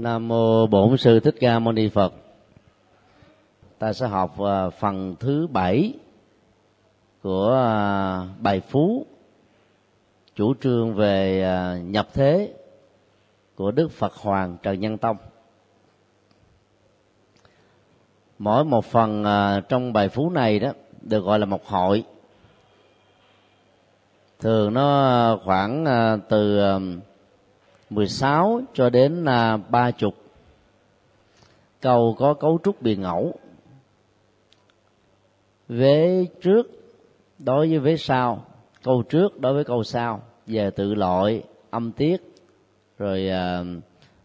[0.00, 2.12] Nam mô Bổn sư Thích Ca Mâu Ni Phật.
[3.78, 5.94] Ta sẽ học à, phần thứ bảy
[7.22, 9.06] của à, bài phú,
[10.34, 12.54] chủ trương về à, nhập thế
[13.54, 15.16] của Đức Phật Hoàng Trần Nhân Tông.
[18.38, 19.24] Mỗi một phần
[19.68, 22.04] trong bài phú này đó được gọi là một hội.
[24.40, 25.84] Thường nó khoảng
[26.28, 26.60] từ
[27.90, 30.14] 16 cho đến là ba chục.
[31.80, 33.34] Câu có cấu trúc biền ngẫu.
[35.68, 36.66] Vế trước
[37.38, 38.44] đối với vế sau
[38.82, 40.22] câu trước đối với câu sau.
[40.46, 42.22] Về tự loại âm tiết
[42.98, 43.66] rồi uh,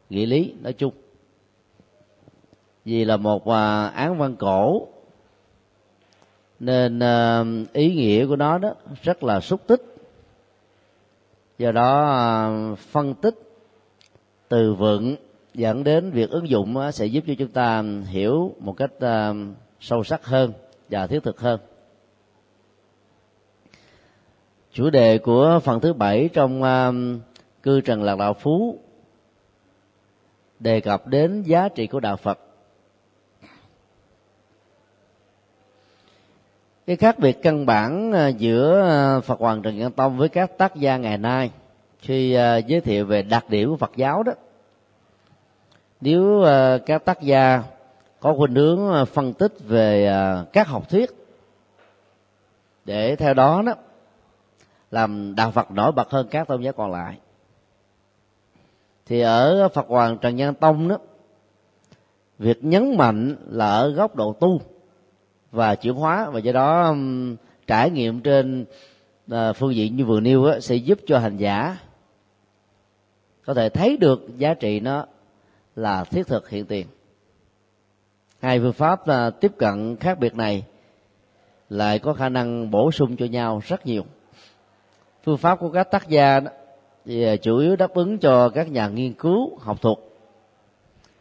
[0.09, 0.93] nghĩa lý nói chung.
[2.85, 4.87] Vì là một uh, án văn cổ
[6.59, 8.73] nên uh, ý nghĩa của nó đó
[9.03, 9.81] rất là xúc tích.
[11.57, 13.52] Do đó uh, phân tích
[14.53, 15.15] từ vựng
[15.53, 19.33] dẫn đến việc ứng dụng sẽ giúp cho chúng ta hiểu một cách à,
[19.79, 20.53] sâu sắc hơn
[20.89, 21.59] và thiết thực hơn.
[24.71, 26.91] Chủ đề của phần thứ bảy trong à,
[27.63, 28.79] cư trần lạc đạo phú
[30.59, 32.39] đề cập đến giá trị của đạo phật.
[36.85, 40.75] Cái khác biệt căn bản à, giữa phật hoàng trần nhân tông với các tác
[40.75, 41.51] gia ngày nay
[41.99, 42.31] khi
[42.67, 44.33] giới thiệu về đặc điểm của Phật giáo đó
[46.03, 47.63] nếu uh, các tác gia
[48.19, 51.09] có khuynh hướng ờ, phân tích về uh, các học thuyết
[52.85, 53.73] để theo đó đó
[54.91, 57.17] làm đạo Phật nổi bật hơn các tôn giáo còn lại
[59.05, 60.97] thì ở Phật Hoàng Trần Nhân Tông đó
[62.39, 64.61] việc nhấn mạnh là ở góc độ tu
[65.51, 67.35] và chuyển hóa và do đó um,
[67.67, 68.65] trải nghiệm trên
[69.31, 71.77] uh, phương diện như vừa nêu đó, sẽ giúp cho hành giả
[73.45, 75.05] có thể thấy được giá trị nó
[75.75, 76.87] là thiết thực hiện tiền.
[78.41, 80.63] Hai phương pháp à, tiếp cận khác biệt này
[81.69, 84.03] lại có khả năng bổ sung cho nhau rất nhiều.
[85.23, 86.51] Phương pháp của các tác gia đó,
[87.05, 89.97] thì à, chủ yếu đáp ứng cho các nhà nghiên cứu học thuật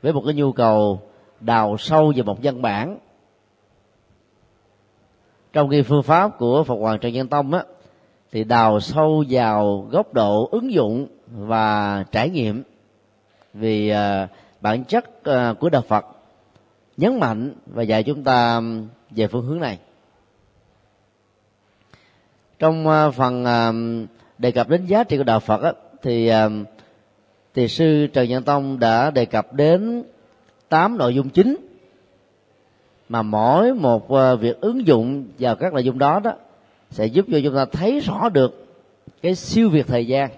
[0.02, 1.00] với một cái nhu cầu
[1.40, 2.98] đào sâu về một văn bản.
[5.52, 7.64] Trong khi phương pháp của Phật Hoàng Trần Nhân Tông á
[8.32, 12.62] thì đào sâu vào góc độ ứng dụng và trải nghiệm
[13.54, 14.30] vì uh,
[14.62, 16.06] bản chất ờ, của đạo Phật.
[16.96, 18.60] Nhấn mạnh và dạy chúng ta
[19.10, 19.78] về phương hướng này.
[22.58, 23.72] Trong ờ, phần ờ,
[24.38, 26.30] đề cập đến giá trị của đạo Phật á, thì
[27.54, 30.02] thì sư Trần Nhân Tông đã đề cập đến
[30.68, 31.56] tám nội dung chính
[33.08, 34.08] mà mỗi một
[34.40, 36.32] việc ứng dụng vào các nội dung đó đó
[36.90, 38.66] sẽ giúp cho chúng ta thấy rõ được
[39.22, 40.30] cái siêu việt thời gian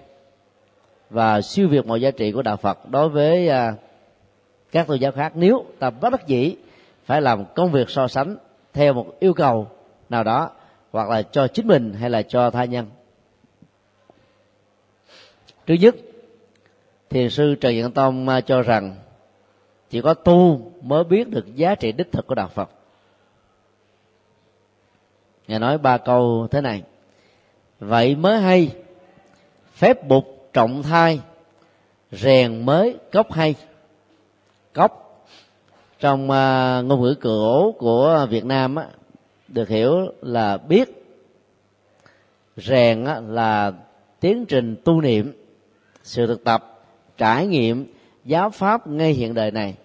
[1.09, 3.49] và siêu việt mọi giá trị của đạo Phật đối với
[4.75, 6.55] các tôn giáo khác, nếu ta bất đắc dĩ,
[7.05, 8.37] phải làm công việc so sánh
[8.73, 9.67] theo một yêu cầu
[10.09, 10.51] nào đó,
[10.91, 12.85] hoặc là cho chính mình hay là cho tha nhân.
[15.67, 15.95] Thứ nhất,
[17.09, 18.95] thiền sư trần nhân tông à, cho rằng
[19.89, 22.69] chỉ có tu mới biết được giá trị đích thực của đạo phật.
[25.47, 26.83] Ngài nói ba câu thế này,
[27.79, 28.75] vậy mới hay,
[29.73, 31.19] phép bục trọng thai,
[32.11, 33.55] rèn mới cốc hay
[34.75, 35.21] cốc.
[35.99, 38.85] Trong uh, ngôn ngữ cổ của việt nam á,
[39.47, 41.05] được hiểu là biết.
[42.57, 43.71] Rèn á, là
[44.19, 45.33] tiến trình tu niệm
[46.03, 46.85] sự thực tập
[47.17, 47.93] trải nghiệm
[48.25, 49.75] giáo pháp ngay hiện đời này.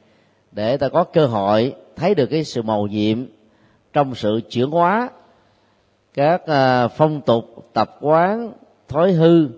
[0.53, 3.25] Để ta có cơ hội thấy được cái sự màu nhiệm
[3.93, 5.11] trong sự chuyển hóa
[6.15, 8.53] các uh, phong tục tập quán
[8.89, 9.49] thói hư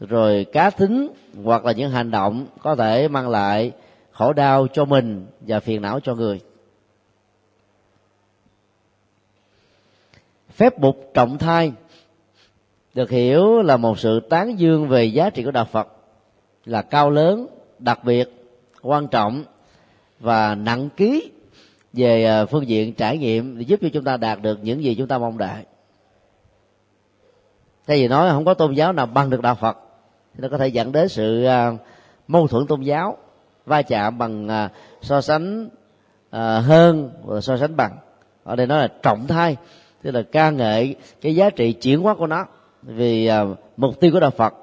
[0.00, 1.08] rồi cá tính
[1.44, 3.72] hoặc là những hành động có thể mang lại
[4.20, 6.40] khổ đau cho mình và phiền não cho người.
[10.50, 11.72] Phép mục trọng thai
[12.94, 15.88] được hiểu là một sự tán dương về giá trị của đạo phật,
[16.64, 17.46] là cao lớn,
[17.78, 18.46] đặc biệt,
[18.82, 19.44] quan trọng
[20.18, 21.30] và nặng ký
[21.92, 24.94] về à, phương diện trải nghiệm để giúp cho chúng ta đạt được những gì
[24.94, 25.64] chúng ta mong đợi.
[27.86, 29.78] Thay vì nói không có tôn giáo nào bằng được đạo phật
[30.38, 31.72] nó có thể dẫn đến sự à,
[32.28, 33.18] mâu thuẫn tôn giáo
[33.66, 34.70] va chạm bằng à,
[35.02, 35.68] so sánh
[36.30, 37.98] à, hơn và so sánh bằng.
[38.44, 39.56] Ở đây nói là trọng thai,
[40.02, 42.46] tức là ca ngợi cái giá trị chuyển hóa của nó.
[42.82, 43.44] Vì à,
[43.76, 44.54] mục tiêu của đạo phật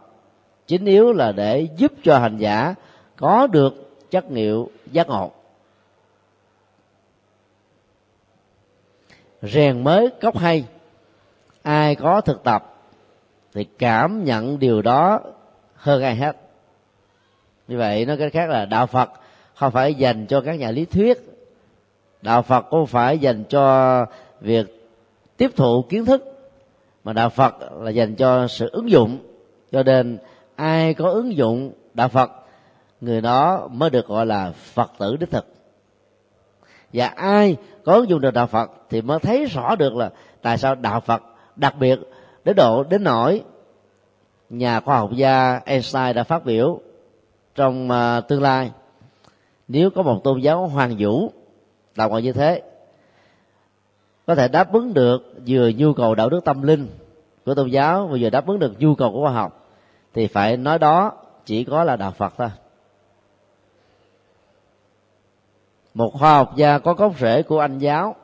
[0.68, 2.76] chính yếu là để giúp cho hành giả
[3.16, 3.74] có được
[4.12, 5.32] chất liệu giác ngộ.
[9.42, 10.66] Rèn mới cốc hay,
[11.62, 12.74] ai có thực tập
[13.54, 15.20] thì cảm nhận điều đó
[15.76, 16.47] hơn ai hết
[17.68, 19.10] như vậy nói cách khác là đạo phật
[19.56, 21.18] không phải dành cho các nhà lý thuyết.
[22.22, 24.06] Đạo phật cũng phải dành cho
[24.42, 24.90] việc
[25.38, 26.24] tiếp thụ kiến thức,
[27.04, 29.18] mà đạo phật là dành cho sự ứng dụng.
[29.72, 30.18] Cho nên
[30.56, 32.32] ai có ứng dụng đạo phật,
[33.02, 35.46] người đó mới được gọi là phật tử đích thực.
[36.94, 40.10] Và ai có ứng dụng được đạo phật thì mới thấy rõ được là
[40.42, 41.24] tại sao đạo phật
[41.56, 42.00] đặc biệt
[42.46, 43.44] đến độ đến nỗi
[44.50, 46.80] nhà khoa học gia Einstein đã phát biểu
[47.58, 48.72] trong uh, tương lai.
[49.68, 51.32] Nếu có một tôn giáo hoàng vũ
[51.96, 52.62] đạo gọi như thế
[54.28, 56.88] có thể đáp ứng được vừa nhu cầu đạo đức tâm linh
[57.46, 59.70] của tôn giáo và vừa đáp ứng được nhu cầu của khoa học
[60.14, 61.14] thì phải nói đó
[61.46, 62.50] chỉ có là đạo phật thôi.
[65.94, 68.16] Một khoa học gia có gốc rễ của anh giáo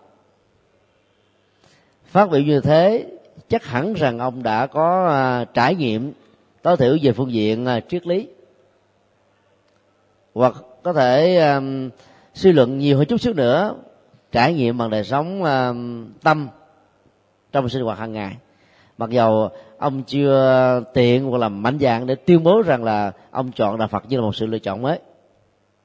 [2.05, 3.05] phát biểu như thế
[3.49, 6.13] chắc hẳn rằng ông đã có à, trải nghiệm
[6.61, 8.27] tối thiểu về phương diện à, triết lý
[10.33, 11.89] hoặc có thể um,
[12.33, 13.75] suy luận nhiều hơn chút xíu nữa
[14.31, 16.47] trải nghiệm bằng đời sống um, tâm
[17.51, 18.37] trong sinh hoạt hàng ngày.
[18.97, 23.51] Mặc dầu ông chưa tiện hoặc là mạnh dạng để tuyên bố rằng là ông
[23.51, 24.99] chọn đạo Phật như là một sự lựa chọn mới.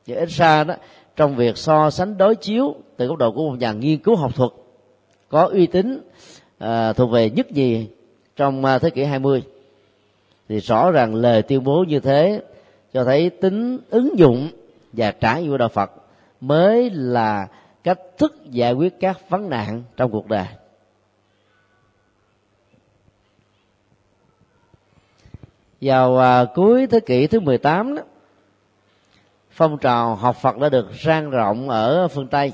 [0.05, 0.75] Chứ ít xa đó
[1.17, 4.35] trong việc so sánh đối chiếu từ góc độ của một nhà nghiên cứu học
[4.35, 4.51] thuật
[5.29, 6.01] có uy tín
[6.59, 7.89] à, thuộc về nhất gì
[8.37, 9.43] trong à, thế kỷ 20
[10.49, 12.43] thì rõ ràng lời tuyên bố như thế
[12.93, 14.51] cho thấy tính ứng dụng
[14.93, 15.91] và trải nghiệm của đạo Phật
[16.41, 17.49] mới là
[17.85, 20.47] cách thức giải quyết các vấn nạn trong cuộc đời.
[25.81, 28.03] Vào à, cuối thế kỷ thứ 18 đó,
[29.51, 32.53] phong trào học Phật đã được rang rộng ở phương Tây.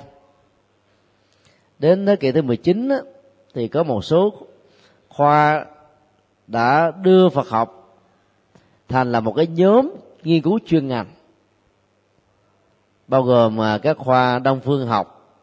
[1.79, 2.97] Đến thế kỷ thứ 19 đó,
[3.55, 4.35] thì có một số
[5.09, 5.67] khoa
[6.47, 7.99] đã đưa Phật học
[8.89, 9.91] thành là một cái nhóm
[10.25, 11.07] nghiên cứu chuyên ngành
[13.09, 15.37] bao gồm à, các khoa đông phương học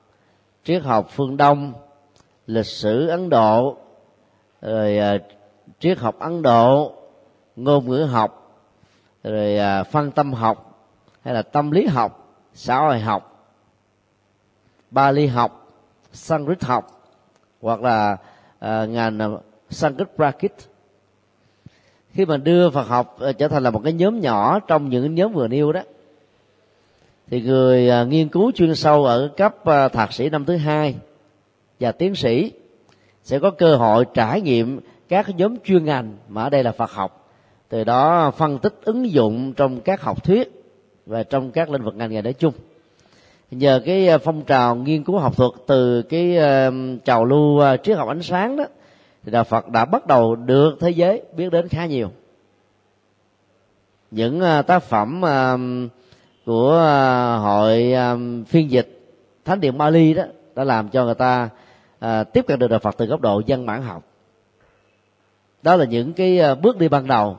[0.64, 1.74] triết học phương đông
[2.48, 3.78] lịch sử ấn độ
[4.62, 5.18] rồi à,
[5.80, 6.94] triết học ấn độ
[7.56, 8.60] ngôn ngữ học
[9.24, 10.88] rồi à, phân tâm học
[11.22, 13.32] hay là tâm lý học xã hội học
[14.92, 15.68] ba ly học
[16.12, 17.02] sanskrit học
[17.62, 18.18] hoặc là
[18.66, 19.38] uh, ngành
[19.70, 20.54] sanskrit prakrit
[22.14, 25.16] khi mà đưa Phật học ờ, trở thành là một cái nhóm nhỏ trong những
[25.16, 25.82] nhóm vừa nêu đó,
[27.30, 30.96] thì người ờ, nghiên cứu chuyên sâu ở cấp ờ, thạc sĩ năm thứ hai
[31.80, 32.52] và tiến sĩ
[33.24, 34.80] sẽ có cơ hội trải nghiệm
[35.10, 37.30] các nhóm chuyên ngành mà ở đây là Phật học.
[37.70, 40.64] Từ đó phân tích ứng dụng trong các học thuyết
[41.06, 42.54] và trong các lĩnh vực ngành nghề nói chung.
[43.52, 46.38] Nhờ cái phong trào nghiên cứu học thuật từ cái
[47.06, 48.66] trào lưu triết học ánh sáng đó
[49.24, 52.12] thì đạo Phật đã bắt đầu được thế giới biết đến khá nhiều.
[54.12, 55.58] Những à, tác phẩm à,
[56.46, 57.94] của à, hội
[58.48, 59.00] phiên dịch
[59.46, 60.24] thánh điện Bali đó,
[60.56, 61.50] đã làm cho người ta
[62.34, 64.04] tiếp cận được đạo Phật từ góc độ dân bản học.
[65.62, 67.38] Đó là những cái bước đi ban đầu.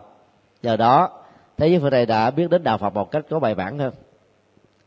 [0.62, 1.22] Nhờ đó,
[1.56, 3.92] thế giới phương tây đã biết đến đạo Phật một cách có bài bản hơn.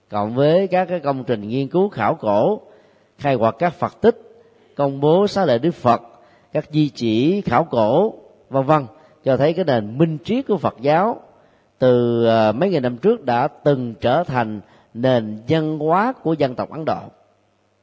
[0.09, 2.61] Cộng với các cái công trình nghiên cứu khảo cổ,
[3.17, 4.43] khai quật các Phật tích,
[4.75, 6.01] công bố xá lệ Đức Phật
[6.55, 8.13] các di chỉ, khảo cổ,
[8.49, 8.85] vân vân,
[9.23, 11.21] cho thấy cái nền minh triết của Phật giáo
[11.79, 14.61] từ ờ, mấy ngày năm trước đã từng trở thành
[14.93, 16.99] nền văn hóa của dân tộc ấn độ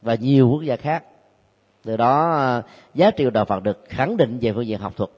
[0.02, 1.04] và nhiều quốc gia khác.
[1.85, 2.62] Từ đó ờ,
[2.94, 5.11] giá trị của đạo phật được khẳng định về phương diện học thuật.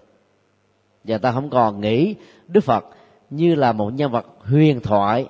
[1.04, 2.14] Và ta không còn nghĩ
[2.48, 2.84] đức phật
[3.30, 5.26] như là một nhân vật huyền thoại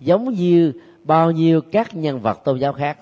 [0.00, 0.72] giống như
[1.04, 2.98] bao nhiêu các nhân vật tôn giáo khác.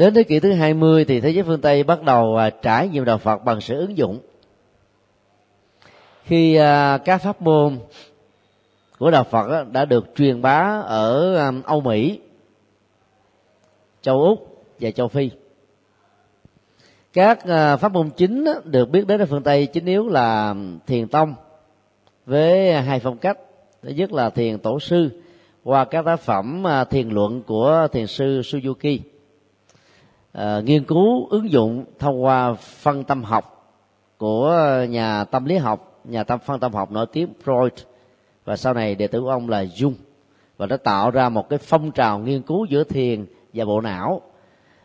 [0.00, 3.04] Đến thế kỷ thứ 20 thì thế giới phương Tây bắt đầu à, trải nghiệm
[3.04, 4.18] đạo Phật bằng sự ứng dụng
[6.24, 7.78] khi à, các pháp môn
[8.98, 12.20] của đạo Phật đã được truyền bá ở à, Âu Mỹ,
[14.02, 15.30] châu Úc và châu Phi.
[17.12, 17.38] Các
[17.80, 20.54] pháp môn chính được biết đến ở phương Tây chính yếu là
[20.86, 21.34] thiền tông
[22.26, 23.38] với hai phong cách.
[23.82, 25.10] Thứ nhất là thiền tổ sư
[25.64, 28.98] qua các tác phẩm thiền luận của thiền sư Suzuki
[30.38, 33.74] uh, nghiên cứu ứng dụng thông qua phân tâm học
[34.18, 34.54] của
[34.88, 37.70] nhà tâm lý học nhà tâm phân tâm học nổi tiếng Freud.
[38.44, 39.94] Và sau này đệ tử của ông là Jung.
[40.56, 44.20] Và nó tạo ra một cái phong trào nghiên cứu giữa thiền và bộ não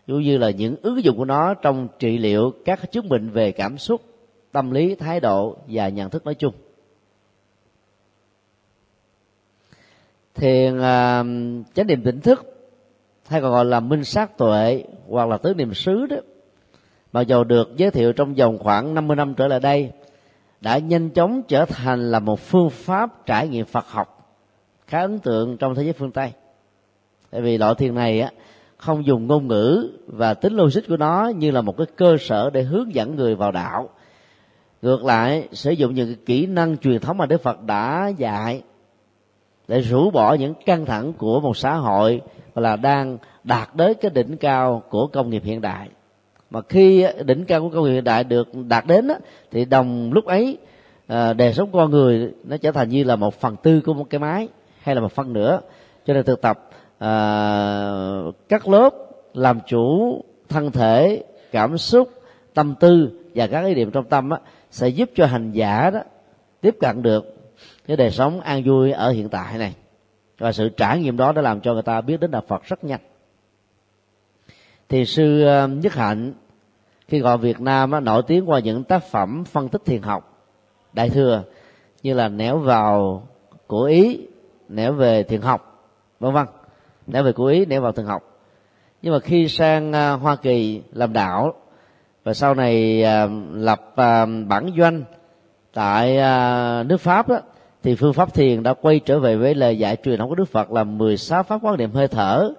[0.08, 3.52] cũng như là những ứng dụng của nó trong trị liệu các chứng bệnh về
[3.52, 4.02] cảm xúc
[4.52, 6.54] tâm lý thái độ và nhận thức nói chung.
[10.36, 10.86] Thiền uh,
[11.76, 12.55] chánh niệm tỉnh thức
[13.28, 16.18] hay còn gọi là minh sát tuệ hoặc là tứ niệm xứ đó
[17.14, 19.92] mặc dầu được giới thiệu trong vòng khoảng 50 năm trở lại đây
[20.62, 24.16] đã nhanh chóng trở thành là một phương pháp trải nghiệm Phật học
[24.88, 26.32] khá ấn tượng trong thế giới phương Tây.
[27.32, 28.32] Tại vì loại thiền này á
[28.78, 32.50] không dùng ngôn ngữ và tính logic của nó như là một cái cơ sở
[32.50, 33.90] để hướng dẫn người vào đạo.
[34.82, 38.62] Ngược lại, sử dụng những kỹ năng truyền thống mà Đức Phật đã dạy
[39.68, 42.22] để rũ bỏ những căng thẳng của một xã hội
[42.56, 45.90] là đang đạt đến cái đỉnh cao của công nghiệp hiện đại.
[46.50, 49.08] Mà khi đỉnh cao của công nghiệp hiện đại được đạt đến
[49.52, 50.58] thì đồng lúc ấy
[51.08, 54.10] à, đời sống con người nó trở thành như là một phần tư của một
[54.10, 54.48] cái máy
[54.82, 55.62] hay là một phân nữa.
[56.06, 57.12] Cho nên thực tập à,
[58.50, 58.90] các lớp
[59.34, 62.10] làm chủ thân thể cảm xúc
[62.54, 64.40] tâm tư và các ý niệm trong tâm á,
[64.72, 66.00] sẽ giúp cho hành giả đó
[66.62, 67.35] tiếp cận được
[67.88, 69.76] cái đời sống an vui ở hiện tại này.
[70.38, 72.84] Và sự trải nghiệm đó đã làm cho người ta biết đến đạo Phật rất
[72.84, 73.00] nhanh.
[74.90, 76.34] Thì sư ờ, nhất hạnh
[77.08, 80.48] khi gọi Việt Nam á, nổi tiếng qua những tác phẩm phân tích thiền học.
[80.94, 81.44] Đại thừa
[82.04, 83.24] như là nẻo vào
[83.68, 84.28] của ý
[84.70, 85.90] nẻo về thiền học
[86.20, 86.46] vân vân.
[87.08, 88.22] Nẻo về của ý nẻo vào thiền học.
[89.02, 91.54] Nhưng mà khi sang ờ, Hoa Kỳ làm đạo
[92.24, 93.94] và sau này ờ, lập
[94.48, 95.04] bản doanh
[95.74, 96.18] tại
[96.84, 97.40] nước Pháp đó,
[97.86, 100.46] thì phương pháp thiền đã quay trở về với lời dạy truyền thống của Đức
[100.46, 102.54] Phật là 16 pháp quán niệm hơi thở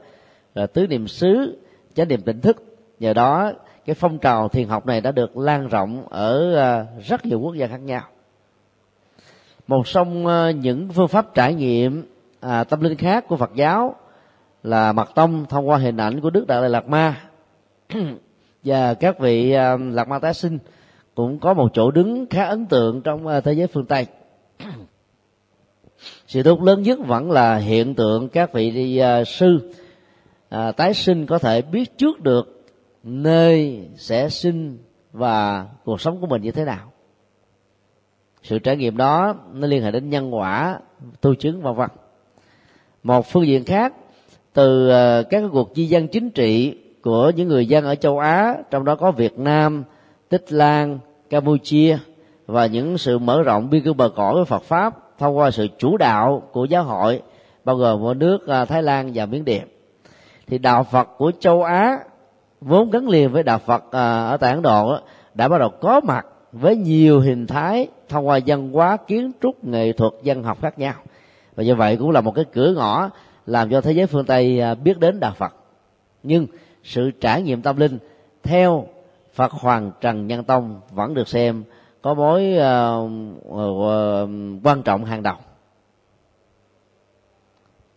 [0.55, 1.59] là tứ niệm xứ
[1.95, 2.65] chánh niệm tỉnh thức.
[3.01, 3.53] Nhờ đó
[3.87, 7.55] cái phong trào thiền học này đã được lan rộng ở à, rất nhiều quốc
[7.55, 8.03] gia khác nhau.
[9.67, 12.03] Một trong à, những phương pháp trải nghiệm
[12.41, 13.95] à, tâm linh khác của Phật giáo
[14.63, 17.21] là mật tông thông qua hình ảnh của Đức Đại Lạt Ma.
[18.65, 20.59] Và các vị à, Lạt Ma tái sinh
[21.15, 24.07] cũng có một chỗ đứng khá ấn tượng trong à, thế giới phương Tây
[26.37, 29.73] sự tốt lớn nhất vẫn là hiện tượng các vị đi, uh, sư
[30.49, 32.65] à, tái sinh có thể biết trước được
[33.03, 34.79] nơi sẽ sinh
[35.13, 36.93] và cuộc sống của mình như thế nào.
[38.43, 40.79] Sự trải nghiệm đó nó liên hệ đến nhân quả
[41.21, 41.93] tu chứng và vật
[43.03, 43.95] một phương diện khác
[44.53, 48.57] từ à, các cuộc di dân chính trị của những người dân ở châu Á
[48.71, 49.85] trong đó có Việt Nam,
[50.29, 50.99] Tích Lan,
[51.31, 51.99] Campuchia
[52.47, 55.69] và những sự mở rộng biên cương bờ cõi với Phật pháp thông qua sự
[55.79, 57.23] chủ đạo của giáo hội,
[57.65, 59.63] bao gồm ở nước à, Thái Lan và Miến Điện.
[60.47, 61.99] Thì đạo Phật của châu Á,
[62.61, 64.99] vốn gắn liền với đạo Phật à, ở tại Ấn Độ,
[65.35, 69.65] đã bắt đầu có mặt với nhiều hình thái thông qua văn hóa, kiến trúc,
[69.65, 70.95] nghệ thuật dân học khác nhau.
[71.57, 73.11] Và như vậy cũng là một cái cửa ngõ
[73.47, 75.55] làm cho thế giới phương Tây à, biết đến đạo Phật.
[76.23, 76.47] Nhưng
[76.85, 77.99] sự trải nghiệm tâm linh
[78.43, 78.87] theo
[79.35, 81.65] Phật Hoàng Trần Nhân Tông vẫn được xem
[82.07, 83.11] có mối uh,
[83.49, 84.29] uh,
[84.65, 85.37] quan trọng hàng đầu.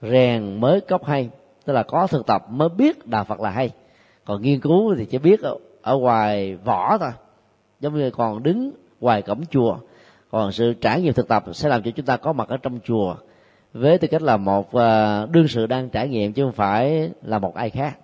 [0.01, 1.29] Rèn mới cốc hay
[1.65, 3.69] tức là có thực tập mới biết đạo phật là hay.
[4.25, 7.09] Còn nghiên cứu thì chỉ biết ở, ở ngoài vỏ thôi.
[7.79, 9.77] Giống như còn đứng ngoài cổng chùa
[10.31, 12.79] còn sự trải nghiệm thực tập sẽ làm cho chúng ta có mặt ở trong
[12.83, 13.15] chùa.
[13.73, 17.39] Với tư cách là một uh, đương sự đang trải nghiệm chứ không phải là
[17.39, 17.97] một ai khác.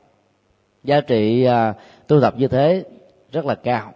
[0.84, 1.76] Giá trị uh,
[2.08, 2.84] tu tập như thế
[3.32, 3.94] rất là cao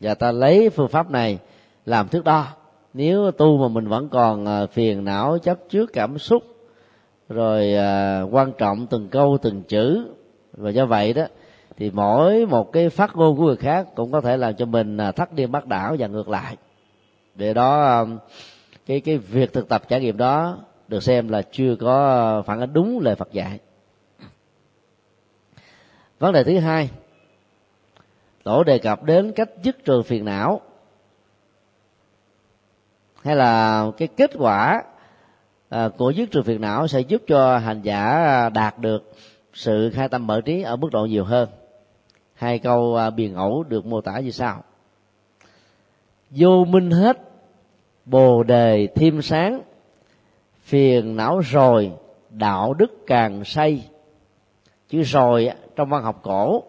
[0.00, 1.38] và ta lấy phương pháp này
[1.86, 2.46] làm thước đo.
[2.94, 6.42] Nếu tu mà mình vẫn còn à, phiền não chấp trước cảm xúc
[7.28, 10.06] rồi à, quan trọng từng câu từng chữ
[10.52, 11.24] và do vậy đó
[11.76, 14.96] thì mỗi một cái phát ngôn của người khác cũng có thể làm cho mình
[14.96, 16.56] à, thắt đi bắt đảo và ngược lại.
[17.34, 18.04] Để đó à,
[18.86, 20.58] cái cái việc thực tập trải nghiệm đó
[20.88, 23.58] được xem là chưa có phản ánh đúng lời Phật dạy.
[26.18, 26.90] Vấn đề thứ hai
[28.44, 30.60] tổ đề cập đến cách dứt trừ phiền não.
[33.22, 34.82] Hay là cái kết quả
[35.68, 39.12] à, của dứt trừ phiền não sẽ giúp cho hành giả đạt được
[39.52, 41.48] sự khai tâm mở trí ở mức độ nhiều hơn.
[42.34, 44.62] Hai câu à, biền ẩu được mô tả như sau.
[46.30, 47.18] Vô minh hết
[48.04, 49.62] bồ đề thêm sáng
[50.62, 51.92] phiền não rồi
[52.30, 53.88] đạo đức càng say.
[54.88, 56.62] Chứ rồi trong văn học cổ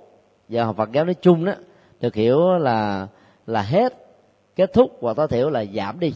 [0.50, 1.54] và học Phật giáo nói chung đó
[2.02, 3.08] được hiểu là
[3.48, 3.94] là hết.
[4.56, 6.14] Kết thúc và tối thiểu là giảm đi.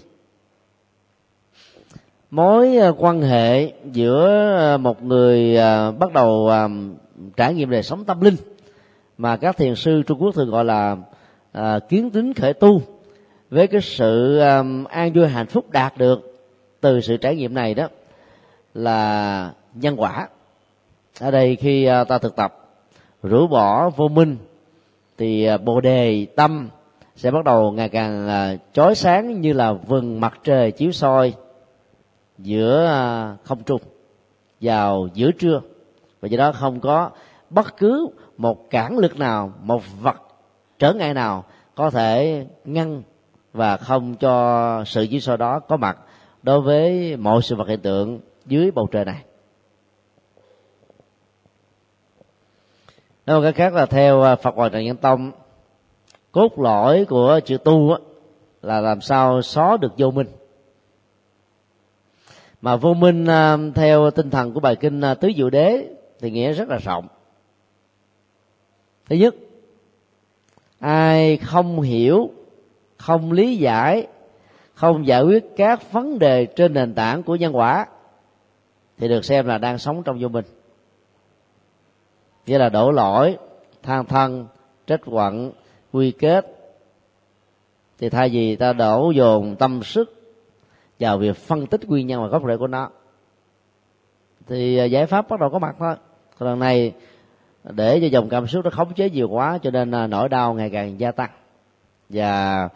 [2.31, 6.49] Mối à, quan hệ giữa à, một người à, bắt đầu
[7.37, 8.35] trải nghiệm đời sống tâm linh
[9.17, 10.97] mà các thiền sư trung quốc thường gọi là
[11.89, 12.81] kiến tính khởi tu
[13.49, 14.39] với cái sự
[14.89, 16.45] an vui hạnh phúc đạt được
[16.81, 17.87] từ sự trải nghiệm này đó
[18.73, 20.27] là nhân quả.
[21.19, 22.55] Ở đây khi ta thực tập,
[23.23, 24.37] rũ bỏ vô minh
[25.19, 26.69] thì à, bồ đề tâm
[27.15, 31.33] sẽ bắt đầu ngày càng à, chói sáng như là vầng mặt trời chiếu soi
[32.37, 33.81] giữa à, không trung
[34.61, 35.61] vào giữa trưa.
[36.21, 37.09] Và do đó không có
[37.49, 38.07] bất cứ
[38.37, 40.15] một cản lực nào, một vật
[40.79, 41.43] trở ngại nào
[41.75, 43.03] có thể ngăn
[43.53, 45.97] và không cho sự chiếu soi đó có mặt
[46.43, 49.23] đối với mọi sự vật hiện tượng dưới bầu trời này.
[53.29, 55.31] Nói một cách khác là theo à, phật hoàng trần nhân tông,
[56.31, 57.97] cốt lõi của chữ tu
[58.61, 60.27] là làm sao xóa được vô minh.
[62.61, 65.87] Mà vô minh à, theo tinh thần của bài kinh à, tứ diệu đế
[66.19, 67.07] thì nghĩa rất là rộng.
[69.09, 69.35] Thứ nhất,
[70.79, 72.29] ai không hiểu,
[72.97, 74.07] không lý giải,
[74.73, 77.85] không giải quyết các vấn đề trên nền tảng của nhân quả
[78.97, 80.45] thì được xem là đang sống trong vô minh
[82.49, 83.37] nghĩa là đổ lỗi
[83.83, 84.47] than thân
[84.87, 85.51] trách quận
[85.91, 86.45] quy kết.
[87.99, 90.35] Thì thay vì ta đổ dồn tâm sức
[90.99, 92.89] vào việc phân tích nguyên nhân và gốc rễ của nó
[94.47, 95.95] thì à, giải pháp bắt đầu có mặt thôi.
[96.37, 96.93] Còn lần này
[97.63, 100.53] để cho dòng cảm xúc nó khống chế nhiều quá cho nên à, nỗi đau
[100.53, 101.29] ngày càng gia tăng.
[102.09, 102.69] Và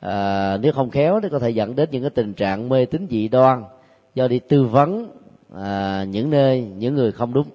[0.00, 3.06] à, nếu không khéo thì có thể dẫn đến những cái tình trạng mê tín
[3.10, 3.64] dị đoan
[4.14, 5.08] do đi tư vấn
[5.56, 7.46] à, những nơi những người không đúng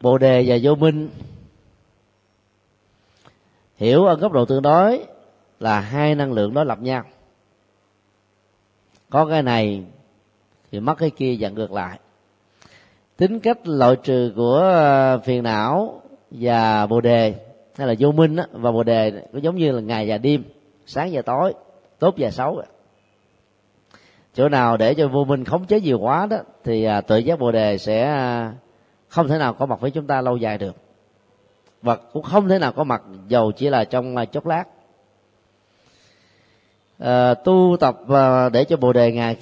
[0.00, 1.08] bồ đề và vô minh.
[3.76, 5.06] Hiểu ở góc độ tương đối
[5.60, 7.04] là hai năng lượng đó lập nhau.
[9.10, 9.84] Có cái này
[10.72, 11.98] thì mất cái kia dặn ngược lại.
[13.16, 17.34] Tính cách loại trừ của ờ, phiền não và bồ đề
[17.76, 20.44] hay là vô minh và bồ đề nó giống như là ngày và đêm
[20.86, 21.54] sáng và tối
[21.98, 22.66] tốt và xấu à.
[24.34, 27.38] chỗ nào để cho vô minh khống chế nhiều quá đó thì à, tự giác
[27.38, 28.52] bồ đề sẽ à,
[29.14, 30.76] không thể nào có mặt với chúng ta lâu dài được.
[31.82, 34.64] Và cũng không thể nào có mặt dầu chỉ là trong à, chốc lát.
[36.98, 39.36] À, tu tập à, để cho bồ đề ngày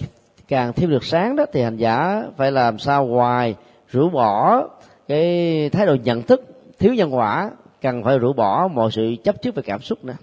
[0.48, 3.54] càng thêm được sáng đó thì hành giả phải làm sao hoài
[3.88, 4.62] rũ bỏ
[5.08, 6.42] cái thái độ nhận thức
[6.78, 7.50] thiếu nhân quả
[7.80, 10.16] cần phải rũ bỏ mọi sự chấp trước về cảm xúc nữa.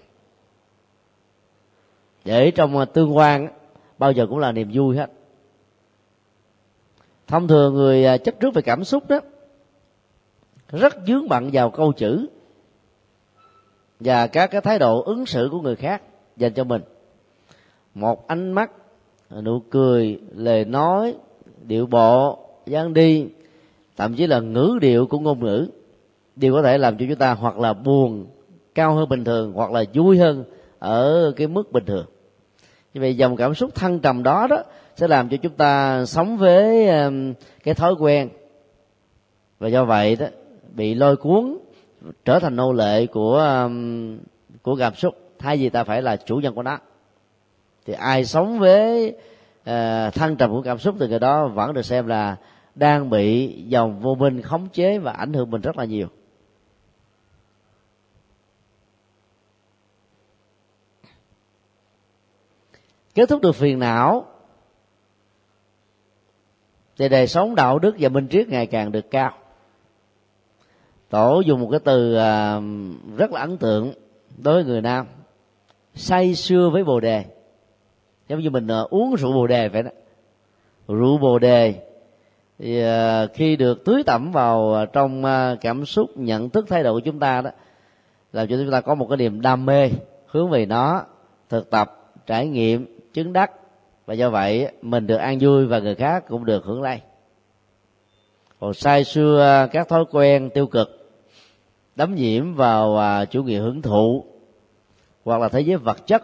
[2.24, 3.48] Để trong à, tương quan
[3.98, 5.10] bao giờ cũng là niềm vui hết.
[7.26, 9.20] Thông thường người à, chấp trước về cảm xúc đó
[10.72, 12.26] rất dướng bận vào câu chữ
[14.00, 16.02] và các cái thái độ ứng xử của người khác
[16.36, 16.82] dành cho mình.
[17.94, 18.70] Một ánh mắt,
[19.42, 21.14] nụ cười, lời nói,
[21.62, 23.26] điệu bộ, dáng đi,
[23.96, 25.68] thậm chí là ngữ điệu của ngôn ngữ,
[26.36, 28.26] đều có thể làm cho chúng ta hoặc là buồn
[28.74, 30.44] cao hơn bình thường hoặc là vui hơn
[30.78, 32.06] ở cái mức bình thường.
[32.94, 34.62] Như vậy dòng cảm xúc thăng trầm đó đó
[34.96, 38.28] sẽ làm cho chúng ta sống với um, cái thói quen.
[39.58, 40.26] Và do vậy đó
[40.74, 41.58] bị lôi cuốn
[42.24, 44.18] trở thành nô lệ của um,
[44.62, 45.14] của cảm xúc.
[45.38, 46.78] Thay vì ta phải là chủ nhân của nó.
[47.86, 49.08] Thì ai sống với
[49.60, 52.36] uh, thăng trầm của cảm xúc từ người đó vẫn được xem là
[52.74, 56.08] đang bị dòng vô minh khống chế và ảnh hưởng mình rất là nhiều.
[63.14, 64.26] Kết thúc được phiền não
[66.96, 69.38] thì đời sống đạo đức và minh triết ngày càng được cao
[71.10, 72.60] tổ dùng một cái từ à,
[73.16, 73.92] rất là ấn tượng
[74.38, 75.06] đối với người nam.
[75.94, 77.24] Say sưa với bồ đề.
[78.28, 79.90] Giống như mình à, uống rượu bồ đề vậy đó.
[80.88, 81.74] Rượu bồ đề
[82.58, 85.22] thì à, khi được tưới tẩm vào trong
[85.60, 87.50] cảm xúc, nhận thức, thái độ của chúng ta đó,
[88.32, 89.90] làm cho chúng ta có một cái niềm đam mê
[90.26, 91.02] hướng về nó,
[91.48, 93.50] thực tập, trải nghiệm, chứng đắc.
[94.06, 97.00] Và do vậy, mình được an vui và người khác cũng được hưởng lây.
[98.60, 100.99] Còn sai xưa các thói quen tiêu cực
[102.00, 104.24] đắm nhiễm vào à, chủ nghĩa hưởng thụ
[105.24, 106.22] hoặc là thế giới vật chất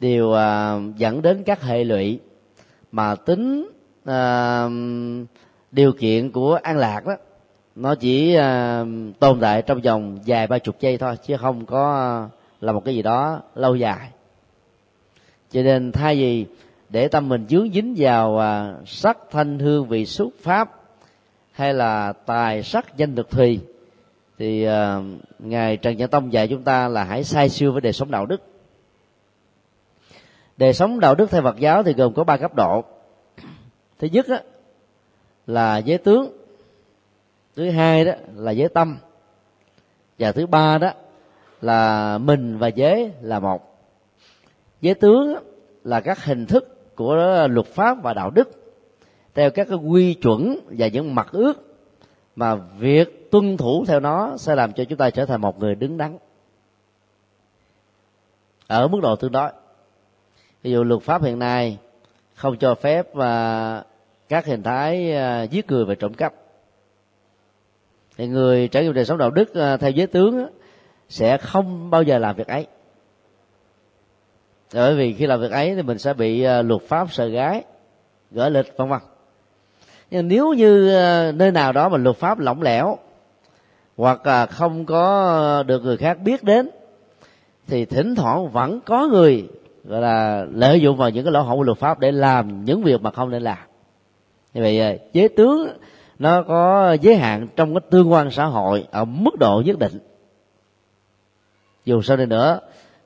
[0.00, 2.20] đều à, dẫn đến các hệ lụy
[2.92, 3.70] mà tính
[4.04, 4.68] à,
[5.72, 7.16] điều kiện của an lạc đó
[7.76, 8.84] nó chỉ à,
[9.18, 12.28] tồn tại trong vòng vài ba chục giây thôi chứ không có à,
[12.60, 14.10] là một cái gì đó lâu dài.
[15.50, 16.46] Cho nên thay vì
[16.88, 20.70] để tâm mình dướng dính vào à, sắc thanh hương vị xúc pháp
[21.52, 23.60] hay là tài sắc danh thực thùy
[24.38, 25.04] thì uh,
[25.38, 28.26] ngài trần nhật tông dạy chúng ta là hãy sai siêu với đời sống đạo
[28.26, 28.40] đức.
[30.56, 32.84] Đời sống đạo đức theo phật giáo thì gồm có ba cấp độ.
[33.98, 34.42] Thứ nhất á,
[35.46, 36.36] là giới tướng.
[37.56, 38.98] Thứ hai đó là giới tâm.
[40.18, 40.90] Và thứ ba đó
[41.60, 43.78] là mình và giới là một.
[44.80, 45.34] Giới tướng
[45.84, 48.50] là các hình thức của luật pháp và đạo đức
[49.34, 51.76] theo các cái quy chuẩn và những mặt ước
[52.36, 55.74] mà việc tuân thủ theo nó sẽ làm cho chúng ta trở thành một người
[55.74, 56.18] đứng đắn.
[58.66, 59.50] Ở mức độ tương đối.
[60.62, 61.78] Ví dụ luật pháp hiện nay
[62.34, 63.84] không cho phép và
[64.28, 66.34] các hình thái à, giết người và trộm cắp.
[68.16, 70.46] Thì người trải nghiệm đời sống đạo đức à, theo giới tướng
[71.08, 72.66] sẽ không bao giờ làm việc ấy.
[74.74, 77.64] Bởi vì khi làm việc ấy thì mình sẽ bị à, luật pháp sợ gái,
[78.30, 79.00] gỡ lịch, vân vân.
[80.10, 80.92] Nhưng nếu như
[81.34, 82.98] nơi nào đó mà luật pháp lỏng lẻo
[83.96, 86.70] hoặc là không có ờ, được người khác biết đến,
[87.66, 89.48] thì thỉnh thoảng vẫn có người,
[89.84, 92.82] gọi là, lợi dụng vào những cái lỗ hổng của luật pháp để làm những
[92.82, 93.58] việc mà không nên làm.
[94.54, 95.68] Như vậy ờ, giới tướng
[96.18, 99.98] nó có giới hạn trong cái tương quan xã hội ở mức độ nhất định.
[101.84, 102.60] Dù sao đi nữa,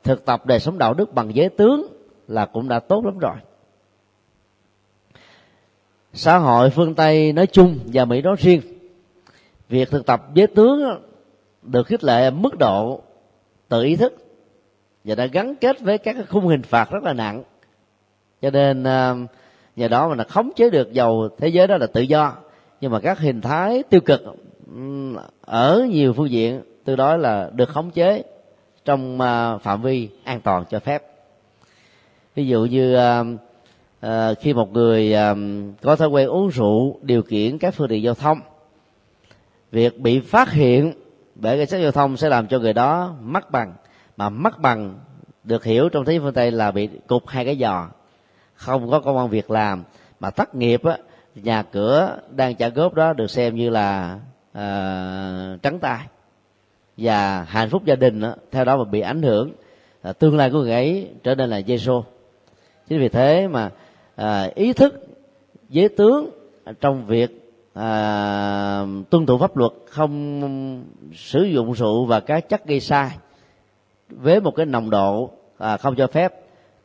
[0.05, 1.87] thực tập đời sống đạo đức bằng giới tướng
[2.29, 3.37] là cũng đã tốt lắm rồi.
[6.13, 8.61] Xã hội phương tây nói chung và mỹ nói riêng
[9.69, 11.03] việc thực tập giới tướng
[11.63, 13.01] được khích lệ mức độ
[13.69, 14.15] tự ý thức
[15.05, 17.43] và đã gắn kết với các khung hình phạt rất là nặng.
[18.43, 19.15] Cho nên à,
[19.77, 22.35] nhờ đó mà là khống chế được dầu thế giới đó là tự do.
[22.81, 24.23] Nhưng mà các hình thái tiêu cực
[25.41, 28.23] ở nhiều phương diện từ đó là được khống chế
[28.85, 31.03] trong à, phạm vi an toàn cho phép.
[32.35, 32.95] Ví dụ như
[34.01, 35.15] à, khi một người
[35.83, 38.39] có thói quen uống rượu điều khiển các phương tiện giao thông
[39.71, 40.93] việc bị phát hiện
[41.35, 43.75] bởi cảnh sát giao thông sẽ làm cho người đó mất bằng.
[44.17, 44.99] Mà mất bằng
[45.45, 47.89] được hiểu trong thế giới phương tây là bị cục hai cái giò.
[48.55, 49.85] Không có công an việc làm.
[50.21, 50.99] Mà thất nghiệp á
[51.35, 54.19] nhà cửa đang trả góp đó được xem như là
[54.51, 56.07] uh, trắng tay.
[56.97, 59.53] Và hạnh phúc gia đình đó, theo đó mà bị ảnh hưởng
[60.03, 62.05] à, tương lai của người ấy trở nên là dây xô
[62.89, 63.71] chính vì thế mà
[64.17, 65.07] à, ý thức
[65.69, 66.31] giới tướng
[66.81, 67.38] trong việc
[67.79, 73.11] à, tuân thủ pháp luật không sử dụng rượu và các chất gây sai.
[74.09, 76.35] Với một cái nồng độ à, không cho phép.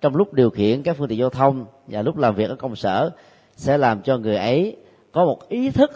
[0.02, 2.76] Trong lúc điều khiển các phương tiện giao thông và lúc làm việc ở công
[2.76, 3.12] sở
[3.56, 4.78] sẽ làm cho người ấy
[5.12, 5.92] có một ý thức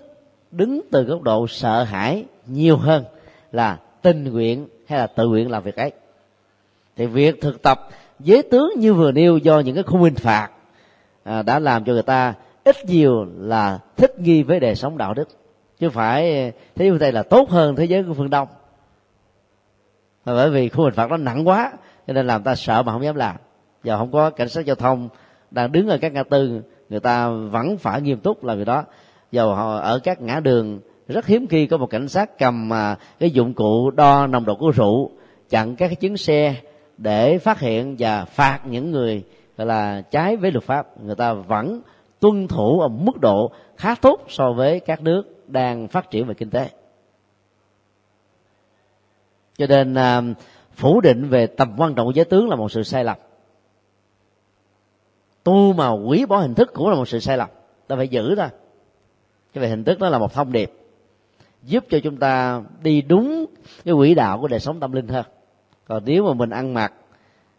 [0.51, 3.03] đứng từ góc độ sợ hãi nhiều hơn
[3.51, 5.91] là tình nguyện hay là tự nguyện làm việc ấy.
[6.95, 10.49] Thì việc thực tập giới tướng như vừa nêu do những cái khung hình phạt
[11.23, 12.33] à, đã làm cho người ta
[12.67, 15.27] ít nhiều là thích nghi với đời sống đạo đức.
[15.79, 16.23] Chứ phải,
[16.75, 18.47] thế giới phương tây là tốt hơn thế giới của phương đông.
[20.25, 21.71] Và bởi vì khu hình phạt nó nặng quá,
[22.07, 23.35] cho nên làm ta sợ mà không dám làm.
[23.83, 25.09] Giờ không có cảnh sát giao thông
[25.51, 28.83] đang đứng ở các ngã tư, người ta vẫn phải nghiêm túc làm việc đó.
[29.31, 32.97] Dầu họ ở các ngã đường, rất hiếm khi có một cảnh sát cầm à,
[33.19, 35.11] cái dụng cụ đo nồng độ của rượu,
[35.49, 36.55] chặn các cái chuyến xe
[36.97, 39.23] để phát hiện và phạt những người,
[39.57, 41.01] gọi là, trái với luật pháp.
[41.03, 41.81] Người ta vẫn
[42.19, 46.33] tuân thủ ở mức độ khá tốt so với các nước đang phát triển về
[46.33, 46.69] kinh tế.
[49.57, 50.21] Cho nên à,
[50.71, 53.17] phủ định về tầm quan trọng của giới tướng là một sự sai lầm.
[55.43, 57.49] Tu mà quý bỏ hình thức cũng là một sự sai lầm.
[57.87, 58.47] Ta phải giữ thôi.
[59.53, 60.71] Cái về hình thức đó là một thông điệp
[61.63, 63.45] giúp cho chúng ta đi đúng
[63.85, 65.25] cái quỹ đạo của đời sống tâm linh hơn.
[65.87, 66.93] Còn nếu mà mình ăn mặc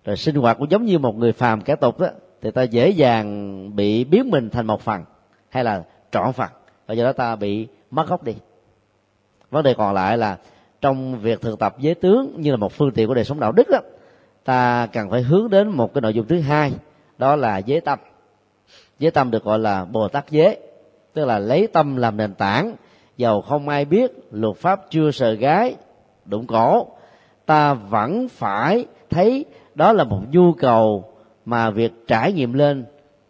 [0.05, 2.09] rồi sinh hoạt cũng giống như một người phàm kẻ tục đó
[2.43, 5.05] thì ta dễ dàng bị biến mình thành một phần
[5.49, 6.49] hay là trọn phần.
[6.87, 8.35] Và do đó ta bị mất gốc đi.
[9.51, 10.39] Vấn đề còn lại là
[10.81, 13.53] trong việc thực tập giới tướng như là một phương tiện của đời sống đạo
[13.53, 13.79] đức đó,
[14.45, 16.73] ta cần phải hướng đến một cái nội dung thứ hai
[17.19, 17.99] đó là giới tâm.
[18.99, 20.61] Giới tâm được gọi là bồ tát giới
[21.13, 22.75] tức là lấy tâm làm nền tảng.
[23.17, 25.77] Dầu không ai biết luật pháp chưa sờ gái
[26.25, 26.87] đụng cổ
[27.49, 31.08] ta vẫn phải thấy đó là một nhu cầu
[31.49, 32.85] mà việc trải nghiệm lên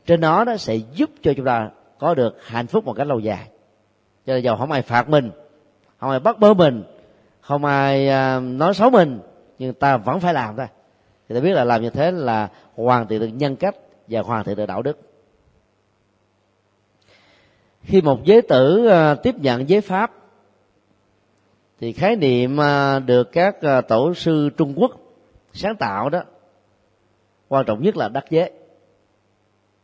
[0.07, 3.19] trên nó nó sẽ giúp cho chúng ta có được hạnh phúc một cách lâu
[3.19, 3.49] dài.
[4.27, 5.31] Cho nên dầu không ai phạt mình,
[5.99, 6.83] không ai bắt bớ mình,
[7.41, 9.21] không ai à, nói xấu mình,
[9.59, 10.67] nhưng ta vẫn phải làm thôi.
[11.29, 13.77] Thì ta biết là làm như thế là hoàn thiện được nhân cách
[14.09, 14.99] và hoàn thiện được đạo đức.
[17.83, 20.13] Khi một giới tử à, tiếp nhận giới pháp,
[21.81, 23.57] thì khái niệm à, được các
[23.89, 24.93] tổ sư trung quốc
[25.53, 26.23] sáng tạo đó
[27.49, 28.51] quan trọng nhất là đắc giới.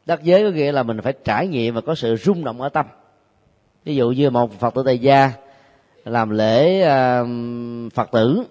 [0.07, 2.68] Đắc giới có nghĩa là mình phải trải nghiệm và có sự rung động ở
[2.68, 2.87] tâm.
[3.85, 5.33] Ví dụ như một phật tử tại gia
[6.05, 7.22] làm lễ à,
[7.94, 8.44] phật tử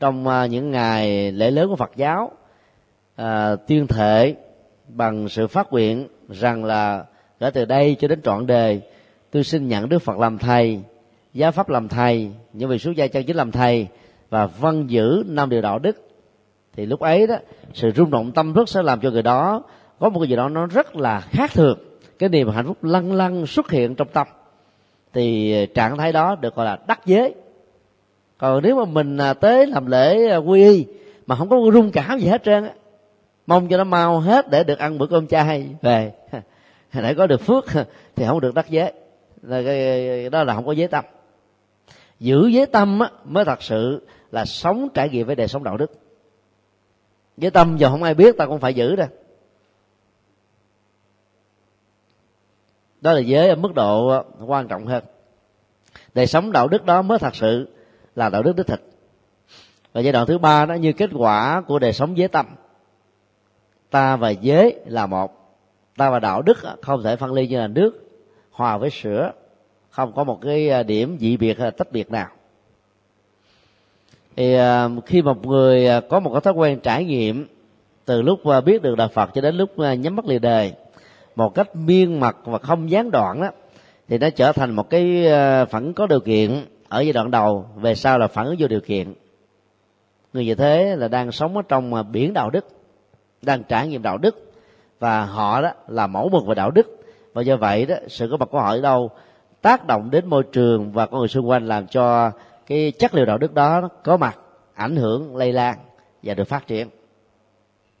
[0.00, 2.32] trong à, những ngày lễ lớn của phật giáo
[3.16, 4.34] à, tuyên thệ
[4.88, 7.04] bằng sự phát nguyện rằng là
[7.40, 8.80] kể từ đây cho đến trọn đời,
[9.30, 10.80] tôi xin nhận đức phật làm thầy,
[11.34, 13.86] giáo pháp làm thầy, những vị xuất gia chân chính làm thầy
[14.30, 16.07] và văn giữ năm điều đạo đức
[16.78, 17.36] thì lúc ấy đó
[17.74, 19.62] sự rung động tâm thức sẽ làm cho người đó
[19.98, 21.78] có một cái gì đó nó rất là khác thường.
[22.18, 24.26] Cái niềm hạnh phúc lăng lăng xuất hiện trong tâm.
[25.12, 27.34] Thì trạng thái đó được gọi là đắc giới.
[28.38, 30.86] Còn nếu mà mình à, tới làm lễ à, quy y
[31.26, 32.72] mà không có rung cảm gì hết trơn á
[33.46, 36.12] mong cho nó mau hết để được ăn bữa cơm chay về
[36.92, 37.64] để có được phước
[38.16, 38.92] thì không được đắc giới.
[40.30, 41.04] Đó là không có giới tâm.
[42.20, 45.76] Giữ giới tâm á, mới thật sự là sống trải nghiệm với đời sống đạo
[45.76, 46.07] đức
[47.40, 49.08] với tâm giờ không ai biết, ta cũng phải giữ ra.
[53.00, 55.04] Đó là giới ở mức độ ờ, quan trọng hơn.
[56.14, 57.68] Đời sống đạo đức đó mới thật sự
[58.14, 58.80] là đạo đức đích thực.
[59.92, 62.46] Và giai đoạn thứ ba nó như kết quả của đời sống giới tâm,
[63.90, 65.58] ta và giới là một.
[65.96, 68.08] Ta và đạo đức ờ, không thể phân ly như là nước,
[68.50, 69.32] hòa với sữa,
[69.90, 72.28] không có một cái ờ, điểm dị biệt hay tách biệt nào
[74.38, 77.46] thì à, khi một người à, có một cái thói quen trải nghiệm
[78.04, 80.72] từ lúc à, biết được đạo Phật cho đến lúc nhắm mắt lìa đời
[81.36, 83.50] một cách miên mật và không gián đoạn đó,
[84.08, 85.26] thì nó trở thành một cái
[85.70, 88.80] phản có điều kiện ở giai đoạn đầu về sau là phản ứng vô điều
[88.80, 89.14] kiện.
[90.32, 92.66] Người như thế là đang sống ở trong biển đạo đức,
[93.42, 94.52] đang trải nghiệm đạo đức
[94.98, 96.86] và họ đó là mẫu mực về đạo đức.
[97.32, 99.10] Và do vậy đó, sự có mặt của họ ở đâu
[99.62, 102.30] tác động đến môi trường và con người xung quanh làm cho
[102.68, 104.38] cái chất liệu đạo đức đó có mặt,
[104.74, 105.78] ảnh hưởng, lây lan
[106.22, 106.88] và được phát triển.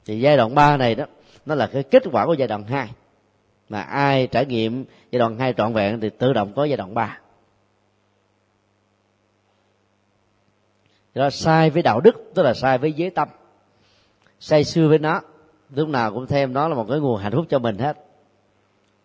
[0.06, 1.04] Thì giai đoạn 3 này đó,
[1.46, 2.90] nó là cái kết quả của giai đoạn 2
[3.68, 6.94] mà ai trải nghiệm giai đoạn 2 trọn vẹn thì tự động có giai đoạn
[6.94, 7.18] 3
[11.14, 13.28] đó, sai với đạo đức, tức là sai với giới tâm.
[14.40, 15.20] Say sưa với nó,
[15.74, 17.96] lúc nào cũng thêm nó là một cái nguồn hạnh phúc cho mình hết.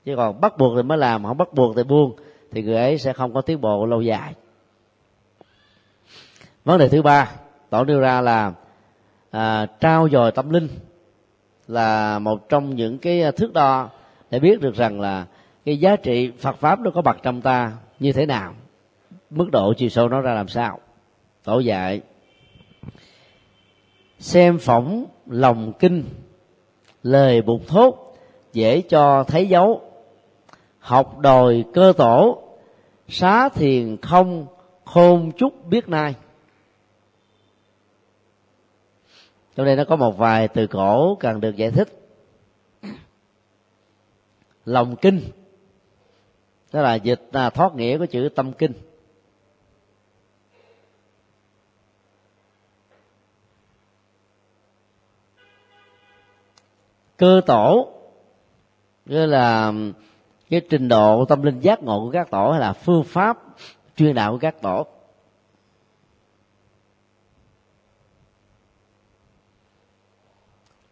[0.05, 2.15] Chứ còn bắt buộc thì mới làm, không bắt buộc thì buông,
[2.51, 4.33] thì người ấy sẽ không có tiến bộ lâu dài
[6.65, 7.31] vấn đề thứ ba
[7.69, 8.53] tổ đưa ra là
[9.31, 10.67] à, trao dồi tâm linh
[11.67, 13.89] là một trong những cái thước đo
[14.29, 15.25] để biết được rằng là
[15.65, 18.53] cái giá trị Phật pháp nó có mặt trong ta như thế nào
[19.29, 20.79] mức độ chiều sâu nó ra làm sao.
[21.43, 22.01] Tổ dạy
[24.19, 26.03] xem phỏng lòng kinh
[27.03, 28.15] lời bụt thốt
[28.53, 29.81] dễ cho thấy dấu
[30.79, 32.41] học đòi cơ tổ
[33.07, 34.45] xá thiền không
[34.85, 36.15] khôn chút biết nay
[39.55, 41.87] trong đây nó có một vài từ cổ cần được giải thích.
[44.65, 45.21] Lòng kinh.
[46.73, 48.73] Đó là dịch là thoát nghĩa của chữ tâm kinh.
[57.17, 57.93] Cơ tổ,
[59.05, 59.73] nghĩa là
[60.49, 63.37] cái trình độ tâm linh giác ngộ của các tổ hay là phương pháp
[63.95, 64.87] chuyên đạo của các tổ.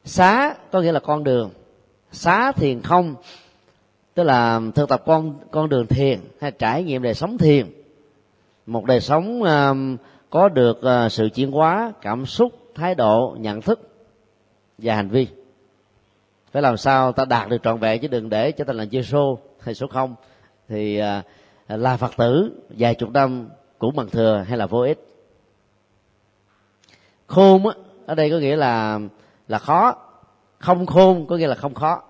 [0.06, 1.50] Xá có nghĩa là con đường.
[2.12, 3.16] Xá thiền không
[4.14, 7.66] tức là thực tập con con đường thiền hay trải nghiệm đời sống thiền.
[8.66, 9.98] Một đời sống um,
[10.30, 13.90] có được uh, sự chuyển hóa cảm xúc thái độ nhận thức
[14.78, 15.28] và hành vi.
[16.52, 19.04] Phải làm sao ta đạt được trọn vẹn chứ đừng để cho ta là chơi
[19.04, 20.16] số hay số không.
[20.68, 21.26] Thì uh,
[21.80, 25.08] là phật tử vài chục năm cũng bằng thừa hay là vô ích.
[27.28, 27.74] Khôn á
[28.06, 29.00] ở đây có nghĩa là
[29.52, 29.96] là khó.
[30.60, 32.02] Không khôn có nghĩa là không khó.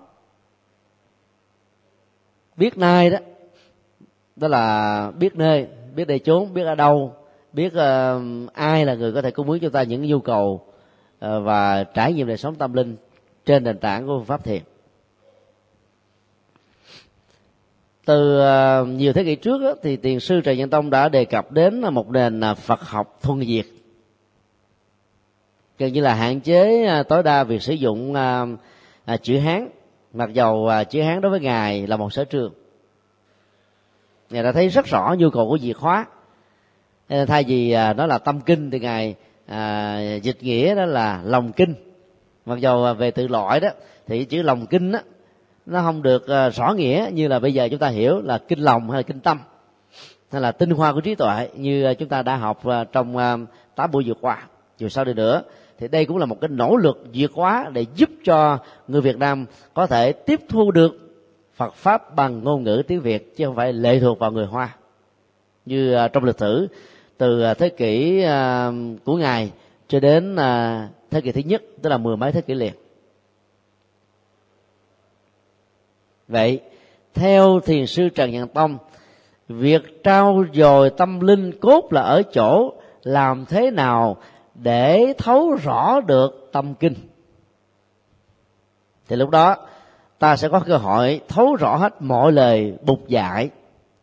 [2.57, 3.17] Biết nay đó
[4.35, 7.15] đó là biết nơi biết để trốn biết ở đâu
[7.53, 10.65] biết uh, ai là người có thể cung ứng cho ta những nhu cầu
[11.25, 12.95] uh, và trải nghiệm đời sống tâm linh
[13.45, 14.61] trên nền tảng của pháp thiền.
[18.05, 21.25] Từ uh, nhiều thế kỷ trước đó, thì tiền sư trần nhân tông đã đề
[21.25, 23.65] cập đến một nền à, phật học thuần diệt
[25.87, 28.45] như là hạn chế à, tối đa việc sử dụng à,
[29.05, 29.69] à, chữ hán.
[30.13, 32.53] Mặc dầu à, chữ hán đối với ngài là một sở trường.
[34.29, 36.05] Ngài đã thấy rất rõ nhu cầu của việc hóa.
[37.09, 39.15] Ờ, thay vì à, nó là tâm kinh thì ngài
[39.47, 41.73] à, dịch nghĩa đó là lòng kinh.
[42.45, 43.69] Mặc dầu à, về tự loại đó
[44.07, 44.99] thì chữ lòng kinh đó
[45.65, 48.59] nó không được à, rõ nghĩa như là bây giờ chúng ta hiểu là kinh
[48.59, 49.39] lòng hay là kinh tâm
[50.31, 53.15] hay là tinh hoa của trí tuệ như à, chúng ta đã học à, trong
[53.75, 54.47] tám buổi vừa qua.
[54.77, 55.43] Dù sau đi nữa
[55.81, 59.17] thì đây cũng là một cái nỗ lực vượt quá để giúp cho người Việt
[59.17, 60.97] Nam có thể tiếp thu được
[61.55, 64.75] Phật pháp bằng ngôn ngữ tiếng Việt, chứ không phải lệ thuộc vào người Hoa.
[65.65, 66.67] Như à, trong lịch sử,
[67.17, 68.71] từ à, thế kỷ à,
[69.05, 69.51] của ngài
[69.87, 70.35] cho đến
[71.11, 72.73] thế kỷ thứ nhất, tức là mười mấy thế kỷ liền.
[76.27, 76.59] Vậy,
[77.13, 78.77] theo thiền sư trần nhân tông,
[79.49, 84.17] việc trao dồi tâm linh cốt là ở chỗ làm thế nào
[84.63, 86.93] để thấu rõ được tâm kinh.
[89.07, 89.55] Thì lúc đó
[90.19, 93.49] ta sẽ có cơ hội thấu rõ hết mọi lời bục dạy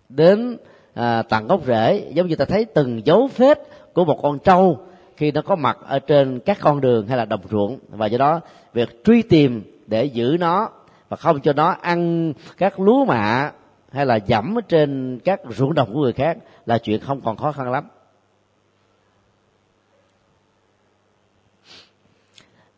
[0.09, 0.57] đến
[0.94, 3.59] à, tận gốc rễ giống như ta thấy từng dấu vết
[3.94, 4.79] của một con trâu
[5.16, 7.79] khi nó có mặt ở trên các con đường hay là đồng ruộng.
[7.88, 8.40] Và do đó
[8.73, 10.71] việc truy tìm để giữ nó
[11.09, 13.53] và không cho nó ăn các lúa mạ
[13.92, 17.53] hay là dẫm trên các ruộng đồng của người khác là chuyện không còn khó
[17.53, 17.85] khăn lắm.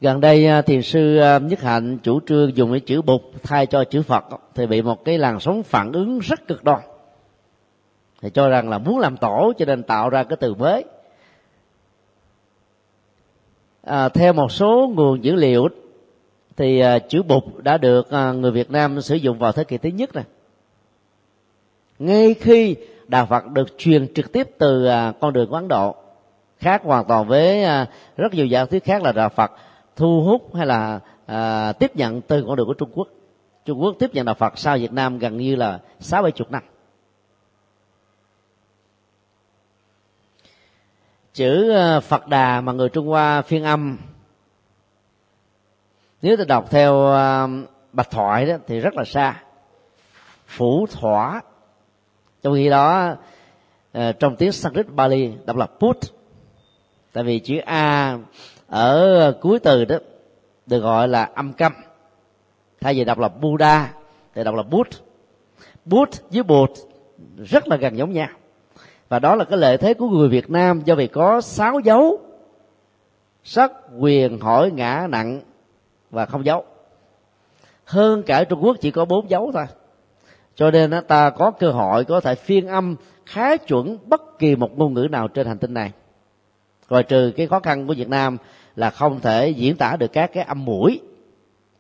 [0.01, 3.67] Gần đây à, thiền sư à, nhất hạnh chủ trương dùng cái chữ bụt thay
[3.67, 6.81] cho chữ phật thì bị một cái làn sóng phản ứng rất cực đoan.
[8.23, 10.85] Thì cho rằng là muốn làm tổ cho nên tạo ra cái từ mới.
[13.83, 15.69] À, theo một số nguồn dữ liệu
[16.57, 19.79] thì uh, chữ bụt đã được uh, người Việt Nam sử dụng vào thế kỷ
[19.79, 20.25] thứ nhất này
[21.99, 22.77] ngay khi
[23.09, 25.95] đạo Phật được truyền trực tiếp từ uh, con đường của Ấn Độ
[26.59, 29.51] khác hoàn toàn với uh, rất nhiều giả thuyết khác là đạo Phật
[29.97, 33.09] thu hút hay là à, tiếp nhận từ con đường của Trung Quốc?
[33.65, 36.51] Trung Quốc tiếp nhận đạo Phật sau Việt Nam gần như là sáu bảy chục
[36.51, 36.63] năm.
[41.35, 43.99] Chữ à, Phật Đà mà người Trung Hoa phiên âm
[46.23, 47.47] nếu ta đọc theo à,
[47.93, 49.43] bạch thoại đó thì rất là xa.
[50.47, 51.43] Phủ thỏa
[52.43, 53.17] trong khi đó
[53.93, 55.97] à, trong tiếng Sanskrit Bali đọc là put
[57.13, 58.19] tại vì chữ a
[58.71, 59.97] ở ờ, cuối từ đó,
[60.67, 61.73] được gọi là âm câm
[62.81, 63.93] thay vì đọc là Buddha,
[64.35, 64.89] thì đọc là Bút
[65.85, 66.71] Bút với bột
[67.39, 68.29] rất là gần giống nhau.
[69.09, 72.19] Và đó là cái lợi thế của người Việt Nam do vì có sáu dấu.
[73.45, 75.41] Sắc, quyền, hỏi, ngã, nặng
[76.11, 76.65] và không dấu.
[77.85, 79.67] Hơn cả trung quốc chỉ có bốn dấu thôi.
[80.55, 84.79] Cho nên ta có cơ hội có thể phiên âm khá chuẩn bất kỳ một
[84.79, 85.93] ngôn ngữ nào trên hành tinh này.
[86.89, 88.37] Ngoài trừ cái khó khăn của việt nam
[88.81, 91.01] là không thể diễn tả được các cái âm mũi.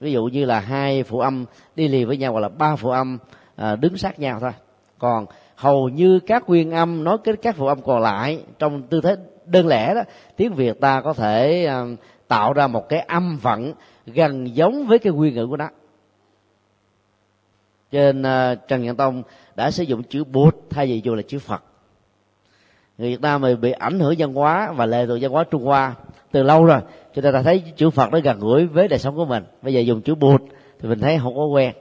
[0.00, 1.44] Ví dụ như là hai phụ âm
[1.76, 3.18] đi liền với nhau hoặc là ba phụ âm
[3.56, 4.52] à, đứng sát nhau thôi.
[4.98, 9.00] Còn hầu như các nguyên âm nói kết các phụ âm còn lại trong tư
[9.00, 10.02] thế đơn lẻ đó
[10.36, 11.84] tiếng việt ta có thể à,
[12.28, 13.72] tạo ra một cái âm vận
[14.06, 15.68] gần giống với cái nguyên ngữ của nó.
[17.90, 19.22] Trên à, trần nhân tông
[19.56, 21.62] đã sử dụng chữ bụt thay vì dù là chữ phật.
[22.98, 25.64] Người việt nam mình bị ảnh hưởng văn hóa và lệ thuộc văn hóa trung
[25.64, 25.94] hoa
[26.32, 26.80] từ lâu rồi,
[27.14, 29.44] cho nên ta thấy chữ phật nó gần gũi với đời sống của mình.
[29.62, 30.42] Bây giờ dùng chữ bụt
[30.78, 31.74] thì mình thấy không có quen.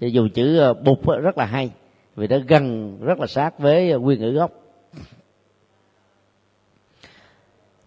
[0.00, 1.70] Thì dùng chữ ờ, bụt rất là hay,
[2.16, 4.50] vì nó gần, rất là sát với ờ, nguyên ngữ gốc.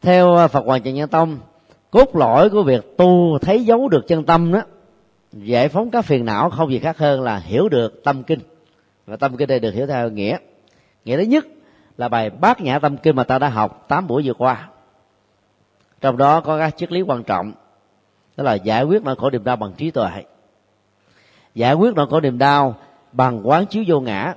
[0.02, 1.38] Theo ờ, phật hoàng trần nhân tông,
[1.92, 4.62] cốt lõi của việc tu thấy dấu được chân tâm đó,
[5.34, 8.40] giải phóng các phiền não không gì khác hơn là hiểu được tâm kinh.
[9.06, 10.38] Và tâm kinh đây được hiểu theo nghĩa.
[11.06, 11.46] Nghĩa thứ nhất
[11.98, 14.70] là bài bát nhã tâm kinh mà ta đã học tám buổi vừa qua
[16.06, 17.52] trong đó có các triết lý quan trọng
[18.38, 20.10] đó là giải quyết nỗi khổ niềm đau bằng trí tuệ
[21.56, 22.76] giải quyết nỗi khổ niềm đau
[23.12, 24.34] bằng quán chiếu vô ngã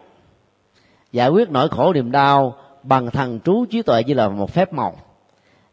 [1.13, 4.73] giải quyết nỗi khổ niềm đau bằng thần trú trí tuệ như là một phép
[4.73, 4.97] màu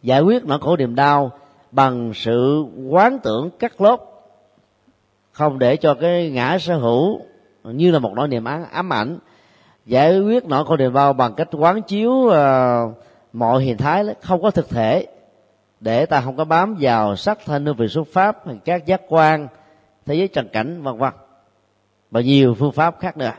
[0.02, 1.32] giải quyết nỗi khổ niềm đau
[1.72, 4.00] bằng sự quán tưởng cắt lốt
[5.32, 7.22] không để cho cái ngã sở hữu
[7.64, 9.18] như là một nỗi niềm ám, ám ảnh
[9.86, 12.34] giải quyết nỗi khổ niềm đau bằng cách quán chiếu uh,
[13.34, 15.08] mọi hình thái không có thực thể
[15.80, 19.48] để ta không có bám vào sắc thân hương vị xuất pháp, các giác quan,
[20.06, 21.14] thế giới trần cảnh, vân vân.
[22.12, 23.32] Và nhiều phương pháp khác nữa.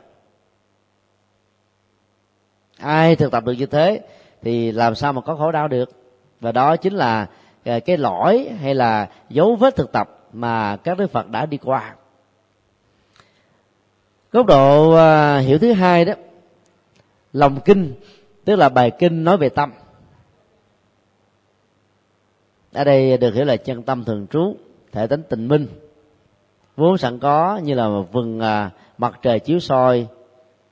[2.79, 4.01] Ai thực tập được như thế,
[4.43, 5.91] thì làm sao mà có khổ đau được?
[6.41, 7.27] Và đó chính là
[7.65, 11.59] ờ, cái lỗi hay là dấu vết thực tập mà các đức phật đã đi
[11.59, 11.95] qua.
[14.33, 16.13] Góc độ ờ, hiểu thứ hai đó,
[17.33, 17.95] lòng kinh,
[18.45, 19.73] tức là bài kinh nói về tâm
[22.77, 24.57] ở đây được hiểu là chân tâm thường trú,
[24.93, 25.67] thể tính tình minh.
[26.77, 30.07] Vốn sẵn có như là một vừng à, mặt trời chiếu soi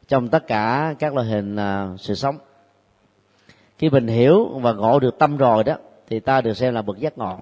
[0.09, 2.39] trong tất cả các loại hình à, sự sống.
[3.79, 5.77] Khi mình hiểu và ngộ được tâm rồi đó,
[6.09, 7.39] thì ta được xem là bậc giác ngộ.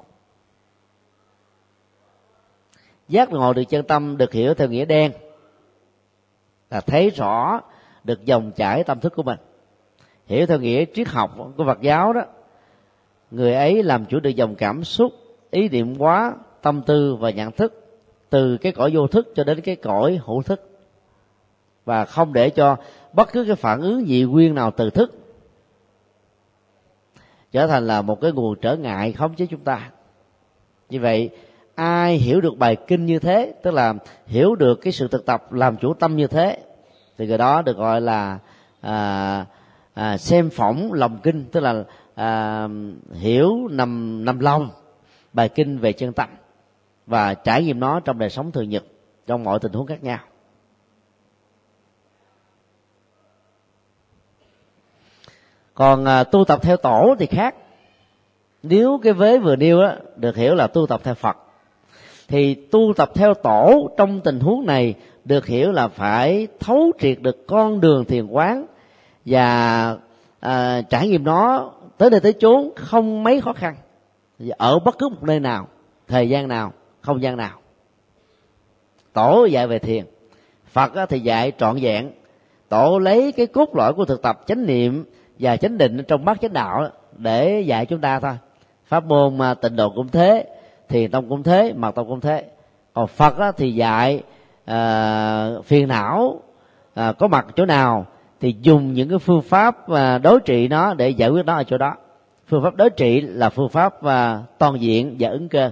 [3.08, 5.12] Giác ngộ được chân tâm được hiểu theo nghĩa đen,
[6.70, 7.60] là thấy rõ
[8.04, 9.38] được dòng chảy tâm thức của mình.
[10.26, 12.22] Hiểu theo nghĩa triết học của Phật giáo đó
[13.32, 15.12] người ấy làm chủ được dòng cảm xúc
[15.50, 17.86] ý niệm quá tâm tư và nhận thức
[18.30, 20.68] từ cái cõi vô thức cho đến cái cõi hữu thức.
[21.84, 22.76] Và không để cho
[23.12, 25.12] bất cứ cái phản ứng dị nguyên nào từ thức
[27.52, 29.90] trở thành là một cái nguồn trở ngại khống chế chúng ta.
[30.90, 31.30] Như vậy
[31.74, 33.94] ai hiểu được bài kinh như thế tức là
[34.26, 36.58] hiểu được cái sự thực tập làm chủ tâm như thế
[37.18, 38.38] thì người đó được gọi là
[38.80, 39.46] à,
[39.94, 41.84] à, xem phỏng lòng kinh tức là
[42.14, 42.68] à,
[43.12, 44.70] hiểu nằm nằm lòng
[45.32, 46.28] bài kinh về chân tâm
[47.06, 48.84] và trải nghiệm nó trong đời sống thường nhật
[49.26, 50.18] trong mọi tình huống khác nhau.
[55.74, 57.54] Còn à, tu tập theo tổ thì khác.
[58.62, 61.36] Nếu cái vế vừa nêu á được hiểu là tu tập theo phật
[62.28, 64.94] thì tu tập theo tổ trong tình huống này
[65.24, 68.66] được hiểu là phải thấu triệt được con đường thiền quán
[69.24, 69.96] và
[70.40, 73.74] à, trải nghiệm nó tới đây tới chốn không mấy khó khăn.
[74.50, 75.68] Ở bất cứ một nơi nào
[76.08, 77.58] thời gian nào không gian nào
[79.12, 80.04] tổ dạy về thiền.
[80.72, 82.10] Phật thì dạy trọn vẹn.
[82.68, 85.04] Tổ lấy cái cốt lõi của thực tập chánh niệm
[85.38, 88.34] và chánh định trong bát chánh đạo để dạy chúng ta thôi.
[88.86, 90.46] Pháp môn mà tịnh độ cũng thế
[90.88, 92.44] thiền tông cũng thế mật tông cũng thế.
[92.92, 94.22] Còn phật thì dạy
[94.70, 96.40] uh, phiền não
[97.00, 98.06] uh, có mặt chỗ nào
[98.42, 101.64] thì dùng những cái phương pháp à, đối trị nó để giải quyết nó ở
[101.64, 101.96] chỗ đó.
[102.46, 105.70] Phương pháp đối trị là phương pháp và toàn diện và ứng cơ.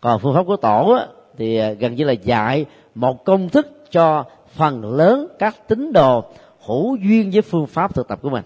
[0.00, 1.06] Còn phương pháp của tổ á,
[1.38, 4.24] thì à, gần như là dạy một công thức cho
[4.56, 6.24] phần lớn các tín đồ
[6.66, 8.44] hữu duyên với phương pháp thực tập của mình.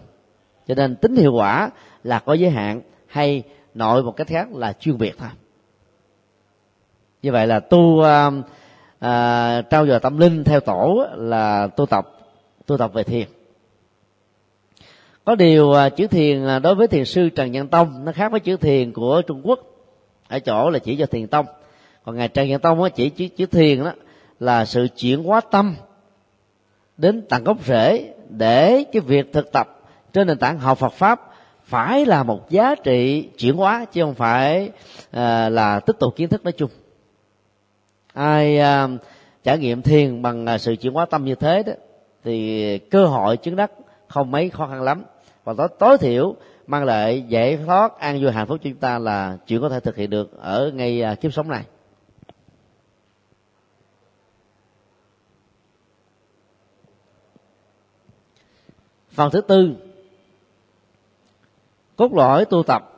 [0.69, 1.71] Cho nên tính hiệu quả
[2.05, 3.43] là có giới hạn hay
[3.75, 5.29] nội một cách khác là chuyên biệt thôi.
[7.23, 12.14] Như vậy là tu uh, uh, trao dồi tâm linh theo tổ là tu tập
[12.67, 13.27] tu tập về thiền.
[15.25, 18.33] Có điều à, chữ thiền à, đối với thiền sư trần nhân tông nó khác
[18.33, 19.61] với chữ thiền của trung quốc.
[20.29, 21.47] Ở chỗ là chỉ cho thiền tông.
[22.05, 23.93] Còn ngài trần nhân tông chỉ chữ, chữ thiền đó
[24.41, 25.77] là sự chuyển hóa tâm
[26.97, 29.81] đến tận gốc rễ để cái việc thực tập
[30.13, 31.21] trên nền tảng học Phật pháp
[31.65, 34.71] phải là một giá trị chuyển hóa chứ không phải
[35.11, 36.71] à, là tích tụ kiến thức nói chung.
[38.13, 38.89] Ai à,
[39.45, 41.73] trải nghiệm thiền bằng à, sự chuyển hóa tâm như thế đó
[42.25, 43.71] thì cơ hội chứng đắc
[44.09, 45.05] không mấy khó khăn lắm.
[45.45, 46.35] Và tối, tối thiểu
[46.67, 49.81] mang lại giải thoát an vui hạnh phúc cho chúng ta là chuyện có thể
[49.81, 51.65] thực hiện được ở ngay à, kiếp sống này.
[59.11, 59.75] Phần thứ tư
[61.97, 62.91] cốt lõi tu tập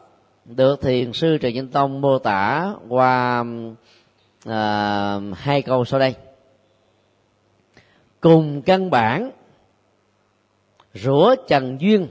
[0.45, 3.45] được thiền sư trần nhân tông mô tả qua
[4.45, 6.15] à, hai câu sau đây
[8.21, 9.31] cùng căn bản.
[10.95, 12.09] Rửa trần duyên.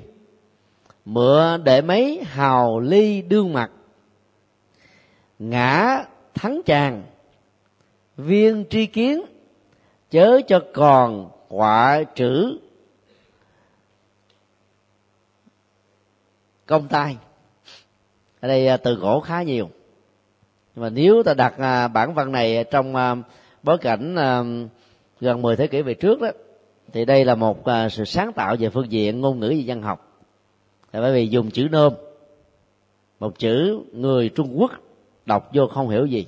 [1.06, 3.72] Mượn để mấy hào ly đương mặt.
[5.40, 6.04] Ngã
[6.34, 7.04] thắng chàng.
[8.18, 9.22] Viên tri kiến.
[10.10, 12.58] Chớ cho còn quả trữ.
[16.66, 17.18] Công tay
[18.46, 19.70] ở đây à, từ gỗ khá nhiều.
[20.76, 23.16] Nhưng mà nếu ta đặt à, bản văn này trong à,
[23.64, 24.16] bối cảnh
[25.20, 26.32] gần 10 thế kỷ về trước đó
[26.94, 29.82] thì đây là một à, sự sáng tạo về phương diện ngôn ngữ và văn
[29.82, 30.22] học.
[30.92, 31.94] Tại bởi vì dùng chữ nôm
[33.20, 34.72] một chữ người trung quốc
[35.26, 36.26] đọc vô không hiểu gì.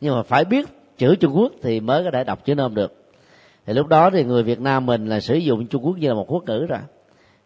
[0.00, 0.68] Nhưng mà phải biết
[0.98, 2.94] chữ trung quốc thì mới có thể đọc chữ nôm được.
[3.66, 6.14] Thì lúc đó thì người việt nam mình là sử dụng trung quốc như là
[6.14, 6.78] một quốc ngữ rồi.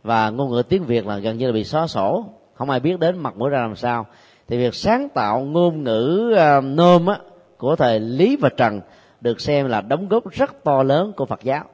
[0.02, 2.24] Và ngôn ngữ tiếng việt là gần như là bị xóa sổ
[2.54, 4.06] không ai biết đến mặt mũi ra làm sao.
[4.48, 7.18] Thì việc sáng tạo ngôn ngữ uh, nôm á,
[7.58, 8.80] của thời lý và trần
[9.22, 11.64] được xem là đóng góp rất to lớn của phật giáo.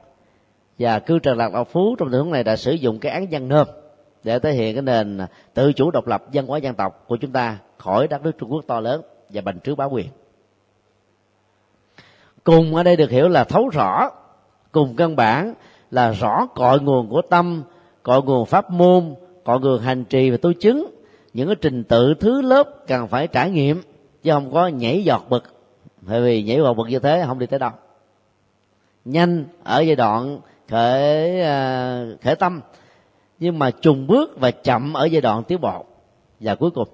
[0.79, 3.31] Và cư trần lạc đạo phú trong tình huống này đã sử dụng cái án
[3.31, 3.67] dân nôm
[4.23, 5.19] để thể hiện cái nền
[5.53, 8.51] tự chủ độc lập dân hóa dân tộc của chúng ta khỏi đất nước trung
[8.51, 10.07] quốc to lớn và bành trướng bá quyền.
[12.43, 14.09] Cùng ở đây được hiểu là thấu rõ,
[14.71, 15.53] cùng căn bản
[15.91, 17.63] là rõ cội nguồn của tâm,
[18.03, 20.95] cội nguồn pháp môn, cội nguồn hành trì và tu chứng.
[21.33, 23.81] Những cái trình tự thứ lớp cần phải trải nghiệm
[24.23, 25.43] chứ không có nhảy giọt bực
[26.01, 27.71] bởi vì nhảy vào bực như thế không đi tới đâu.
[29.05, 30.39] Nhanh ở giai đoạn
[30.69, 32.61] khởi à, khởi tâm.
[33.39, 35.85] Nhưng mà trùng bước và chậm ở giai đoạn tiến bộ.
[36.39, 36.87] Và cuối cùng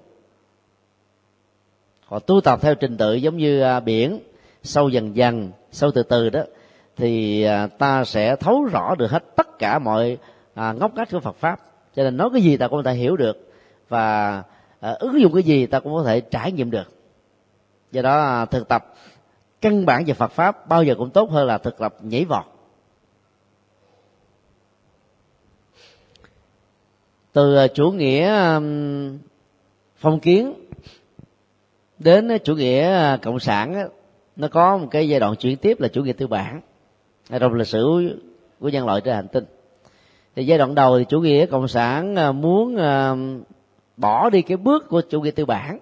[2.06, 4.18] họ tu tập theo trình tự giống như à, biển.
[4.62, 6.40] Sâu dần dần sâu từ từ đó
[6.96, 10.18] thì à, ta sẽ thấu rõ được hết tất cả mọi
[10.54, 11.60] à, ngóc ngách của Phật pháp.
[11.96, 13.52] Cho nên nói cái gì ta cũng có thể hiểu được.
[13.88, 14.42] Và
[14.80, 16.95] à, ứng dụng cái gì ta cũng có thể trải nghiệm được
[17.92, 18.94] do đó à, thực tập
[19.60, 22.44] căn bản về Phật pháp bao giờ cũng tốt hơn là thực tập nhảy vọt.
[27.32, 28.60] Từ à, chủ nghĩa
[29.96, 30.54] phong kiến
[31.98, 33.88] đến à, chủ nghĩa cộng sản
[34.36, 36.60] nó có một cái giai đoạn chuyển tiếp là chủ nghĩa tư bản
[37.40, 38.10] trong lịch sử
[38.60, 39.44] của nhân loại trên hành tinh.
[40.36, 42.76] Thì giai đoạn đầu thì chủ nghĩa cộng sản muốn
[43.96, 45.78] bỏ đi cái bước của chủ nghĩa tư bản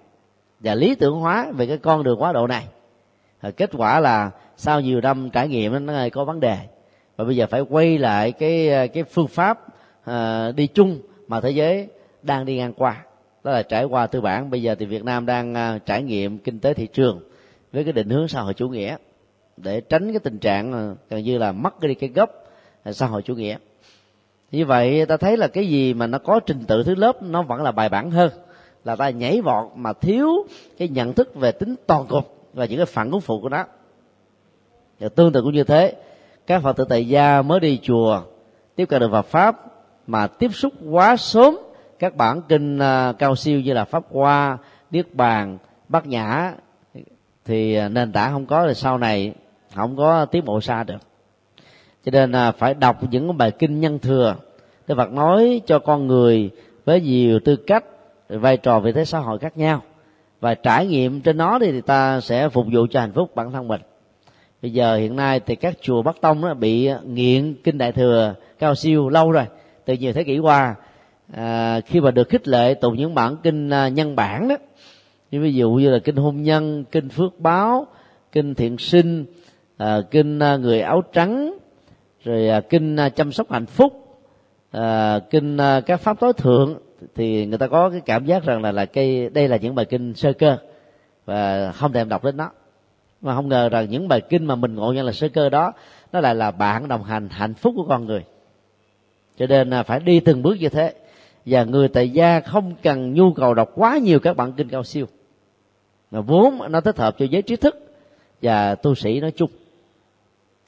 [0.65, 2.65] và lý tưởng hóa về cái con đường quá độ này.
[3.41, 6.57] Và kết quả là sau nhiều năm trải nghiệm nó có vấn đề.
[7.17, 9.59] Và bây giờ phải quay lại cái cái phương pháp
[10.09, 11.87] uh, đi chung mà thế giới
[12.23, 13.03] đang đi ngang qua.
[13.43, 14.49] Đó là trải qua tư bản.
[14.49, 17.21] Bây giờ thì việt nam đang uh, trải nghiệm kinh tế thị trường
[17.73, 18.97] với cái định hướng xã hội chủ nghĩa
[19.57, 22.29] để tránh cái tình trạng ờ, gần như là mất đi cái gốc
[22.91, 23.57] xã hội chủ nghĩa.
[24.51, 27.41] Như vậy ta thấy là cái gì mà nó có trình tự thứ lớp nó
[27.41, 28.31] vẫn là bài bản hơn
[28.85, 30.29] là ta nhảy vọt mà thiếu
[30.77, 33.65] cái nhận thức về tính toàn cục và những cái phản ứng phụ của nó.
[34.99, 35.95] Và tương tự cũng như thế,
[36.47, 38.21] các phật tử tại gia mới đi chùa,
[38.75, 39.55] tiếp cận được Phật pháp
[40.07, 41.57] mà tiếp xúc quá sớm
[41.99, 44.57] các bản kinh à, cao siêu như là pháp hoa,
[44.91, 45.57] niết bàn,
[45.89, 46.53] bát nhã,
[47.45, 49.33] thì à, nền tảng không có thì sau này
[49.75, 50.97] không có tiến bộ xa được.
[52.05, 54.35] Cho nên là phải đọc những bài kinh nhân thừa
[54.87, 56.49] Đức Phật nói cho con người
[56.85, 57.85] với nhiều tư cách
[58.29, 59.81] vai trò vị thế xã hội khác nhau.
[60.39, 63.67] Và trải nghiệm trên nó thì ta sẽ phục vụ cho hạnh phúc bản thân
[63.67, 63.81] mình.
[64.61, 67.91] Bây giờ hiện nay thì các chùa bắc tông đó bị à, nghiện kinh đại
[67.91, 69.45] thừa cao siêu lâu rồi
[69.85, 70.75] từ nhiều thế kỷ qua.
[71.33, 74.55] À, khi mà được khích lệ tụng những bản kinh à, nhân bản đó
[75.31, 77.87] như ví dụ như là kinh hôn nhân kinh phước báo
[78.31, 79.25] kinh thiện sinh
[79.77, 81.57] à, kinh à, người áo trắng
[82.23, 84.19] rồi à, kinh chăm sóc hạnh phúc
[84.71, 86.77] à, kinh à, các pháp tối thượng
[87.15, 89.85] thì người ta có cái cảm giác rằng là là cây đây là những bài
[89.85, 90.57] kinh sơ cơ
[91.25, 92.49] và không thèm đọc đến nó.
[93.21, 95.73] Mà không ngờ rằng những bài kinh mà mình ngộ nhận là sơ cơ đó
[96.13, 98.23] nó lại là bạn đồng hành hạnh phúc của con người.
[99.37, 100.93] Cho nên là phải đi từng bước như thế.
[101.45, 104.83] Và người tại gia không cần nhu cầu đọc quá nhiều các bản kinh cao
[104.83, 105.05] siêu.
[106.11, 107.95] Mà vốn nó thích hợp cho giới trí thức
[108.41, 109.49] và tu sĩ nói chung.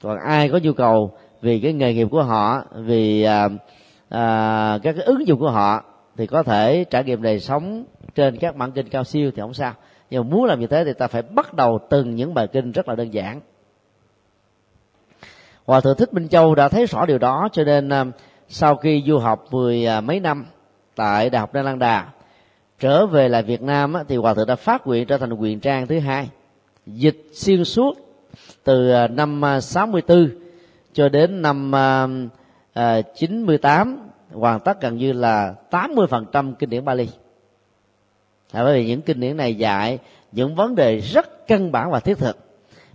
[0.02, 1.12] Còn ai có nhu cầu
[1.42, 3.48] vì cái nghề nghiệp của họ vì à,
[4.08, 5.84] à, các cái ứng dụng của họ
[6.18, 9.54] thì có thể trải nghiệm đời sống trên các bản kinh cao siêu thì không
[9.54, 9.74] sao.
[10.10, 12.72] Nhưng mà muốn làm như thế thì ta phải bắt đầu từng những bài kinh
[12.72, 13.40] rất là đơn giản.
[15.66, 18.04] Hòa thượng thích minh châu đã thấy rõ điều đó, cho nên à,
[18.48, 20.46] sau khi du học mười à, mấy năm
[20.96, 22.08] tại đại học đa Lan Đà,
[22.78, 25.86] trở về lại Việt Nam thì hòa thượng đã phát nguyện trở thành quyền trang
[25.86, 26.28] thứ hai,
[26.86, 27.98] dịch xuyên suốt
[28.64, 30.30] từ à, năm 64
[30.92, 31.72] cho đến năm
[33.14, 37.08] 98 hoàn tất gần như là 80% kinh điển Bali.
[38.52, 39.98] À, bởi vì những kinh điển này dạy
[40.32, 42.38] những vấn đề rất căn bản và thiết thực.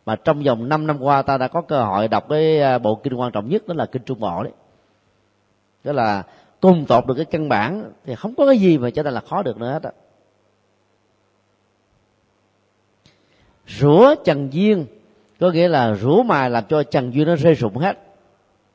[0.05, 2.95] Mà trong vòng 5 năm qua ta đã có cơ hội đọc cái à, bộ
[2.95, 4.53] kinh quan trọng nhất đó là kinh Trung Bộ đấy.
[5.83, 6.23] Đó là
[6.61, 9.21] cùng tột được cái căn bản thì không có cái gì mà cho ta là
[9.21, 9.91] khó được nữa hết á.
[13.67, 14.85] Rủa trần duyên
[15.39, 17.97] có nghĩa là rủa mài làm cho trần duyên nó rơi rụng hết.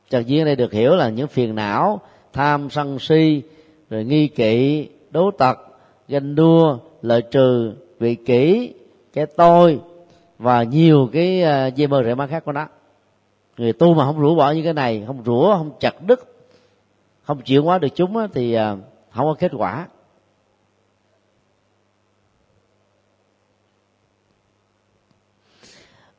[0.09, 2.01] Trần duyên đây được hiểu là những phiền não
[2.33, 3.41] tham sân si,
[3.89, 5.57] rồi nghi kỵ, đố tật,
[6.07, 8.73] ganh đua, lợi trừ, vị kỷ
[9.13, 9.79] cái tôi,
[10.37, 12.67] và nhiều cái à, dây mơ rễ má khác của nó.
[13.57, 16.35] Người tu mà không rũ bỏ như cái này, không rủa, không chặt đứt,
[17.23, 18.75] không chuyển hóa được chúng thì à,
[19.11, 19.87] không có kết quả.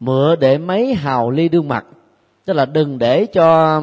[0.01, 1.87] Mượn để mấy hào ly đương mặt,
[2.45, 3.81] tức là đừng để cho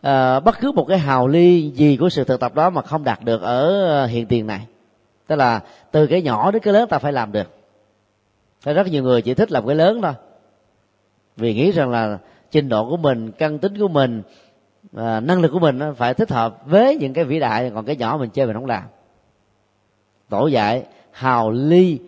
[0.00, 3.04] à, bất cứ một cái hào ly gì của sự thực tập đó mà không
[3.04, 4.66] đạt được ở ờ, hiện tiền này.
[5.26, 7.54] Tức là từ cái nhỏ đến cái lớn ta phải làm được.
[8.64, 10.12] Thế rất nhiều người chỉ thích làm cái lớn thôi.
[11.36, 12.18] Vì nghĩ rằng là
[12.50, 14.22] trình độ của mình căn tính của mình
[14.96, 17.96] à, năng lực của mình phải thích hợp với những cái vĩ đại còn cái
[17.96, 18.82] nhỏ mình chơi mình không làm.
[20.28, 21.98] Tổ dạy hào ly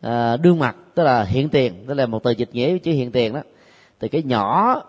[0.00, 3.12] à, đương mặt tức là hiện tiền tức là một từ dịch nghĩa chữ hiện
[3.12, 3.40] tiền đó.
[4.00, 4.82] Thì cái nhỏ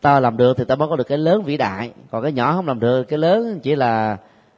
[0.00, 1.92] ta làm được thì ta mới có được cái lớn vĩ đại.
[2.10, 4.16] Còn cái nhỏ không làm được cái lớn chỉ là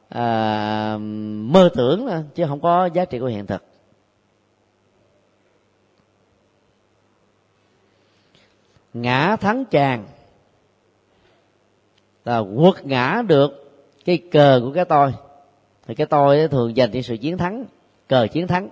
[0.09, 0.97] à,
[1.41, 3.65] mơ tưởng chứ không có giá trị của hiện thực.
[8.95, 10.07] Ngã thắng chàng.
[12.25, 13.73] Là quật ngã được
[14.05, 15.15] cái cờ của cái tôi.
[15.87, 17.65] Thì cái tôi thường dành cho sự chiến thắng
[18.09, 18.69] cờ chiến thắng.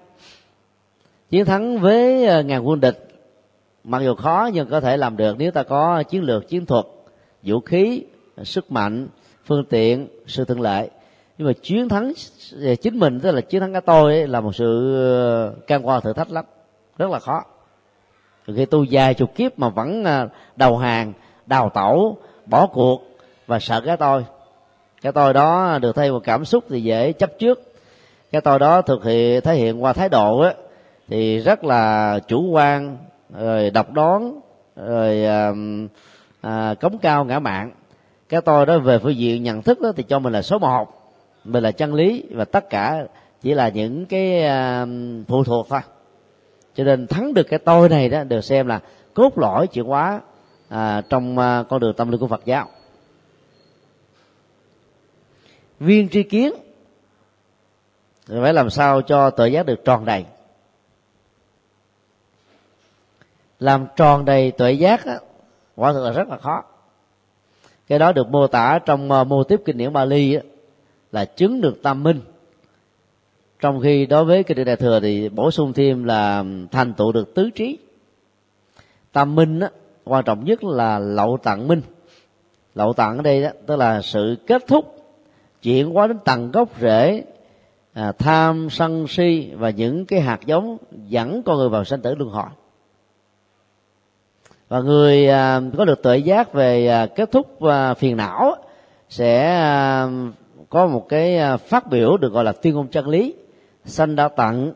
[1.30, 3.07] Chiến thắng với à, ngàn quân địch
[3.88, 6.84] mặc dù khó nhưng có thể làm được nếu ta có chiến lược chiến thuật
[7.42, 8.04] vũ khí
[8.42, 9.08] sức mạnh
[9.44, 10.90] phương tiện sự thuận lợi.
[11.38, 12.12] Nhưng mà chiến thắng
[12.80, 16.00] chính mình tức là chiến thắng cái tôi ấy, là một sự ờ, can qua
[16.00, 16.44] thử thách lắm.
[16.98, 17.44] Rất là khó.
[18.46, 21.12] Khi tu dài chục kiếp mà vẫn ờ, đầu hàng
[21.46, 22.16] đào tẩu
[22.46, 23.02] bỏ cuộc
[23.46, 24.24] và sợ cái tôi.
[25.02, 27.72] Cái tôi đó được thay một cảm xúc thì dễ chấp trước.
[28.32, 30.54] Cái tôi đó thực hiện thể hiện qua thái độ ấy,
[31.08, 32.96] thì rất là chủ quan
[33.30, 34.40] rồi độc đoán
[34.76, 35.52] rồi à,
[36.40, 37.70] à, cống cao ngã mạng.
[38.28, 40.98] Cái tôi đó về phương diện nhận thức đó thì cho mình là số một
[41.44, 43.06] mình là chân lý và tất cả
[43.42, 44.86] chỉ là những cái à,
[45.28, 45.80] phụ thuộc thôi.
[46.74, 48.80] Cho nên thắng được cái tôi này đó được xem là
[49.14, 50.20] cốt lõi chuyển hóa
[50.68, 52.68] à, trong à, con đường tâm linh của Phật giáo.
[55.80, 56.52] Viên tri kiến
[58.28, 60.24] phải làm sao cho tự giác được tròn đầy.
[63.58, 65.18] Làm tròn đầy tuệ giác á,
[65.76, 66.62] quả thực là rất là khó.
[67.88, 70.42] Cái đó được mô tả trong ờ, mô tiếp kinh điển Bali á,
[71.12, 72.20] là chứng được tam minh.
[73.60, 77.12] Trong khi đối với kinh điển đại thừa thì bổ sung thêm là thành tựu
[77.12, 77.78] được tứ trí.
[79.12, 79.70] Tam minh á,
[80.04, 81.82] quan trọng nhất là lậu tặng minh.
[82.74, 84.94] Lậu tặng ở đây đó tức là sự kết thúc
[85.62, 87.24] chuyển hóa đến tầng gốc rễ
[87.92, 92.14] à, tham sân si và những cái hạt giống dẫn con người vào sanh tử
[92.14, 92.48] luân hồi
[94.68, 98.54] và người à, có được tuệ giác về à, kết thúc à, phiền não
[99.08, 99.62] sẽ
[100.68, 103.34] có một cái phát biểu được gọi là tuyên ngôn chân lý.
[103.84, 104.72] Sanh đã tận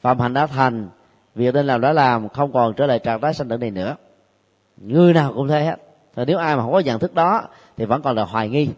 [0.00, 0.88] phạm hạnh đã thành
[1.34, 3.96] việc nên làm đã làm không còn trở lại trạng thái sanh tử này nữa.
[4.76, 5.76] Người nào cũng thế hết.
[6.14, 7.42] Và nếu ai mà không có nhận thức đó
[7.76, 8.68] thì vẫn còn là hoài nghi.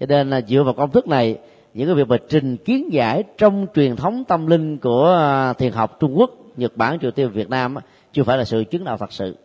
[0.00, 1.38] Cho nên là dựa vào công thức này
[1.74, 5.96] những cái việc mà trình kiến giải trong truyền thống tâm linh của thiền học
[6.00, 7.74] Trung Quốc, Nhật Bản, Triều Tiên, Việt Nam
[8.12, 9.36] chưa phải là sự chứng đạo thật sự.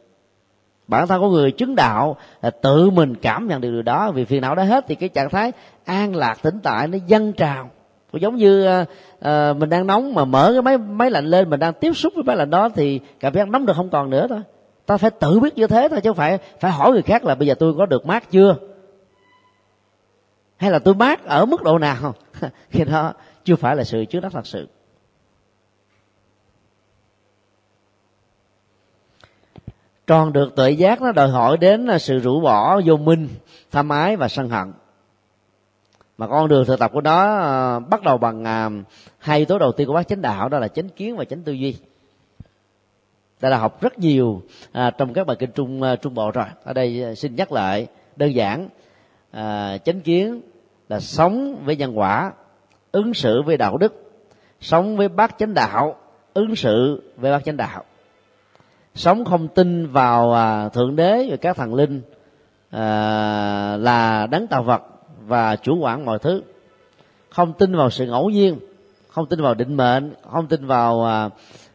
[0.88, 4.26] Bản thân của người chứng đạo là tự mình cảm nhận được điều đó vì
[4.26, 5.52] phiền não đã hết thì cái trạng thái
[5.86, 7.70] an lạc tĩnh tại nó dâng trào.
[8.12, 8.88] Cũng giống như uh,
[9.58, 12.24] mình đang nóng mà mở cái máy máy lạnh lên mình đang tiếp xúc với
[12.24, 14.42] máy lạnh đó thì cảm giác nóng được không còn nữa thôi.
[14.86, 17.36] Ta phải tự biết như thế thôi chứ không phải phải hỏi người khác là
[17.36, 18.56] bây giờ tôi có được mát chưa?
[20.58, 22.14] Hay là tôi mát ở mức độ nào?
[22.70, 23.14] Khi đó
[23.46, 24.68] chưa phải là sự trước đắc thật sự.
[30.12, 33.28] Còn được tự giác nó đòi hỏi đến à, sự rũ bỏ vô minh
[33.72, 34.74] tham ái và sân hận.
[36.18, 38.70] Mà con đường thực tập của nó à, bắt đầu bằng à,
[39.18, 41.44] hai yếu tố đầu tiên của bác chánh đạo đó là chánh kiến và chánh
[41.44, 41.76] tư duy.
[43.40, 44.42] Ta đã học rất nhiều
[44.72, 46.46] à, trong các bài kinh trung trung bộ rồi.
[46.64, 48.70] Ở đây xin nhắc lại đơn giản
[49.32, 50.42] à, chánh kiến
[50.90, 52.32] là sống với nhân quả
[52.92, 54.12] ứng xử với đạo đức
[54.62, 55.96] sống với bác chánh đạo
[56.34, 57.84] ứng xử với bác chánh đạo
[58.96, 62.02] sống không tin vào à, thượng đế và các thần linh
[62.70, 64.82] à, là đấng tạo vật
[65.26, 66.42] và chủ quản mọi thứ.
[67.30, 68.60] Không tin vào sự ngẫu nhiên
[69.12, 71.30] không tin vào định mệnh không tin vào à,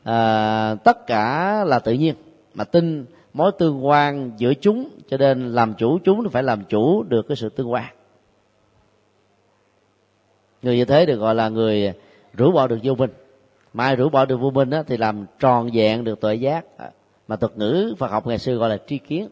[0.04, 2.14] à, tất cả là tự nhiên.
[2.54, 7.02] Mà tin mối tương quan giữa chúng cho nên làm chủ chúng phải làm chủ
[7.02, 7.94] được cái sự tương quan.
[10.62, 11.92] Người như thế được gọi là người
[12.34, 13.10] rũ bỏ được vô minh.
[13.72, 16.64] Mai rũ bỏ được vô minh đó, thì làm tròn vẹn được tội giác.
[16.76, 16.90] À,
[17.28, 19.28] mà thuật ngữ Phật học ngày xưa gọi là tri kiến.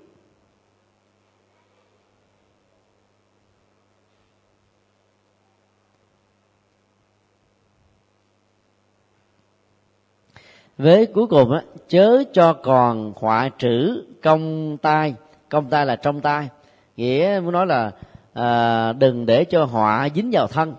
[10.78, 15.14] Với cuối cùng á chớ cho còn họa trữ công tai.
[15.48, 16.48] Công tai là trong tai.
[16.96, 17.90] Nghĩa muốn nói là
[18.32, 20.74] à, đừng để cho họa dính vào thân.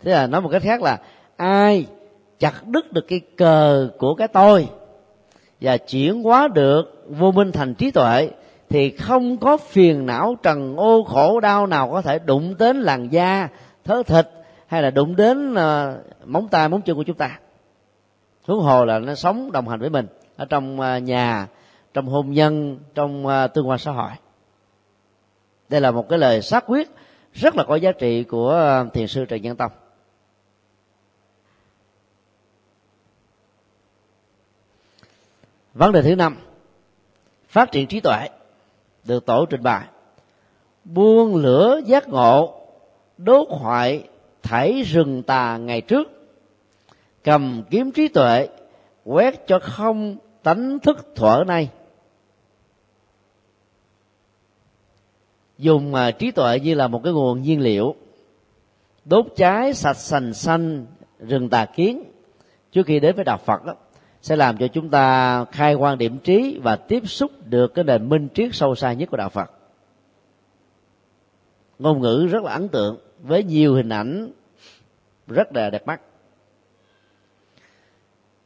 [0.00, 1.00] Thế là nói một cách khác là
[1.36, 1.86] ai
[2.38, 4.68] chặt đứt được cái cờ của cái tôi
[5.60, 8.30] và chuyển hóa được vô minh thành trí tuệ
[8.68, 13.12] thì không có phiền não trần ô khổ đau nào có thể đụng đến làn
[13.12, 13.48] da
[13.84, 14.28] thớ thịt
[14.66, 15.58] hay là đụng đến uh,
[16.24, 17.38] móng tay móng chân của chúng ta.
[18.46, 20.06] Huống hồ là nó sống đồng hành với mình
[20.36, 21.48] ở trong uh, nhà
[21.94, 24.10] trong hôn nhân trong uh, tương quan xã hội.
[25.68, 26.90] Đây là một cái lời xác quyết
[27.32, 29.72] rất là có giá trị của uh, thiền sư trần nhân tông.
[35.78, 36.36] Vấn đề thứ năm.
[37.48, 38.28] Phát triển trí tuệ
[39.04, 39.84] được tổ trình bày.
[40.84, 42.60] Buông lửa giác ngộ,
[43.18, 44.08] đốt hoại
[44.42, 46.08] thảy rừng tà ngày trước.
[47.24, 48.48] Cầm kiếm trí tuệ,
[49.04, 51.70] quét cho không tánh thức thuở nay.
[55.58, 57.94] Dùng mà trí tuệ như là một cái nguồn nhiên liệu.
[59.04, 60.86] Đốt cháy sạch sành xanh
[61.18, 62.02] rừng tà kiến.
[62.72, 63.74] Trước khi đến với đạo phật đó
[64.22, 68.08] sẽ làm cho chúng ta khai quan điểm trí và tiếp xúc được cái nền
[68.08, 69.50] minh triết sâu xa nhất của đạo phật.
[71.78, 74.30] Ngôn ngữ rất là ấn tượng với nhiều hình ảnh
[75.26, 76.00] rất là đẹp mắt.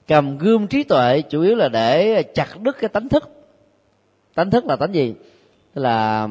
[0.07, 3.31] Cầm gươm trí tuệ chủ yếu là để chặt đứt cái tánh thức.
[4.35, 5.15] Tánh thức là tánh gì?
[5.75, 6.29] Tức là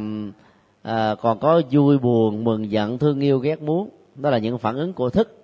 [0.82, 3.90] à, còn có vui buồn mừng giận thương yêu ghét muốn.
[4.16, 5.38] Đó là những phản ứng của thức.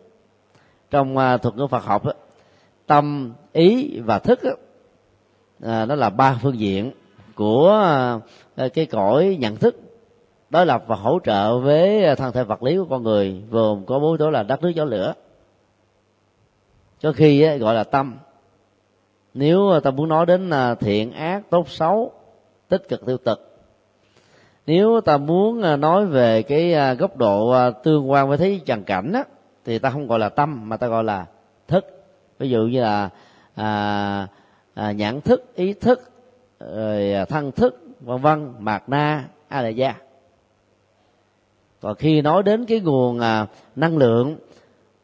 [0.92, 2.14] Trong à, thuật ngữ phật học đó,
[2.88, 4.52] tâm ý và thức đó,
[5.64, 6.92] à, đó là ba phương diện
[7.36, 7.70] của
[8.56, 9.76] à, cái cõi nhận thức
[10.50, 13.86] đối lập và hỗ trợ với à, thân thể vật lý của con người gồm
[13.86, 15.14] có bốn tố là đất nước gió lửa.
[17.04, 18.18] Có khi á, gọi là tâm.
[19.34, 22.12] Nếu à, ta muốn nói đến là thiện ác tốt xấu
[22.68, 23.44] tích cực tiêu cực.
[24.68, 29.14] Nếu ta muốn à, nói về cái góc độ tương quan với thế trần cảnh
[29.14, 29.24] á,
[29.66, 31.26] thì ta không gọi là tâm mà ta gọi là
[31.68, 31.97] thức
[32.40, 33.10] ví dụ như là
[33.56, 34.28] à,
[34.74, 36.12] à, nhãn thức ý thức
[36.60, 39.96] rồi thân thức vân vân mạt na a la gia.
[41.82, 44.38] Còn khi nói đến cái nguồn à, năng lượng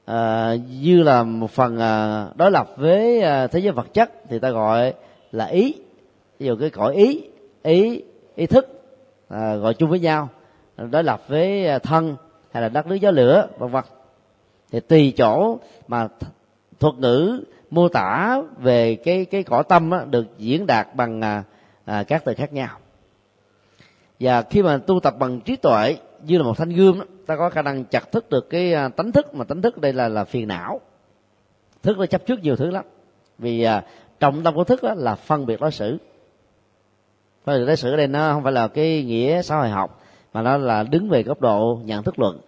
[0.05, 4.39] à, như là một phần à, đối lập với à, thế giới vật chất thì
[4.39, 4.93] ta gọi
[5.31, 5.75] là ý.
[6.39, 7.29] Ví dụ cái cõi ý
[7.63, 8.03] ý
[8.35, 8.81] ý thức
[9.29, 10.29] à, gọi chung với nhau
[10.77, 12.15] đối lập với à, thân
[12.51, 13.83] hay là đất nước gió lửa vân vân.
[14.71, 15.57] Thì tùy chỗ
[15.87, 16.07] mà
[16.83, 21.43] thuật ngữ mô tả về cái cái cõi tâm á, được diễn đạt bằng à,
[21.85, 22.77] à, các từ khác nhau.
[24.19, 27.35] Và khi mà tu tập bằng trí tuệ như là một thanh gươm đó, ta
[27.35, 30.09] có khả năng chặt thức được cái à, tánh thức mà tánh thức đây là
[30.09, 30.81] là phiền não.
[31.83, 32.85] Thức nó chấp trước nhiều thứ lắm.
[33.37, 33.83] Vì à,
[34.19, 35.97] trọng tâm của thức đó là phân biệt đối xử.
[37.45, 40.01] Phân biệt đối xử ở đây nó không phải là cái nghĩa xã hội học
[40.33, 42.39] mà nó là đứng về góc độ nhận thức luận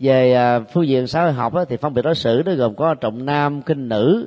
[0.00, 2.74] về à, phương diện xã hội học đó, thì phân biệt đối xử nó gồm
[2.74, 4.26] có trọng nam kinh nữ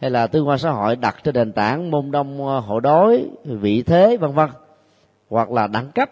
[0.00, 3.24] hay là tương quan xã hội đặt trên nền tảng môn đông à, hộ đối
[3.44, 4.48] vị thế vân vân
[5.28, 6.10] hoặc là đẳng cấp.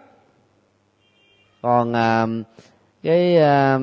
[1.62, 2.26] Còn à,
[3.02, 3.78] cái à,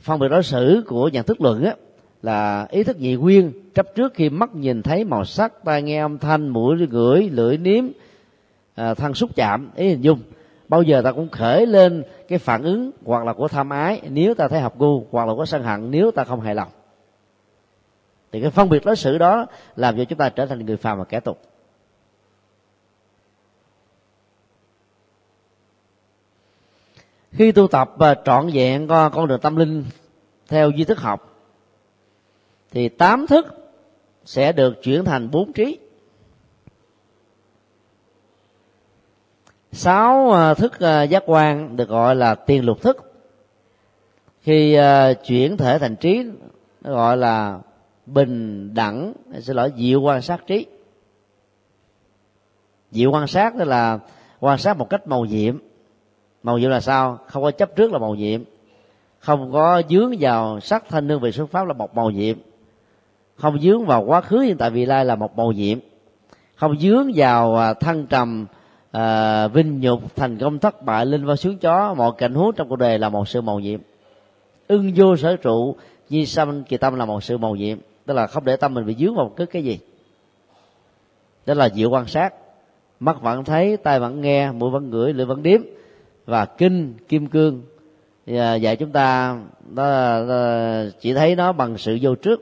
[0.00, 1.74] phân biệt đối xử của nhận thức luận á
[2.22, 6.00] là ý thức nhị nguyên chấp trước khi mắt nhìn thấy màu sắc tai nghe
[6.00, 7.84] âm thanh mũi ngửi lưỡi nếm
[8.74, 10.20] à, thân xúc chạm ý hình dung
[10.68, 14.34] bao giờ ta cũng khởi lên cái phản ứng hoặc là của tham ái nếu
[14.34, 16.68] ta thấy hợp gu hoặc là có sân hận nếu ta không hài lòng.
[18.32, 19.46] Thì cái phân biệt đối xử đó
[19.76, 21.40] làm cho chúng ta trở thành người phàm và kẻ tục.
[27.32, 29.84] Khi tu tập và trọn vẹn con đường tâm linh
[30.48, 31.36] theo duy thức học,
[32.70, 33.46] thì tám thức
[34.24, 35.78] sẽ được chuyển thành bốn trí.
[39.76, 43.12] Sáu à, thức à, giác quan được gọi là tiền lục thức.
[44.40, 46.22] Khi à, chuyển thể thành trí,
[46.80, 47.58] nó gọi là
[48.06, 50.66] bình đẳng, xin lỗi, diệu quan sát trí.
[52.90, 53.98] Diệu quan sát tức là
[54.40, 55.58] quan sát một cách màu nhiệm.
[56.42, 57.18] Màu nhiệm là sao?
[57.26, 58.42] Không có chấp trước là màu nhiệm.
[59.18, 62.36] Không có dướng vào sắc thanh nương về xuất pháp là một màu nhiệm.
[63.36, 65.78] Không dướng vào quá khứ hiện tại vị lai là một màu nhiệm.
[66.54, 68.46] Không dướng vào thăng trầm
[68.96, 72.68] à, vinh nhục thành công thất bại linh vào xuống chó mọi cảnh huống trong
[72.68, 73.80] cuộc đời là một sự màu nhiệm.
[74.68, 75.76] Ưng vô sở trụ
[76.08, 77.78] di sanh kỳ tâm là một sự màu nhiệm.
[78.06, 79.78] Tức là không để tâm mình bị dướng vào cái cái gì.
[81.46, 82.34] Đó là diệu quan sát.
[83.00, 85.60] Mắt vẫn thấy tai vẫn nghe mũi vẫn ngửi lưỡi vẫn điếm.
[86.26, 87.62] Và kinh kim cương.
[88.60, 89.38] Dạy chúng ta
[89.74, 92.40] đó, đó chỉ thấy nó bằng sự vô trước.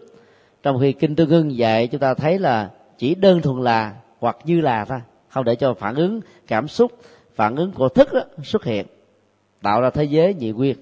[0.63, 4.37] Trong khi kinh tương ưng dạy chúng ta thấy là chỉ đơn thuần là hoặc
[4.45, 4.99] như là thôi
[5.35, 6.93] không để cho phản ứng cảm xúc
[7.35, 8.87] phản ứng của thức đó xuất hiện
[9.63, 10.77] tạo ra thế giới nhị nguyên.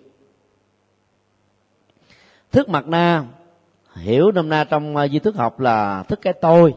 [2.52, 3.24] Thức mặt na
[3.96, 6.74] hiểu nôm na trong à, di thức học là thức cái tôi.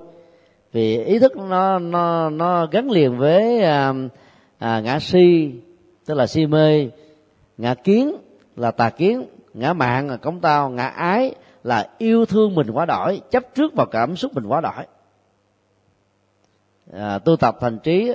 [0.72, 3.94] Vì ý thức nó nó nó gắn liền với à,
[4.58, 5.52] à, ngã si
[6.06, 6.90] tức là si mê.
[7.58, 8.16] Ngã kiến
[8.56, 12.86] là tà kiến ngã mạng là cống tao ngã ái là yêu thương mình quá
[12.86, 14.86] đổi chấp trước vào cảm xúc mình quá đổi
[16.94, 18.14] à, tu tập thành trí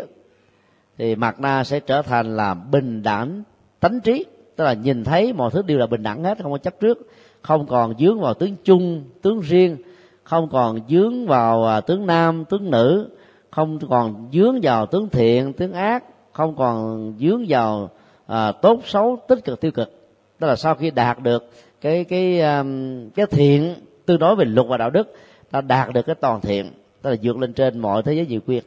[0.99, 3.43] thì mặt na sẽ trở thành là bình đẳng
[3.81, 4.25] tánh trí.
[4.57, 7.09] Tức là nhìn thấy mọi thứ đều là bình đẳng hết không có chấp trước
[7.43, 9.77] không còn dướng vào tướng chung tướng riêng
[10.23, 13.09] không còn dướng vào à, tướng nam tướng nữ
[13.51, 17.91] không còn dướng vào tướng thiện tướng ác không còn dướng vào
[18.27, 20.09] à, tốt xấu tích cực tiêu cực.
[20.39, 21.51] Tức là sau khi đạt được
[21.81, 23.75] cái cái um, cái thiện
[24.07, 25.15] tương đối về luật và đạo đức
[25.51, 26.71] ta đạt được cái toàn thiện
[27.03, 28.65] tức là vượt lên trên mọi thế giới diệu quyệt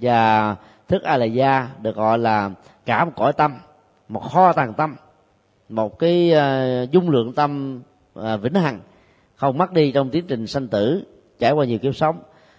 [0.00, 0.56] và
[0.88, 2.50] thức a la gia được gọi là
[2.86, 3.54] cả một cõi tâm
[4.08, 4.96] một kho tàng tâm
[5.68, 7.80] một cái uh, dung lượng tâm
[8.18, 8.80] uh, vĩnh hằng.
[9.36, 11.04] Không mất đi trong tiến trình sanh tử
[11.38, 12.18] trải qua nhiều kiếp sống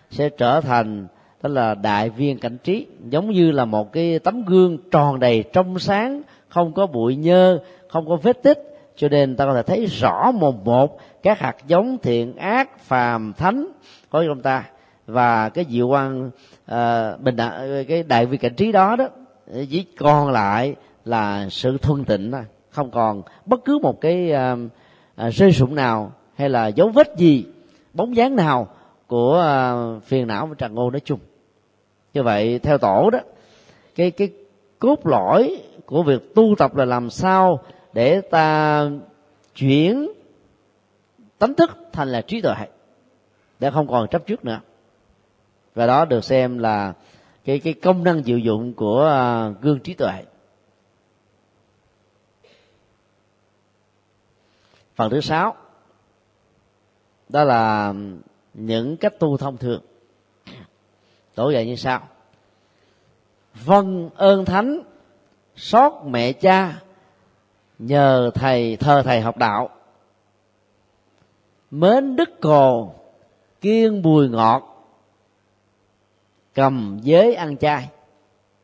[0.10, 1.08] sẽ trở thành
[1.42, 5.44] đó là đại viên cảnh trí giống như là một cái tấm gương tròn đầy
[5.54, 7.60] trong sáng không có bụi nhơ
[7.90, 8.69] không có vết tích
[9.00, 13.34] cho nên ta có thể thấy rõ một một các hạt giống thiện ác phàm
[13.34, 13.68] thánh
[14.10, 14.64] có trong ta.
[15.06, 16.32] Và cái diệu quan
[16.66, 19.08] à, bình đẳng, cái đại vị cảnh trí đó đó
[19.70, 20.76] chỉ còn lại
[21.06, 22.42] là sự thuần tịnh thôi.
[22.70, 24.56] Không còn bất cứ một cái à,
[25.16, 27.46] à, rơi sụng nào hay là dấu vết gì
[27.94, 28.68] bóng dáng nào
[29.08, 29.74] của à,
[30.04, 31.20] phiền não và tràn ngô nói chung.
[32.14, 33.20] Như vậy theo tổ đó
[33.96, 34.30] cái cái
[34.80, 37.60] cốt lõi của việc tu tập là làm sao
[37.94, 38.84] để ta
[39.56, 40.12] chuyển
[41.38, 42.56] tánh thức thành là trí tuệ.
[43.60, 44.60] Để không còn chấp trước nữa.
[45.76, 46.94] Và đó được xem là
[47.46, 50.24] cái cái công năng diệu dụng của à, gương trí tuệ.
[54.96, 55.56] Phần thứ sáu,
[57.30, 57.94] đó là
[58.54, 59.82] những cách tu thông thường.
[61.36, 62.08] Tổ dạy như sau.
[63.54, 64.82] Vâng ơn thánh,
[65.56, 66.82] xót mẹ cha
[67.80, 69.70] nhờ thầy thờ thầy học đạo.
[71.72, 72.94] Mến đức cồ
[73.62, 74.64] kiên bùi ngọt
[76.54, 77.90] cầm giới ăn chay.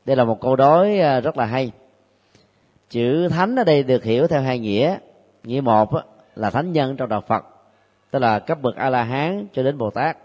[0.05, 1.71] Đây là một câu đối à, rất là hay.
[2.89, 4.97] Chữ thánh ở đây được hiểu theo hai nghĩa.
[5.43, 5.89] Nghĩa một
[6.35, 7.45] là thánh nhân trong đạo phật
[8.15, 10.17] tức là cấp bậc a la hán cho đến bồ tát.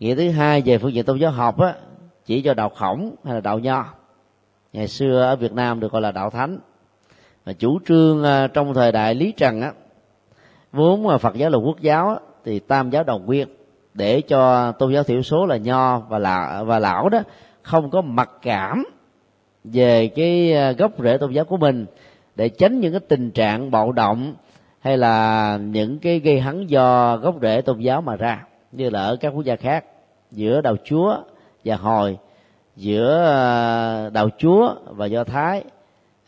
[0.00, 1.74] Nghĩa thứ hai về phương diện tôn giáo học á,
[2.24, 3.84] chỉ cho đạo khổng hay là đạo nho.
[4.72, 6.58] Ngày xưa ở việt nam được gọi là đạo thánh
[7.48, 9.72] và chủ trương à, trong thời đại lý trần á
[10.72, 13.48] vốn mà phật giáo là quốc giáo á, thì tam giáo đồng nguyên
[13.94, 17.18] để cho tôn giáo thiểu số là nho và lão và lão đó
[17.62, 18.84] không có mặc cảm
[19.64, 21.86] về cái à, gốc rễ tôn giáo của mình
[22.36, 24.34] để tránh những cái tình trạng bạo động
[24.80, 29.02] hay là những cái gây hấn do gốc rễ tôn giáo mà ra như là
[29.02, 29.84] ở các quốc gia khác
[30.30, 31.16] giữa đạo chúa
[31.64, 32.18] và hồi
[32.76, 35.64] giữa à, đạo chúa và do thái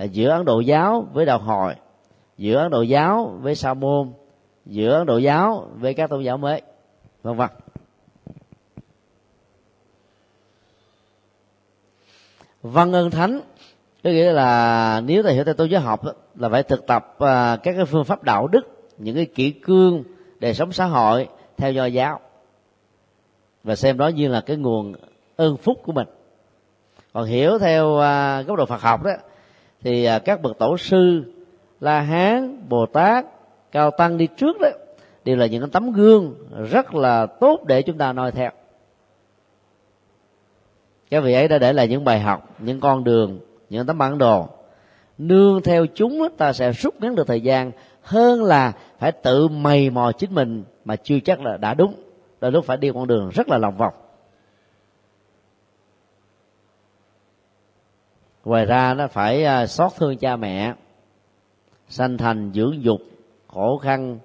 [0.05, 1.75] giữa ấn độ giáo với đạo hồi
[2.41, 4.13] giữa ấn độ giáo với sa môn,
[4.67, 6.63] giữa ấn độ giáo với các tôn giáo mới,
[7.23, 7.49] vân vân.
[12.63, 13.41] Văn ơn thánh,
[14.05, 16.01] có nghĩa là nếu ta hiểu theo tôn giáo học
[16.35, 20.05] là phải thực tập à, các cái phương pháp đạo đức, những cái kỹ cương,
[20.39, 22.21] đời sống xã hội theo do giáo.
[23.65, 24.95] Và xem đó như là cái nguồn
[25.37, 26.09] ơn phúc của mình.
[27.13, 29.11] Còn hiểu theo à, góc độ Phật học đó
[29.83, 31.23] thì à, các bậc tổ sư,
[31.81, 33.27] La Hán, Bồ Tát,
[33.73, 34.69] Cao Tăng đi trước đó
[35.25, 36.35] đều là những tấm gương
[36.71, 38.51] rất là tốt để chúng ta noi theo.
[41.11, 43.39] Các vị ấy đã để lại những bài học, những con đường,
[43.71, 44.49] những tấm bản đồ.
[45.19, 47.73] Nương theo chúng ta sẽ rút ngắn được thời gian
[48.03, 51.95] hơn là phải tự mày mò chính mình mà chưa chắc là đã đúng.
[52.41, 53.95] Đôi lúc phải đi con đường rất là lòng vòng.
[58.45, 60.75] Ngoài ra nó phải à, xót thương cha mẹ
[61.89, 63.01] sanh thành dưỡng dục
[63.47, 64.19] khổ khăn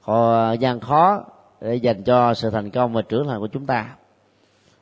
[0.00, 1.24] khó, à, gian khó
[1.60, 3.96] để dành cho sự thành công và trưởng thành của chúng ta.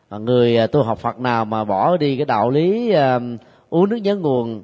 [0.09, 3.23] À, người tu học Phật nào mà bỏ đi cái đạo lý uh,
[3.71, 4.63] uống nước nhớ nguồn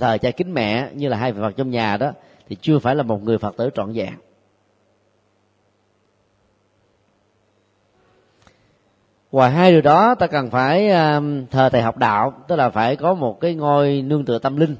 [0.00, 2.12] thờ cha kính mẹ như là hai vị Phật trong nhà đó
[2.48, 4.14] thì chưa phải là một người Phật tử trọn vẹn.
[9.32, 12.96] Ngoài hai điều đó ta cần phải um, thờ thầy học đạo tức là phải
[12.96, 14.76] có một cái ngôi nương tựa tâm linh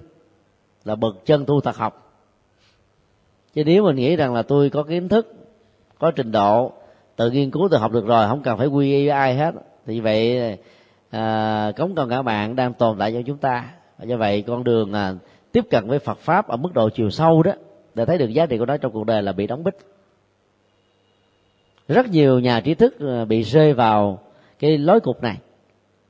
[0.84, 2.12] là bậc chân tu thật học.
[3.54, 5.34] Chứ nếu mình nghĩ rằng là tôi có kiến thức
[5.98, 6.72] có trình độ
[7.16, 9.54] tự nghiên cứu tự học được rồi không cần phải quy y với ai hết
[9.86, 10.58] thì vậy
[11.10, 13.70] à, cống con cả bạn đang tồn tại cho chúng ta.
[13.98, 15.14] Và do vậy con đường à,
[15.52, 17.52] tiếp cận với Phật pháp ở mức độ chiều sâu đó
[17.94, 19.78] để thấy được giá trị của nó trong cuộc đời là bị đóng bích.
[21.88, 24.18] Rất nhiều nhà trí thức à, bị rơi vào
[24.58, 25.38] cái lối cục này.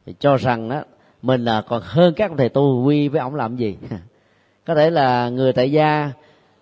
[0.07, 0.83] Thì cho rằng đó
[1.23, 3.77] mình là còn hơn các thầy tu quy với ông làm gì?
[4.67, 6.13] Có thể là người tại gia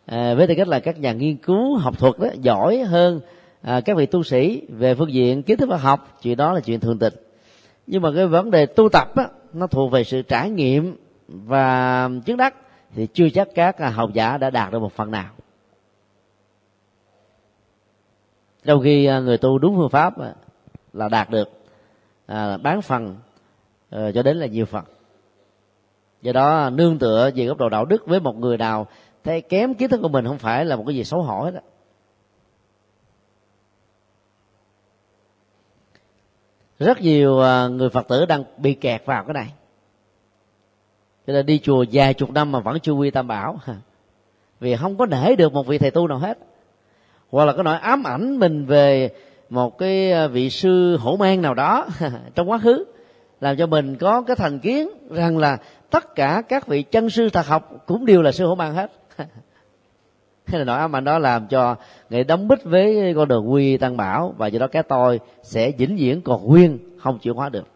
[0.07, 3.21] à, với tư cách là các nhà nghiên cứu học thuật đó giỏi hơn
[3.63, 6.61] à, các vị tu sĩ về phương diện kiến thức và học chuyện đó là
[6.61, 7.15] chuyện thường tình.
[7.87, 10.97] Nhưng mà cái vấn đề tu tập đó nó thuộc về sự trải nghiệm
[11.29, 12.55] và chứng đắc
[12.95, 15.31] thì chưa chắc các học giả đã đạt được một phần nào.
[18.65, 20.15] Trong khi à, người tu đúng phương pháp
[20.93, 21.51] là đạt được
[22.27, 23.17] à, bán phần
[23.91, 24.85] à, cho đến là nhiều phần.
[26.23, 28.87] Do đó nương tựa về góc độ đạo đức với một người nào
[29.25, 31.55] thấy kém kiến thức của mình không phải là một cái gì xấu hổ hết
[31.55, 31.61] đó.
[36.79, 39.53] rất nhiều à, người phật tử đang bị kẹt vào cái này.
[41.27, 43.59] Cho nên đi chùa vài chục năm mà vẫn chưa quy tam bảo.
[44.61, 46.39] Vì không có để được một vị thầy tu nào hết.
[47.31, 49.11] Hoặc là có nỗi ám ảnh mình về
[49.49, 51.87] một cái ờ, vị sư hổ mang nào đó
[52.35, 52.85] trong quá khứ,
[53.41, 55.59] làm cho mình có cái thành kiến rằng là
[55.91, 58.93] tất cả các vị chân sư thật học cũng đều là sư hổ mang hết.
[60.47, 61.77] Hay là nỗi ám ảnh đó làm cho
[62.11, 65.73] người đóng bích với con đường quy tăng bảo và do đó cái tôi sẽ
[65.79, 67.67] vĩnh viễn còn nguyên, không chịu hóa được.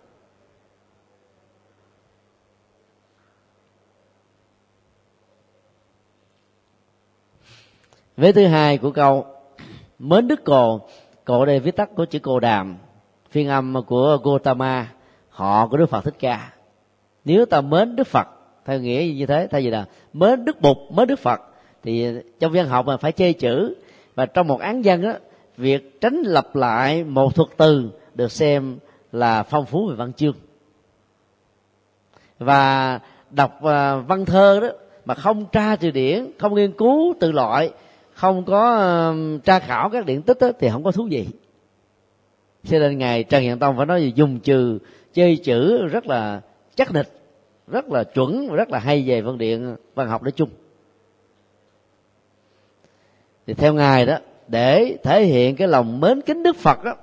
[8.17, 9.27] Vế thứ hai của câu,
[9.99, 10.81] mến đức cồ
[11.31, 12.77] cổ đây viết tắt của chữ cô đàm,
[13.31, 14.89] phiên âm của Gotama
[15.29, 16.53] họ của Đức Phật Thích Ca.
[17.25, 18.29] Nếu ta mến Đức Phật,
[18.65, 19.49] theo nghĩa như thế?
[19.51, 21.41] Thay vì là mến Đức Bụt, mến Đức Phật.
[21.83, 22.07] Thì
[22.41, 23.75] trong văn học mà phải chê chữ,
[24.15, 25.15] và trong một án văn á,
[25.57, 28.79] việc tránh lặp lại một thuật từ được xem
[29.13, 30.35] là phong phú về văn chương.
[32.39, 33.01] Và
[33.31, 34.69] đọc à, văn thơ đó
[35.05, 37.71] mà không tra từ điển, không nghiên cứu từ loại
[38.15, 41.29] không có tra khảo các điển tích đó, thì không có thú gì
[42.65, 44.79] cho nên ngài trần hiện tông phải nói gì dùng trừ
[45.13, 46.41] chơi chữ rất là
[46.75, 47.21] chắc nịch
[47.67, 50.49] rất là chuẩn rất là hay về văn điện văn học nói chung.
[53.47, 56.95] Thì theo ngài đó để thể hiện cái lòng mến kính đức phật đó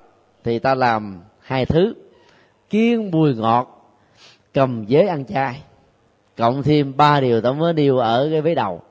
[0.43, 1.93] thì ta làm hai thứ.
[2.69, 3.93] Kiêng bùi ngọt
[4.53, 5.63] cầm giới ăn chay.
[6.37, 8.81] Cộng thêm ba điều ta mới điều ở cái vế đầu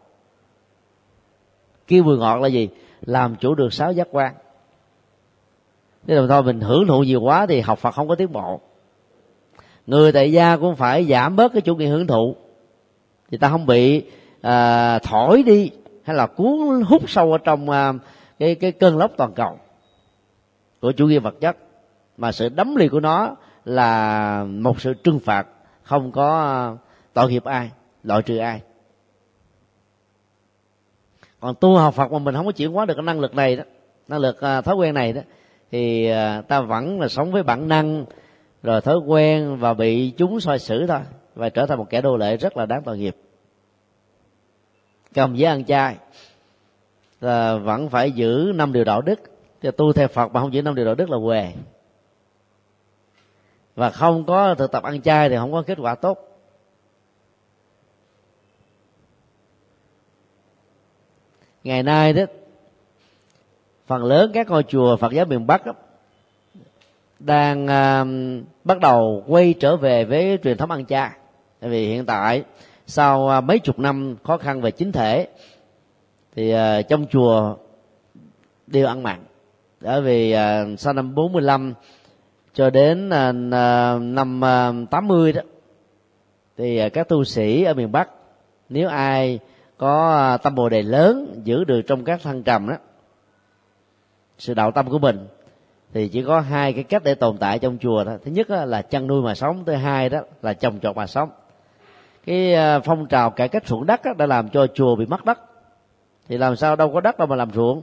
[1.87, 2.69] kêu mùi ngọt là gì?
[3.03, 4.35] Làm chủ được sáu giác quan.
[6.07, 8.61] Nếu là thôi mình hưởng thụ nhiều quá thì học phật không có tiến bộ.
[9.87, 12.37] Người tại gia cũng phải giảm bớt cái chủ nghĩa hưởng thụ.
[13.31, 14.03] Thì ta không bị
[14.41, 15.71] à, thổi đi
[16.03, 17.93] hay là cuốn hút sâu ở trong à,
[18.39, 19.59] cái cái cơn lốc toàn cầu
[20.81, 21.57] của chủ nghĩa vật chất.
[22.17, 25.47] Mà sự đấm lì của nó là một sự trừng phạt
[25.83, 26.57] không có à,
[27.13, 27.71] tội nghiệp ai
[28.03, 28.61] loại trừ ai
[31.47, 33.57] còn tu học phật mà mình không có chuyển hóa được cái năng lực này
[33.57, 33.65] đó
[34.09, 35.21] năng lực à, thói quen này đó
[35.71, 38.05] thì à, ta vẫn là sống với bản năng
[38.63, 41.01] rồi thói quen và bị chúng soi xử thôi
[41.35, 43.17] và trở thành một kẻ đô lệ rất là đáng tội nghiệp.
[45.15, 45.97] Cầm với ăn chay
[47.21, 49.21] là vẫn phải giữ năm điều đạo đức.
[49.61, 51.53] Thì tu theo phật mà không giữ năm điều đạo đức là què.
[53.75, 56.36] Và không có thực tập ăn chay thì không có kết quả tốt.
[61.67, 62.23] Ngày nay đó
[63.87, 65.73] phần lớn các ngôi chùa Phật giáo miền Bắc đó,
[67.19, 71.17] đang uh, bắt đầu quay trở về với truyền thống ăn cha.
[71.61, 72.45] Tại vì hiện tại
[72.87, 75.29] sau uh, mấy chục năm khó khăn về chính thể
[76.37, 77.57] thì uh, trong chùa
[78.67, 79.25] đều ăn mặn.
[79.81, 81.75] Bởi vì uh, sau năm 45
[82.55, 84.41] cho đến uh, năm
[84.85, 85.43] uh, 80 đó
[86.57, 88.09] thì uh, các tu sĩ ở miền Bắc
[88.69, 89.39] nếu ai
[89.79, 92.77] có à, tâm bồ đề lớn giữ được trong các thăng trầm đó.
[94.39, 95.27] Sự đạo tâm của mình
[95.93, 98.83] thì chỉ có hai cái cách để tồn tại trong chùa đó thứ nhất là
[98.83, 101.31] chăn nuôi mà sống, thứ hai đó là trồng trọt mà sống.
[102.27, 105.39] Cái à, phong trào cải cách ruộng đất đã làm cho chùa bị mất đất.
[106.29, 107.83] Thì làm sao đâu có đất đâu mà làm ruộng.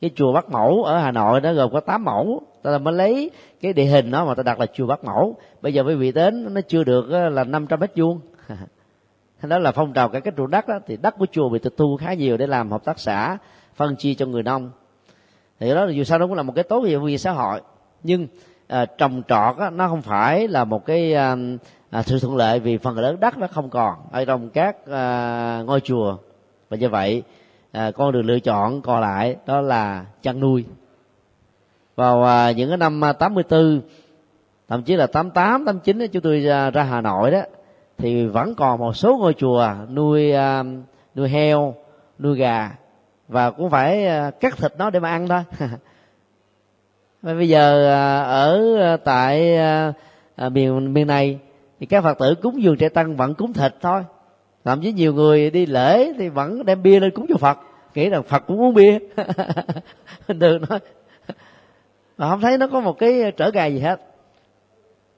[0.00, 2.42] Cái chùa Bắc Mẫu ở Hà Nội nó gồm có 8 mẫu.
[2.62, 5.36] Ta mới lấy cái địa hình đó mà ta đặt là chùa Bắc Mẫu.
[5.62, 8.20] Bây giờ quý vị đến, nó chưa được là 500 mét vuông.
[9.48, 10.78] đó là phong trào cải cách ruộng đất đó.
[10.86, 13.38] Thì đất của chùa bị tịch thu khá nhiều để làm hợp tác xã
[13.74, 14.70] phân chia cho người nông.
[15.60, 17.60] Thì đó là dù sao nó cũng là một cái tốt về xã hội.
[18.02, 18.26] Nhưng
[18.68, 21.36] à, trồng trọt á, nó không phải là một cái à,
[21.90, 25.62] à, sự thuận lợi vì phần lớn đất nó không còn ở trong các à,
[25.66, 26.16] ngôi chùa.
[26.68, 27.22] Và như vậy
[27.72, 30.64] à, con đường lựa chọn còn lại đó là chăn nuôi.
[31.96, 33.80] Vào à, những cái năm à, 84
[34.68, 37.40] thậm chí là 88 89 chúng tôi à, ra Hà Nội đó
[38.00, 40.64] thì vẫn còn một số ngôi chùa nuôi à,
[41.14, 41.74] nuôi heo,
[42.18, 42.70] nuôi gà,
[43.28, 45.42] và cũng phải à, cắt thịt nó để mà ăn thôi.
[47.22, 49.58] Và bây giờ à, ở tại
[50.50, 51.38] miền miền này
[51.80, 54.02] thì các phật tử cúng dường trẻ tăng vẫn cúng thịt thôi.
[54.64, 57.58] Thậm chí nhiều người đi lễ thì vẫn đem bia lên cúng cho phật.
[57.94, 58.98] Nghĩ rằng phật cũng uống bia.
[60.28, 60.78] Được nói.
[62.18, 64.09] Mà không thấy nó có một cái trở ngại gì hết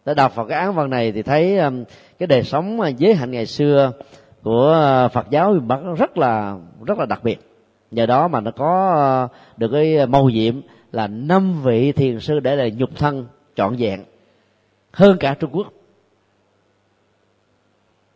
[0.04, 1.84] đã đọc vào cái án văn này thì thấy um,
[2.18, 3.92] cái đời sống à, giới hạnh ngày xưa
[4.42, 7.40] của à, phật giáo miền bắc rất là rất là đặc biệt.
[7.90, 10.60] Nhờ đó mà nó có à, được cái màu nhiệm
[10.92, 13.26] là năm vị thiền sư để là nhục thân
[13.56, 14.04] trọn vẹn
[14.92, 15.72] hơn cả trung quốc.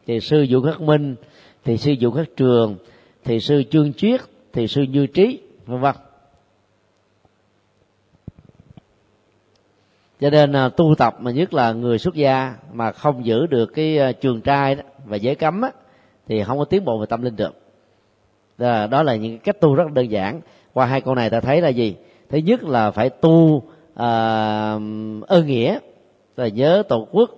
[0.06, 1.16] Thì sư vũ khắc minh,
[1.64, 2.76] thì sư vũ khắc trường,
[3.24, 4.20] thì sư chương Triết
[4.52, 5.94] thì sư như trí, vân vân.
[10.20, 13.66] Cho nên à, tu tập mà nhất là người xuất gia mà không giữ được
[13.66, 15.70] cái à, trường trai đó, và giới cấm á,
[16.28, 17.60] thì không có tiến bộ về tâm linh được.
[18.58, 20.40] Đó, đó là những cách tu rất đơn giản.
[20.72, 21.96] Qua hai câu này ta thấy là gì?
[22.28, 23.62] Thứ nhất là phải tu
[23.94, 24.08] à,
[25.26, 25.78] ơn nghĩa
[26.36, 27.30] là nhớ tổ quốc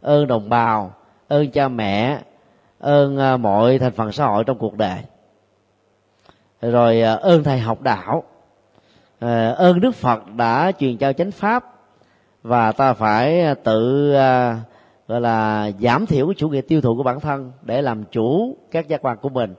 [0.00, 0.94] ơn đồng bào
[1.28, 2.18] ơn cha mẹ
[2.78, 4.98] ơn à, mọi thành phần xã hội trong cuộc đời.
[6.62, 8.22] Rồi ơn thầy học đạo
[9.56, 11.73] ơn đức phật đã truyền trao chánh pháp
[12.44, 14.60] và ta phải à, tự à,
[15.08, 18.56] gọi là giảm thiểu cái chủ nghĩa tiêu thụ của bản thân để làm chủ
[18.70, 19.54] các giác quan của mình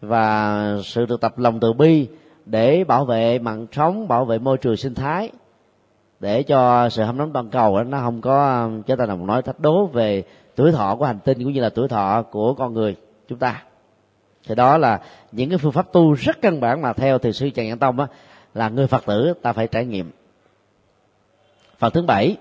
[0.00, 2.08] và sự thực tập lòng từ bi
[2.46, 5.30] để bảo vệ mạng sống bảo vệ môi trường sinh thái.
[6.20, 9.26] Để cho sự hâm nóng toàn cầu đó, nó không có à, chúng ta đồng
[9.26, 10.22] nói thách đố về
[10.56, 12.96] tuổi thọ của hành tinh cũng như là tuổi thọ của con người
[13.28, 13.62] chúng ta.
[14.48, 15.00] Thì đó là
[15.32, 18.00] những cái phương pháp tu rất căn bản mà theo thì sư trần nhãn tông
[18.00, 18.06] á
[18.54, 20.10] là người phật tử ta phải trải nghiệm
[21.84, 22.36] phần thứ bảy,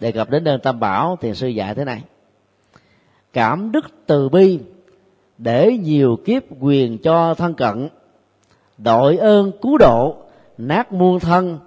[0.00, 2.02] đề cập đến đơn tam bảo, thiền sư dạy thế này.
[3.32, 4.60] Cảm đức từ bi
[5.38, 7.88] để nhiều kiếp quyền cho thân cận,
[8.78, 10.16] đội ơn cứu độ,
[10.58, 11.58] nát muôn thân,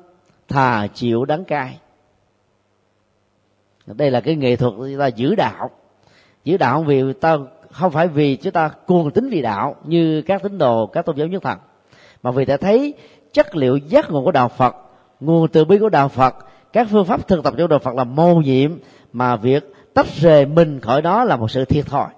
[0.47, 1.79] thà chịu đắng cay.
[3.85, 5.69] Đây là cái nghệ thuật chúng ta giữ đạo.
[6.43, 7.37] Giữ đạo vì ta,
[7.71, 11.15] không phải vì chúng ta cuồng tính vì đạo như các tín đồ, các tôn
[11.15, 11.57] giáo nhất thần,
[12.23, 12.93] mà vì ta thấy
[13.33, 14.75] chất liệu giác ngộ của đạo phật,
[15.19, 16.35] nguồn từ bi của đạo phật
[16.73, 18.71] các phương pháp thực tập của đạo phật là mô nhiệm
[19.13, 22.09] mà việc tách rời mình khỏi đó là một sự thiệt thòi.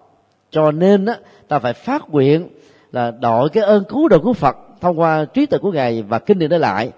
[0.50, 2.48] Cho nên á, ta phải phát nguyện
[2.92, 6.20] là đổi cái ơn cứu độ của phật thông qua trí tuệ của ngài và
[6.20, 6.92] kinh điển để lại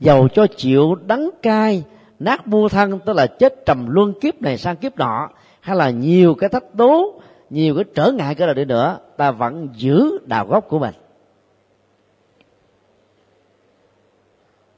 [0.00, 1.84] dầu cho chịu đắng cay
[2.18, 5.28] nát mua thân tức là chết trầm luân kiếp này sang kiếp nọ
[5.60, 9.30] hay là nhiều cái thách đố nhiều cái trở ngại cái nào đi nữa ta
[9.30, 10.94] vẫn giữ đạo gốc của mình.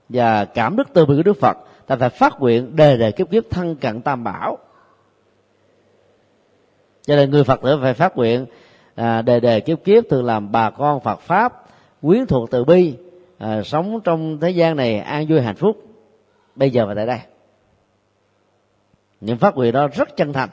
[0.08, 1.56] Và cảm đức từ bi của đức phật
[1.90, 4.58] ta phải phát nguyện đề đề kiếp kiếp thân cận tam bảo.
[7.06, 8.46] Cho nên người phật tử phải phát nguyện
[8.94, 11.64] à, đề đề kiếp kiếp thường làm bà con phật pháp
[12.02, 12.96] quyến thuộc từ bi
[13.38, 15.76] à, sống trong thế gian này an vui hạnh phúc.
[16.56, 17.18] Bây giờ và tại đây.
[19.20, 20.48] Những phát nguyện đó rất chân thành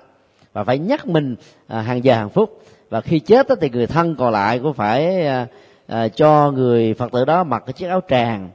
[0.53, 1.35] và phải nhắc mình
[1.67, 2.61] à, hàng giờ hàng phút.
[2.89, 5.47] Và khi chết thì người thân còn lại cũng phải à,
[5.87, 8.49] à, cho người phật tử đó mặc cái chiếc áo tràng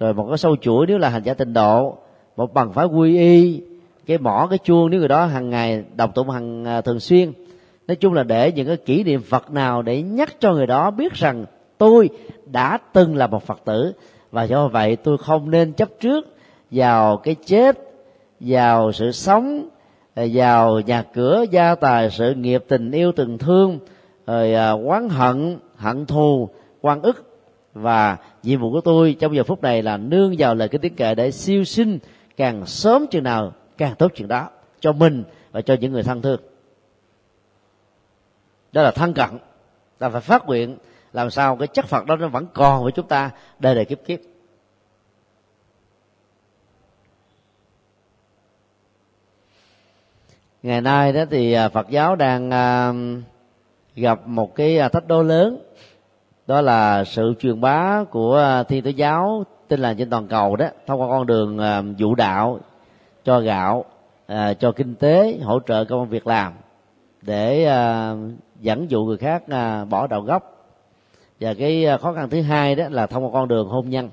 [0.00, 1.98] rồi một cái sâu chuỗi nếu là hành giả tịnh độ
[2.40, 3.60] một bằng phải quy y,
[4.06, 7.32] cái mỏ cái chuông nếu người đó hàng ngày đọc tụng hàng à, thường xuyên.
[7.88, 10.90] Nói chung là để những cái kỷ niệm phật nào để nhắc cho người đó
[10.90, 11.44] biết rằng
[11.78, 12.08] tôi
[12.46, 13.92] đã từng là một phật tử.
[14.30, 16.36] Và do vậy tôi không nên chấp trước
[16.70, 17.78] vào cái chết,
[18.40, 19.68] vào sự sống
[20.14, 23.78] à, vào nhà cửa, gia tài, sự nghiệp tình yêu, tình thương,
[24.26, 26.48] rồi à, oán hận hận thù
[26.80, 27.26] quan ức.
[27.74, 30.94] Và nhiệm vụ của tôi trong giờ phút này là nương vào lời kinh tiếng
[30.94, 31.98] kệ để siêu sinh
[32.40, 34.48] càng sớm chừng nào càng tốt chừng đó,
[34.80, 36.40] cho mình và cho những người thân thương.
[38.72, 39.28] Đó là thân cận,
[39.98, 40.76] ta phải phát nguyện
[41.12, 43.98] làm sao cái chất phật đó nó vẫn còn với chúng ta đời đời kiếp
[44.04, 44.18] kiếp.
[50.62, 52.92] Ngày nay đó thì à, phật giáo đang à,
[53.94, 55.58] gặp một cái à, thách đố lớn,
[56.46, 60.66] đó là sự truyền bá của thiên tử giáo tin lành trên toàn cầu đó,
[60.86, 62.58] thông qua con đường ờ, vụ đạo,
[63.24, 63.84] cho gạo
[64.26, 66.52] ờ, cho kinh tế, hỗ trợ công việc làm
[67.22, 68.16] để ờ,
[68.60, 69.42] dẫn dụ người khác
[69.90, 70.72] bỏ đạo gốc.
[71.40, 74.10] Và cái khó khăn thứ hai đó là thông qua con đường hôn nhân.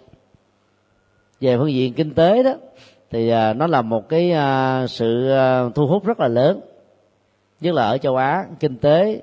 [1.41, 2.53] Về phương diện kinh tế đó,
[3.09, 4.33] thì nó là một cái
[4.87, 5.31] sự
[5.75, 6.61] thu hút rất là lớn.
[7.61, 9.21] Nhất là ở châu á, kinh tế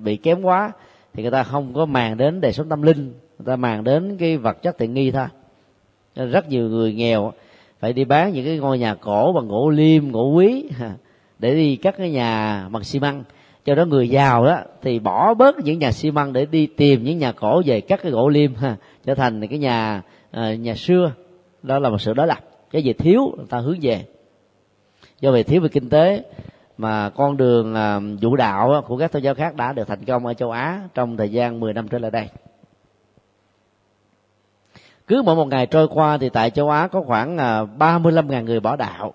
[0.00, 0.72] bị kém quá
[1.14, 4.16] thì người ta không có màng đến đời sống tâm linh, người ta màng đến
[4.16, 5.26] cái vật chất tiện nghi thôi.
[6.16, 7.32] Nên rất nhiều người nghèo
[7.80, 10.64] phải đi bán những cái ngôi nhà cổ bằng gỗ liêm gỗ quý
[11.38, 13.24] để đi cắt cái nhà bằng xi măng.
[13.64, 17.04] Cho đó người giàu đó thì bỏ bớt những nhà xi măng để đi tìm
[17.04, 20.02] những nhà cổ về cắt cái gỗ liêm ha trở thành cái nhà
[20.36, 21.12] uh, nhà xưa.
[21.62, 22.38] Đó là một sự đối lập.
[22.70, 24.04] Cái gì thiếu người ta hướng về.
[25.20, 26.22] Do vậy thiếu về kinh tế
[26.78, 30.26] mà con đường ờ, vũ đạo của các tôn giáo khác đã được thành công
[30.26, 32.28] ở châu Á trong thời gian 10 năm trở lại đây
[35.06, 38.60] cứ mỗi một ngày trôi qua thì tại châu Á có khoảng à, 35.000 người
[38.60, 39.14] bỏ đạo.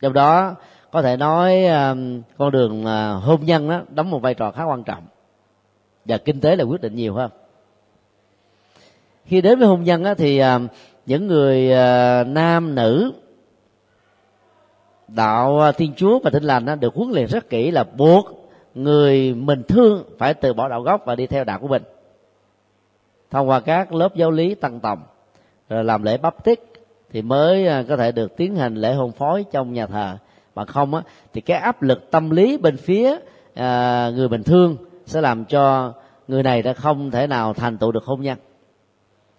[0.00, 0.54] Trong đó
[0.90, 1.94] có thể nói à,
[2.38, 5.02] con đường à, hôn nhân đó đóng một vai trò khá quan trọng.
[6.04, 7.30] Và kinh tế là quyết định nhiều hơn.
[9.24, 10.42] Khi đến với hôn nhân thì
[11.06, 11.70] những người
[12.24, 13.12] nam nữ
[15.08, 19.34] đạo thiên chúa và Tin lành đó, được huấn luyện rất kỹ là buộc người
[19.34, 21.82] mình thương phải từ bỏ đạo gốc và đi theo đạo của mình
[23.30, 25.02] thông qua các lớp giáo lý tăng tòng
[25.68, 26.72] rồi làm lễ bắp tích
[27.12, 30.16] thì mới à, có thể được tiến hành lễ hôn phối trong nhà thờ.
[30.54, 31.02] Mà không á
[31.32, 33.16] thì cái áp lực tâm lý bên phía
[33.54, 34.76] à, người bình thường
[35.06, 35.92] sẽ làm cho
[36.28, 38.38] người này đã không thể nào thành tựu được hôn nhân.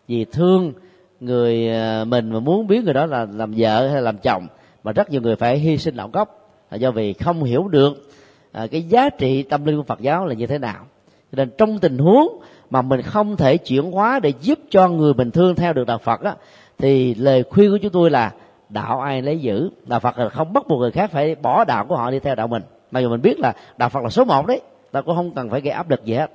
[0.07, 0.73] Vì thương
[1.19, 4.47] người à, mình mà muốn biến người đó là làm vợ hay làm chồng
[4.83, 8.09] mà rất nhiều người phải hy sinh đạo gốc là do vì không hiểu được
[8.51, 10.85] à, cái giá trị tâm linh của Phật giáo là như thế nào.
[11.31, 12.41] Cho nên trong tình huống
[12.71, 15.97] mà mình không thể chuyển hóa để giúp cho người bình thường theo được đạo
[15.97, 16.35] Phật á,
[16.77, 18.31] thì lời khuyên của chúng tôi là
[18.69, 19.69] đạo ai lấy giữ.
[19.85, 22.35] Đạo Phật là không bắt buộc người khác phải bỏ đạo của họ đi theo
[22.35, 22.63] đạo mình.
[22.91, 24.61] Mà dù mình biết là đạo Phật là số một đấy,
[24.91, 26.31] ta cũng không cần phải gây áp lực gì hết.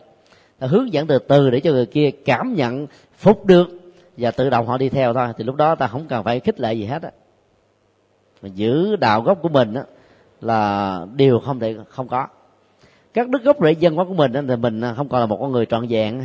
[0.59, 2.87] Ta hướng dẫn từ từ để cho người kia cảm nhận,
[3.19, 3.69] phục được
[4.17, 5.29] và tự động họ đi theo thôi.
[5.39, 7.11] Thì lúc đó ta không cần phải khích lệ gì hết á.
[8.43, 9.83] Mà giữ đạo gốc của mình á
[10.41, 12.27] là điều không thể, không có
[13.17, 15.39] các đức gốc rễ dân hóa của mình thì mình à, không còn là một
[15.41, 16.23] con người trọn vẹn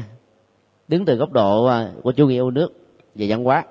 [0.88, 2.74] đứng từ góc độ à, của chủ nghĩa yêu nước
[3.16, 3.64] và văn hóa.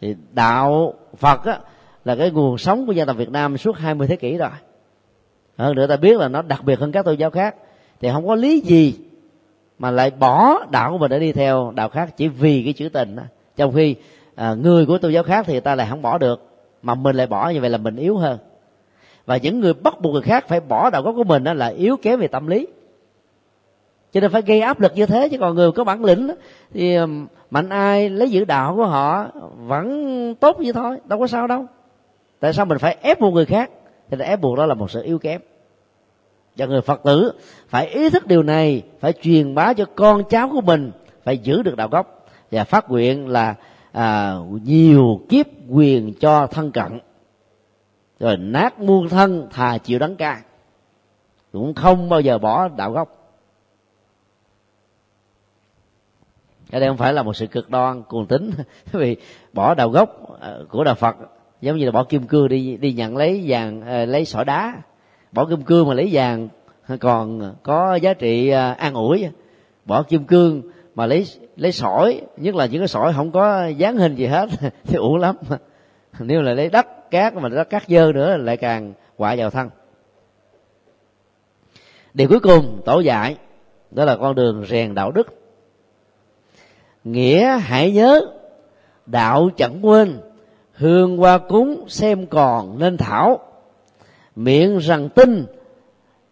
[0.00, 1.58] Thì đạo phật á,
[2.04, 4.50] là cái nguồn sống của dân tộc việt nam suốt 20 thế kỷ rồi.
[5.58, 7.54] Hơn nữa ta biết là nó đặc biệt hơn các tôn giáo khác.
[8.00, 8.94] Thì không có lý gì
[9.78, 12.88] mà lại bỏ đạo của mình để đi theo đạo khác chỉ vì cái chữ
[12.88, 13.22] tình đó.
[13.56, 13.94] trong khi
[14.34, 16.42] à, người của tôn giáo khác thì ta lại không bỏ được
[16.82, 18.38] mà mình lại bỏ như vậy là mình yếu hơn
[19.26, 21.66] và những người bắt buộc người khác phải bỏ đạo gốc của mình đó là
[21.66, 22.66] yếu kém về tâm lý.
[24.12, 26.30] Cho nên phải gây áp lực như thế chứ còn người có bản lĩnh
[26.74, 26.96] thì
[27.50, 29.26] mạnh ai lấy giữ đạo của họ
[29.56, 31.66] vẫn tốt như thôi đâu có sao đâu.
[32.40, 33.70] Tại sao mình phải ép buộc người khác?
[34.10, 35.40] Thì ép buộc đó là một sự yếu kém.
[36.56, 37.32] Và người phật tử
[37.68, 40.90] phải ý thức điều này phải truyền bá cho con cháu của mình
[41.24, 42.26] phải giữ được đạo gốc.
[42.50, 43.54] Và phát nguyện là
[43.92, 47.00] à, nhiều kiếp quyền cho thân cận
[48.20, 50.42] rồi nát muôn thân thà chịu đắng cay
[51.52, 53.08] cũng không bao giờ bỏ đạo gốc.
[56.70, 58.50] Cái đây không phải là một sự cực đoan cuồng tính
[58.92, 59.16] vì
[59.52, 61.16] bỏ đạo gốc ờ, của đạo phật,
[61.60, 64.74] giống như là bỏ kim cương đi đi nhận lấy vàng ờ, lấy sỏi đá.
[65.32, 66.48] Bỏ kim cương mà lấy vàng,
[67.00, 69.28] còn có giá trị ờ, an ủi.
[69.84, 70.62] Bỏ kim cương
[70.94, 71.26] mà lấy
[71.56, 74.48] lấy sỏi, nhất là những cái sỏi không có dáng hình gì hết,
[74.84, 75.36] thì uổng lắm.
[76.18, 79.70] Nếu là lấy đất cát, mà đất cát dơ nữa, lại càng quả vào thân.
[82.14, 83.36] Điều cuối cùng, tổ dạy,
[83.90, 85.26] đó là con đường rèn đạo đức.
[87.04, 88.26] Nghĩa hãy nhớ,
[89.06, 90.20] đạo chẳng quên,
[90.72, 93.40] hương qua cúng xem còn nên thảo.
[94.36, 95.46] Miệng rằng tin,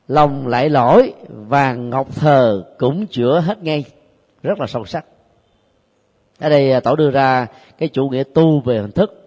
[0.09, 3.85] lòng lại lỗi, và ngọc thờ cũng chữa hết ngay.
[4.43, 5.05] Rất là sâu sắc.
[6.39, 7.47] Ở đây à, tổ đưa ra
[7.79, 9.24] cái chủ nghĩa tu về hình thức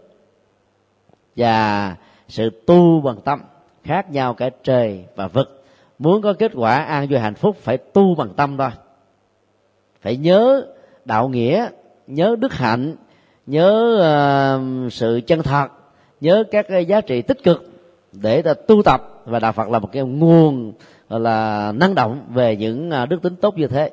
[1.38, 1.96] và
[2.28, 3.42] sự tu bằng tâm
[3.84, 5.64] khác nhau cả trời và vực.
[6.00, 8.70] Muốn có kết quả an vui hạnh phúc phải tu bằng tâm thôi.
[10.02, 10.66] Phải nhớ
[11.06, 11.68] đạo nghĩa
[12.08, 12.96] nhớ đức hạnh
[13.46, 13.98] nhớ
[14.86, 15.68] uh, sự chân thật
[16.22, 17.72] nhớ các cái giá trị tích cực
[18.12, 19.22] để ta tu tập.
[19.26, 20.74] Và đạo phật là một cái nguồn
[21.10, 23.92] gọi là năng động về những à, đức tính tốt như thế.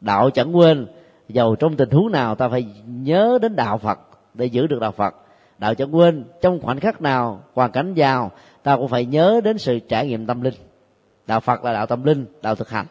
[0.00, 0.86] Đạo chẳng quên
[1.28, 3.98] dầu trong tình huống nào ta phải nhớ đến đạo phật
[4.34, 5.14] để giữ được đạo phật
[5.60, 8.30] đạo chẳng quên trong khoảnh khắc nào hoàn cảnh giàu
[8.62, 10.54] ta cũng phải nhớ đến sự trải nghiệm tâm linh.
[11.26, 12.86] Đạo phật là đạo tâm linh đạo thực hành.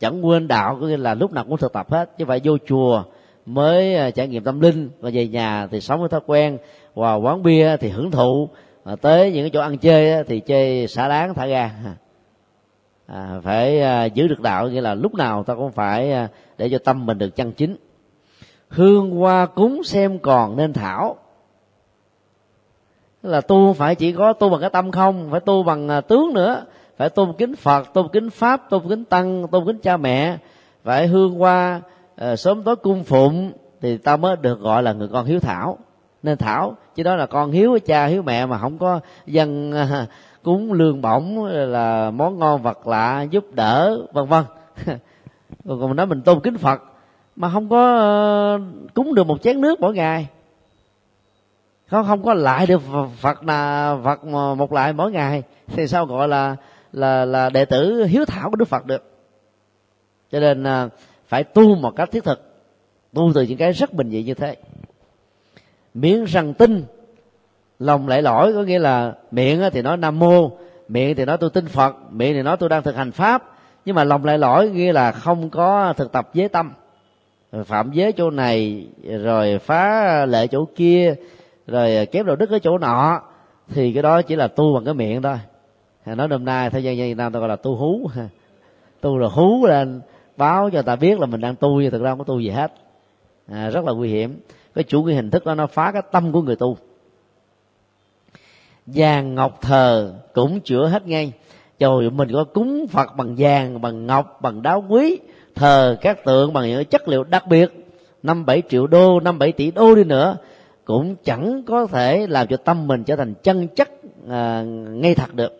[0.00, 2.58] Chẳng quên đạo có nghĩa là lúc nào cũng thực tập hết chứ phải vô
[2.66, 3.04] chùa
[3.46, 6.58] mới à, trải nghiệm tâm linh và về nhà thì sống với thói quen
[6.94, 8.48] và quán bia thì hưởng thụ
[8.84, 11.70] mà tới những cái chỗ ăn chơi thì chơi xả đáng thả ga.
[13.06, 16.68] À, phải à, giữ được đạo nghĩa là lúc nào ta cũng phải à, để
[16.68, 17.76] cho tâm mình được chân chính.
[18.68, 21.16] Hương hoa cúng xem còn nên thảo
[23.22, 26.32] là tu phải chỉ có tu bằng cái tâm không phải tu bằng à, tướng
[26.34, 26.64] nữa.
[26.96, 30.38] Phải tôn kính phật tôn kính pháp tôn kính tăng tôn kính cha mẹ.
[30.84, 31.80] Phải hương hoa
[32.32, 35.78] uh, sớm tối cung phụng thì ta mới được gọi là người con hiếu thảo.
[36.22, 40.08] Nên thảo chứ đó là con hiếu cha hiếu mẹ mà không có dân uh,
[40.42, 44.44] cúng lương bổng là món ngon vật lạ giúp đỡ vân vân.
[45.64, 46.82] Còn nói mình tôn kính phật
[47.36, 50.28] mà không có uh, cúng được một chén nước mỗi ngày
[51.92, 52.82] không không có lại được
[53.20, 54.24] phật là phật
[54.56, 55.42] một lại mỗi ngày.
[55.66, 56.56] Thì sao gọi là
[56.92, 59.02] là là đệ tử hiếu thảo của đức phật được?
[60.32, 60.88] Cho nên à,
[61.28, 62.52] phải tu một cách thiết thực.
[63.12, 64.56] Tu từ những cái rất bình dị như thế.
[65.94, 66.84] Miệng rằng tin,
[67.78, 70.50] lòng lại lỗi có nghĩa là miệng thì nói nam mô,
[70.88, 73.44] miệng thì nói tôi tin phật, miệng thì nói tôi đang thực hành pháp.
[73.84, 76.72] Nhưng mà lòng lại lỗi nghĩa là không có thực tập giới tâm.
[77.64, 78.86] Phạm giới chỗ này,
[79.22, 81.14] rồi phá lệ chỗ kia
[81.66, 83.20] rồi ờ, kép đạo đức ở chỗ nọ
[83.68, 85.36] thì cái đó chỉ là tu bằng cái miệng thôi.
[86.06, 88.10] Nói hôm nay thế gian việt nam tôi gọi là tu hú.
[89.00, 90.00] Tu là hú lên
[90.36, 92.50] báo cho ta biết là mình đang tu nhưng thực ra không có tu gì
[92.50, 92.72] hết.
[93.48, 94.40] À, rất là nguy hiểm.
[94.74, 96.76] Cái chủ nghĩa hình thức đó nó phá cái tâm của người tu.
[98.86, 101.32] Vàng ngọc thờ cũng chữa hết ngay.
[101.78, 105.18] Trời mình có cúng phật bằng vàng bằng ngọc bằng đá quý
[105.54, 107.86] thờ các tượng bằng những chất liệu đặc biệt.
[108.22, 110.36] Năm bảy triệu đô năm bảy tỷ đô đi nữa
[110.84, 113.90] cũng chẳng có thể làm cho tâm mình trở thành chân chất
[114.28, 115.52] à, ngay thật được.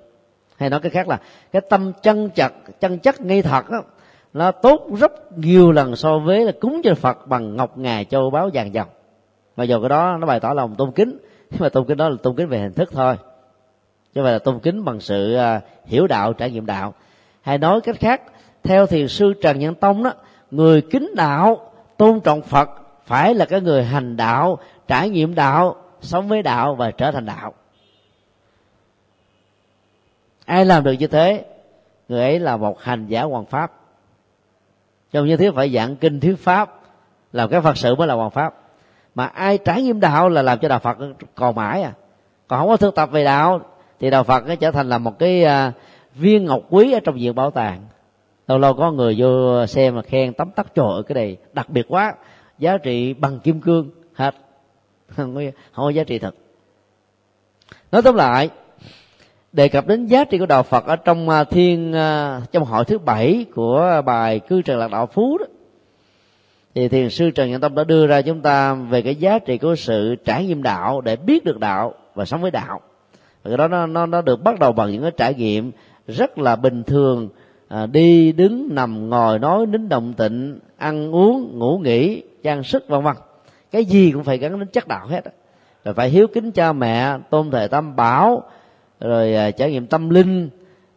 [0.56, 1.20] Hay nói cái khác là
[1.52, 3.82] cái tâm chân chặt chân chất ngay thật đó,
[4.32, 8.30] nó tốt rất nhiều lần so với là cúng cho phật bằng ngọc ngà châu
[8.30, 8.88] báu vàng dòng.
[9.56, 11.18] Mà dù cái đó nó bày tỏ lòng tôn kính
[11.50, 13.16] nhưng mà tôn kính đó là tôn kính về hình thức thôi.
[14.14, 16.94] Chứ không là tôn kính bằng sự à, hiểu đạo trải nghiệm đạo.
[17.42, 18.22] Hay nói cách khác
[18.62, 20.12] theo thiền sư trần nhân tông đó
[20.50, 22.70] người kính đạo tôn trọng phật
[23.06, 24.58] phải là cái người hành đạo
[24.92, 27.54] trải nghiệm đạo, sống với đạo và trở thành đạo.
[30.44, 31.44] Ai làm được như thế,
[32.08, 33.72] người ấy là một hành giả hoàng pháp.
[35.12, 36.80] Trong như thế phải dạng kinh thuyết pháp,
[37.32, 38.54] làm cái phật sự mới là hoàng pháp.
[39.14, 40.98] Mà ai trải nghiệm đạo là làm cho đạo phật
[41.34, 41.92] còn mãi à.
[42.48, 43.60] Còn không có thực tập về đạo,
[44.00, 45.72] thì đạo phật nó trở thành là một cái à,
[46.14, 47.80] viên ngọc quý ở trong viện bảo tàng.
[48.48, 51.86] Lâu lâu có người vô xem mà khen tấm tắc trời cái này, đặc biệt
[51.88, 52.14] quá,
[52.58, 54.34] giá trị bằng kim cương, hết
[55.16, 55.40] không có,
[55.72, 56.34] không có giá trị thật.
[57.92, 58.50] Nói tóm lại
[59.52, 62.84] đề cập đến giá trị của đạo Phật ở trong à, thiên à, trong hội
[62.84, 65.46] thứ bảy của bài cư trần lạc đạo phú đó
[66.74, 69.58] thì thiền sư trần nhân tâm đã đưa ra chúng ta về cái giá trị
[69.58, 72.80] của sự trải nghiệm đạo để biết được đạo và sống với đạo.
[73.42, 75.72] Và cái đó nó, nó nó được bắt đầu bằng những cái trải nghiệm
[76.08, 77.28] rất là bình thường
[77.68, 82.88] à, đi đứng nằm ngồi nói nín động tịnh ăn uống ngủ nghỉ trang sức
[82.88, 83.16] vân vân
[83.72, 85.24] cái gì cũng phải gắn đến chất đạo hết
[85.84, 88.42] rồi phải hiếu kính cha mẹ, tôn thờ tam bảo,
[89.00, 90.50] rồi à, trải nghiệm tâm linh,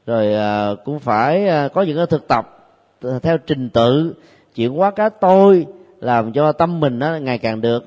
[0.06, 2.52] rồi à, cũng phải à, có những cái thực tập
[3.22, 4.16] theo trình tự,
[4.56, 5.66] chuyển hóa cá tôi,
[6.00, 7.86] làm cho tâm mình nó ngày càng được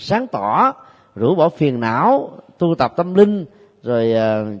[0.00, 0.72] sáng tỏ,
[1.14, 3.44] rũ bỏ phiền não, tu tập tâm linh,
[3.82, 4.14] rồi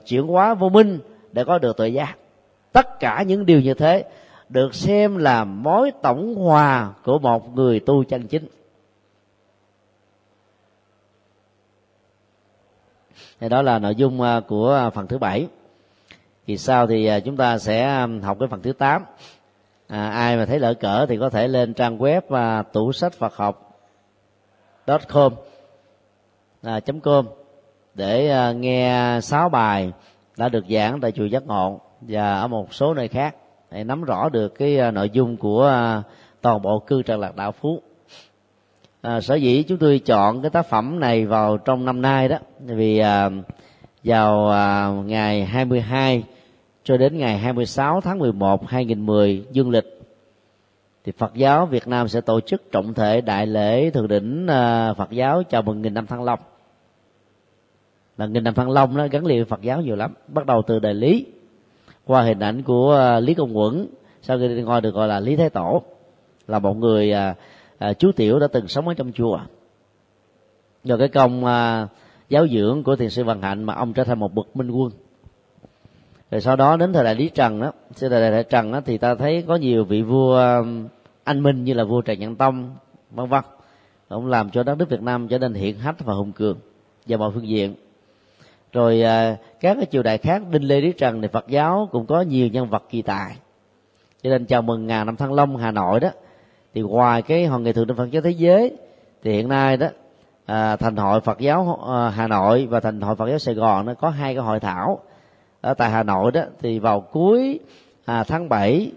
[0.06, 0.98] chuyển hóa vô minh
[1.32, 2.14] để có được tự giác.
[2.72, 4.04] Tất cả những điều như thế
[4.48, 8.46] được xem là mối tổng hòa của một người tu chân chính.
[13.44, 15.46] Thì đó là nội dung à, của à, phần thứ bảy.
[16.46, 19.04] Thì sau thì à, chúng ta sẽ học cái phần thứ tám.
[19.88, 23.12] À, ai mà thấy lỡ cỡ thì có thể lên trang web và tủ sách
[23.12, 23.78] phật học
[25.08, 25.32] com
[26.62, 27.26] à, com
[27.94, 29.92] để à, nghe sáu bài
[30.36, 33.36] đã được giảng tại chùa giác ngộ và ở một số nơi khác
[33.70, 35.72] để nắm rõ được cái nội dung của
[36.40, 37.82] toàn bộ cư trần lạc đạo phú
[39.04, 42.38] à, sở dĩ chúng tôi chọn cái tác phẩm này vào trong năm nay đó
[42.64, 43.30] vì à,
[44.04, 46.24] vào à, ngày 22
[46.84, 50.00] cho đến ngày 26 tháng 11 2010 dương lịch
[51.04, 54.94] thì Phật giáo Việt Nam sẽ tổ chức trọng thể đại lễ thượng đỉnh à,
[54.94, 56.40] Phật giáo chào mừng nghìn năm Thăng Long.
[58.16, 60.62] là nghìn năm Thăng Long nó gắn liền với Phật giáo nhiều lắm, bắt đầu
[60.66, 61.26] từ đời Lý
[62.04, 63.86] qua hình ảnh của à, Lý Công Uẩn,
[64.22, 65.82] sau khi ngồi được gọi là Lý Thái Tổ,
[66.46, 67.34] là một người à,
[67.84, 69.40] à, chú tiểu đã từng sống ở trong chùa.
[70.84, 71.88] Nhờ cái công à,
[72.28, 74.90] giáo dưỡng của thiền sư Văn Hạnh mà ông trở thành một bậc minh quân.
[76.30, 78.98] Rồi sau đó đến thời đại lý trần đó thời đại, lý trần đó thì
[78.98, 80.60] ta thấy có nhiều vị vua à,
[81.24, 82.76] anh minh như là vua trần nhân tông
[83.10, 83.44] vân vân.
[84.08, 86.58] Ông làm cho đất nước việt nam trở nên hiện hách và hùng cường
[87.06, 87.74] và mọi phương diện.
[88.72, 92.06] Rồi à, các cái triều đại khác đinh lê lý trần thì phật giáo cũng
[92.06, 93.36] có nhiều nhân vật kỳ tài.
[94.22, 96.10] Cho nên chào mừng ngàn năm thăng long hà nội đó
[96.74, 98.76] thì ngoài cái hội nghị thượng đỉnh phật giáo thế giới
[99.22, 99.86] thì hiện nay đó
[100.46, 103.86] à, thành hội phật giáo à, hà nội và thành hội phật giáo sài gòn
[103.86, 105.00] nó có hai cái hội thảo.
[105.60, 107.60] Ở tại Hà Nội đó thì vào cuối
[108.04, 108.92] à, tháng 7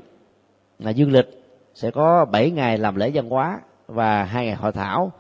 [0.80, 1.44] là dương lịch
[1.74, 5.12] sẽ có 7 ngày làm lễ văn hóa và hai ngày hội thảo.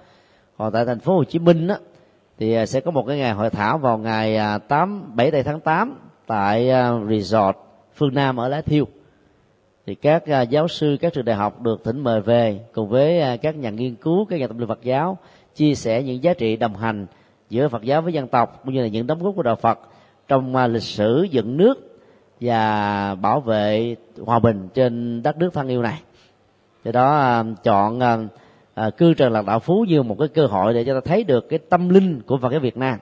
[0.57, 1.75] Còn tại thành phố Hồ Chí Minh đó,
[2.39, 5.43] thì à, sẽ có một cái ngày hội thảo vào ngày à, 8 7 tây
[5.43, 7.57] tháng 8 tại à, resort
[7.95, 8.85] phương Nam ở Lá Thiêu
[9.88, 13.22] thì các à, giáo sư các trường đại học được thỉnh mời về cùng với
[13.22, 15.18] à, các nhà nghiên cứu các nhà tâm linh Phật giáo
[15.55, 17.05] chia sẻ những giá trị đồng hành
[17.49, 19.80] giữa Phật giáo với dân tộc cũng như là những đóng góp của đạo Phật
[20.27, 21.99] trong uh, lịch sử dựng nước
[22.41, 23.95] và bảo vệ
[24.26, 26.01] hòa bình trên đất nước thân yêu này.
[26.84, 30.73] Do đó uh, chọn uh, cư trần lạc đạo phú như một cái cơ hội
[30.73, 32.99] để cho ta thấy được cái tâm linh của Phật giáo Việt Nam.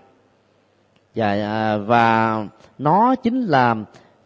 [1.15, 2.37] Và và
[2.77, 3.75] nó chính là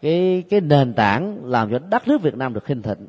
[0.02, 3.08] cái cái nền tảng làm cho đất nước Việt Nam được hình thịnh.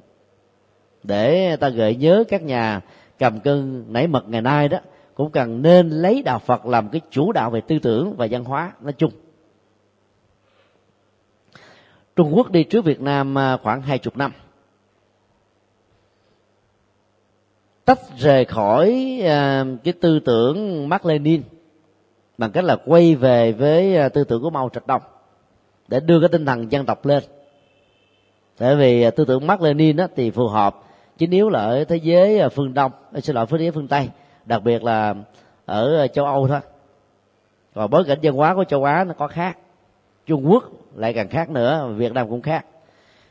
[1.02, 2.80] Để ta gợi nhớ các nhà
[3.18, 4.78] cầm cân nảy mật ngày nay đó,
[5.14, 8.44] cũng cần nên lấy đạo Phật làm cái chủ đạo về tư tưởng và văn
[8.44, 9.12] hóa nói chung.
[12.16, 14.32] Trung Quốc đi trước Việt Nam à, khoảng hai chục năm.
[17.84, 21.42] Tách rời khỏi à, cái tư tưởng Mark Lenin
[22.38, 25.02] bằng cách là quay về với à, tư tưởng của Mao Trạch Đông
[25.90, 27.22] để đưa cái tinh thần dân tộc lên.
[28.58, 30.76] Tại vì à, tư tưởng Mark Lenin đó thì phù hợp
[31.18, 33.88] chính yếu là ở thế giới à, phương Đông à, xin lỗi thế giới phương
[33.88, 34.08] Tây,
[34.46, 35.14] đặc biệt là
[35.66, 36.60] ở châu Âu thôi.
[37.74, 39.58] Còn bối cảnh văn hóa của châu Á nó có khác,
[40.26, 40.64] Trung Quốc
[40.96, 42.66] lại càng khác nữa, Việt Nam cũng khác.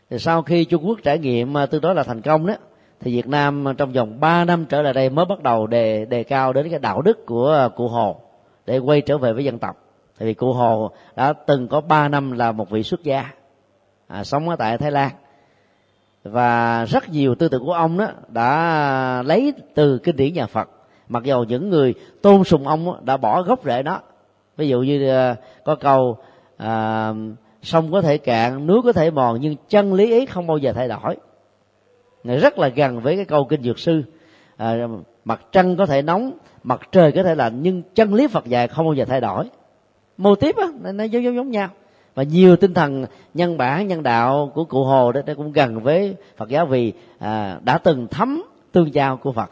[0.10, 2.54] Thì sau khi Trung Quốc trải nghiệm tương đối là thành công đó,
[3.00, 6.24] thì Việt Nam trong vòng 3 năm trở lại đây mới bắt đầu đề đề
[6.24, 8.22] cao đến cái đạo đức của cụ Hồ
[8.66, 9.89] để quay trở về với dân tộc
[10.20, 13.32] tại vì cụ Hồ đã từng có 3 năm là một vị xuất gia
[14.08, 15.12] à, sống ở tại Thái Lan.
[16.24, 20.70] Và rất nhiều tư tưởng của ông đó đã lấy từ kinh điển nhà Phật.
[21.10, 24.02] Mặc dầu những người tôn sùng ông đã bỏ gốc rễ đó
[24.58, 26.18] ví dụ như à, có câu
[26.58, 27.14] à,
[27.62, 30.74] sông có thể cạn núi có thể mòn nhưng chân lý ấy không bao giờ
[30.74, 31.16] thay đổi.
[32.24, 34.04] Này rất là gần với cái câu kinh dược sư
[34.58, 34.88] à,
[35.26, 36.32] mặt trăng có thể nóng
[36.64, 39.50] mặt trời có thể lạnh nhưng chân lý phật dạy không bao giờ thay đổi
[40.20, 41.70] mô tiếp á nó giống giống giống nhau.
[42.16, 45.80] Và nhiều tinh thần nhân bản nhân đạo của cụ hồ đó, nó cũng gần
[45.80, 49.50] với phật giáo vì à, đã từng thấm tương giao của phật.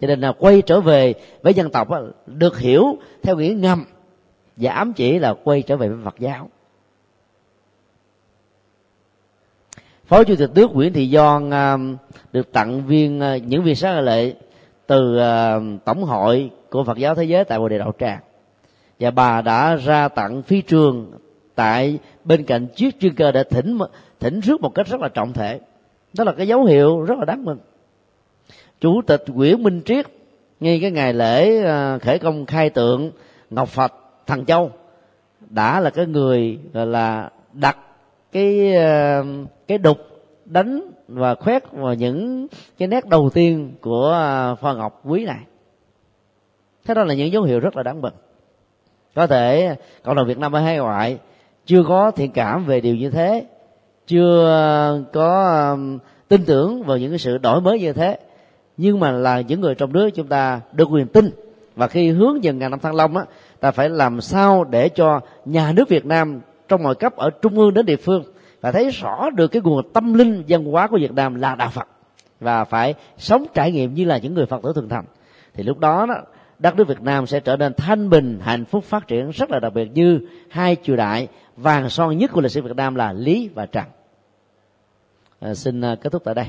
[0.00, 2.84] Cho nên là quay trở về với dân tộc á, được hiểu
[3.22, 3.84] theo nghĩa ngầm
[4.56, 6.48] và ám chỉ là quay trở về với phật giáo.
[10.04, 11.76] Phó chủ tịch nước nguyễn thị doan à,
[12.32, 14.34] được tặng viên à, những viên sáng lệ
[14.86, 18.20] từ à, tổng hội của phật giáo thế giới tại bồ đề đạo tràng
[19.00, 21.12] và bà đã ra tặng phi trường
[21.54, 23.78] tại bên cạnh chiếc chuyên cơ để thỉnh
[24.20, 25.60] thỉnh rước một cách rất là trọng thể.
[26.16, 27.58] Đó là cái dấu hiệu rất là đáng mừng.
[28.80, 30.06] Chủ tịch nguyễn minh triết
[30.60, 33.10] ngay cái ngày lễ à, khởi công khai tượng
[33.50, 33.92] ngọc phật
[34.26, 34.70] thằng châu
[35.50, 37.78] đã là cái người, gọi là, đặt
[38.32, 39.22] cái à,
[39.66, 39.98] cái đục
[40.44, 42.46] đánh và khoét vào những
[42.78, 45.40] cái nét đầu tiên của à, pho ngọc quý này.
[46.84, 48.14] Thế đó là những dấu hiệu rất là đáng mừng
[49.18, 51.18] có thể cộng đồng việt nam ở hải ngoại
[51.66, 53.46] chưa có thiện cảm về điều như thế
[54.06, 58.18] chưa có um, tin tưởng vào những cái sự đổi mới như thế.
[58.76, 61.30] Nhưng mà là những người trong nước chúng ta được quyền tin.
[61.76, 63.24] Và khi hướng dần ngàn năm thăng long á
[63.60, 67.58] ta phải làm sao để cho nhà nước việt nam trong mọi cấp ở trung
[67.58, 68.22] ương đến địa phương
[68.60, 71.70] và thấy rõ được cái nguồn tâm linh văn hóa của việt nam là đạo
[71.72, 71.88] phật.
[72.40, 75.04] Và phải sống trải nghiệm như là những người phật tử thường thành.
[75.54, 76.14] Thì lúc đó, đó
[76.58, 79.60] đất nước việt nam sẽ trở nên thanh bình hạnh phúc phát triển rất là
[79.60, 80.20] đặc biệt như
[80.50, 83.84] hai triều đại vàng son nhất của lịch sử việt nam là lý và trần.
[85.40, 86.46] À, xin à, kết thúc tại đây.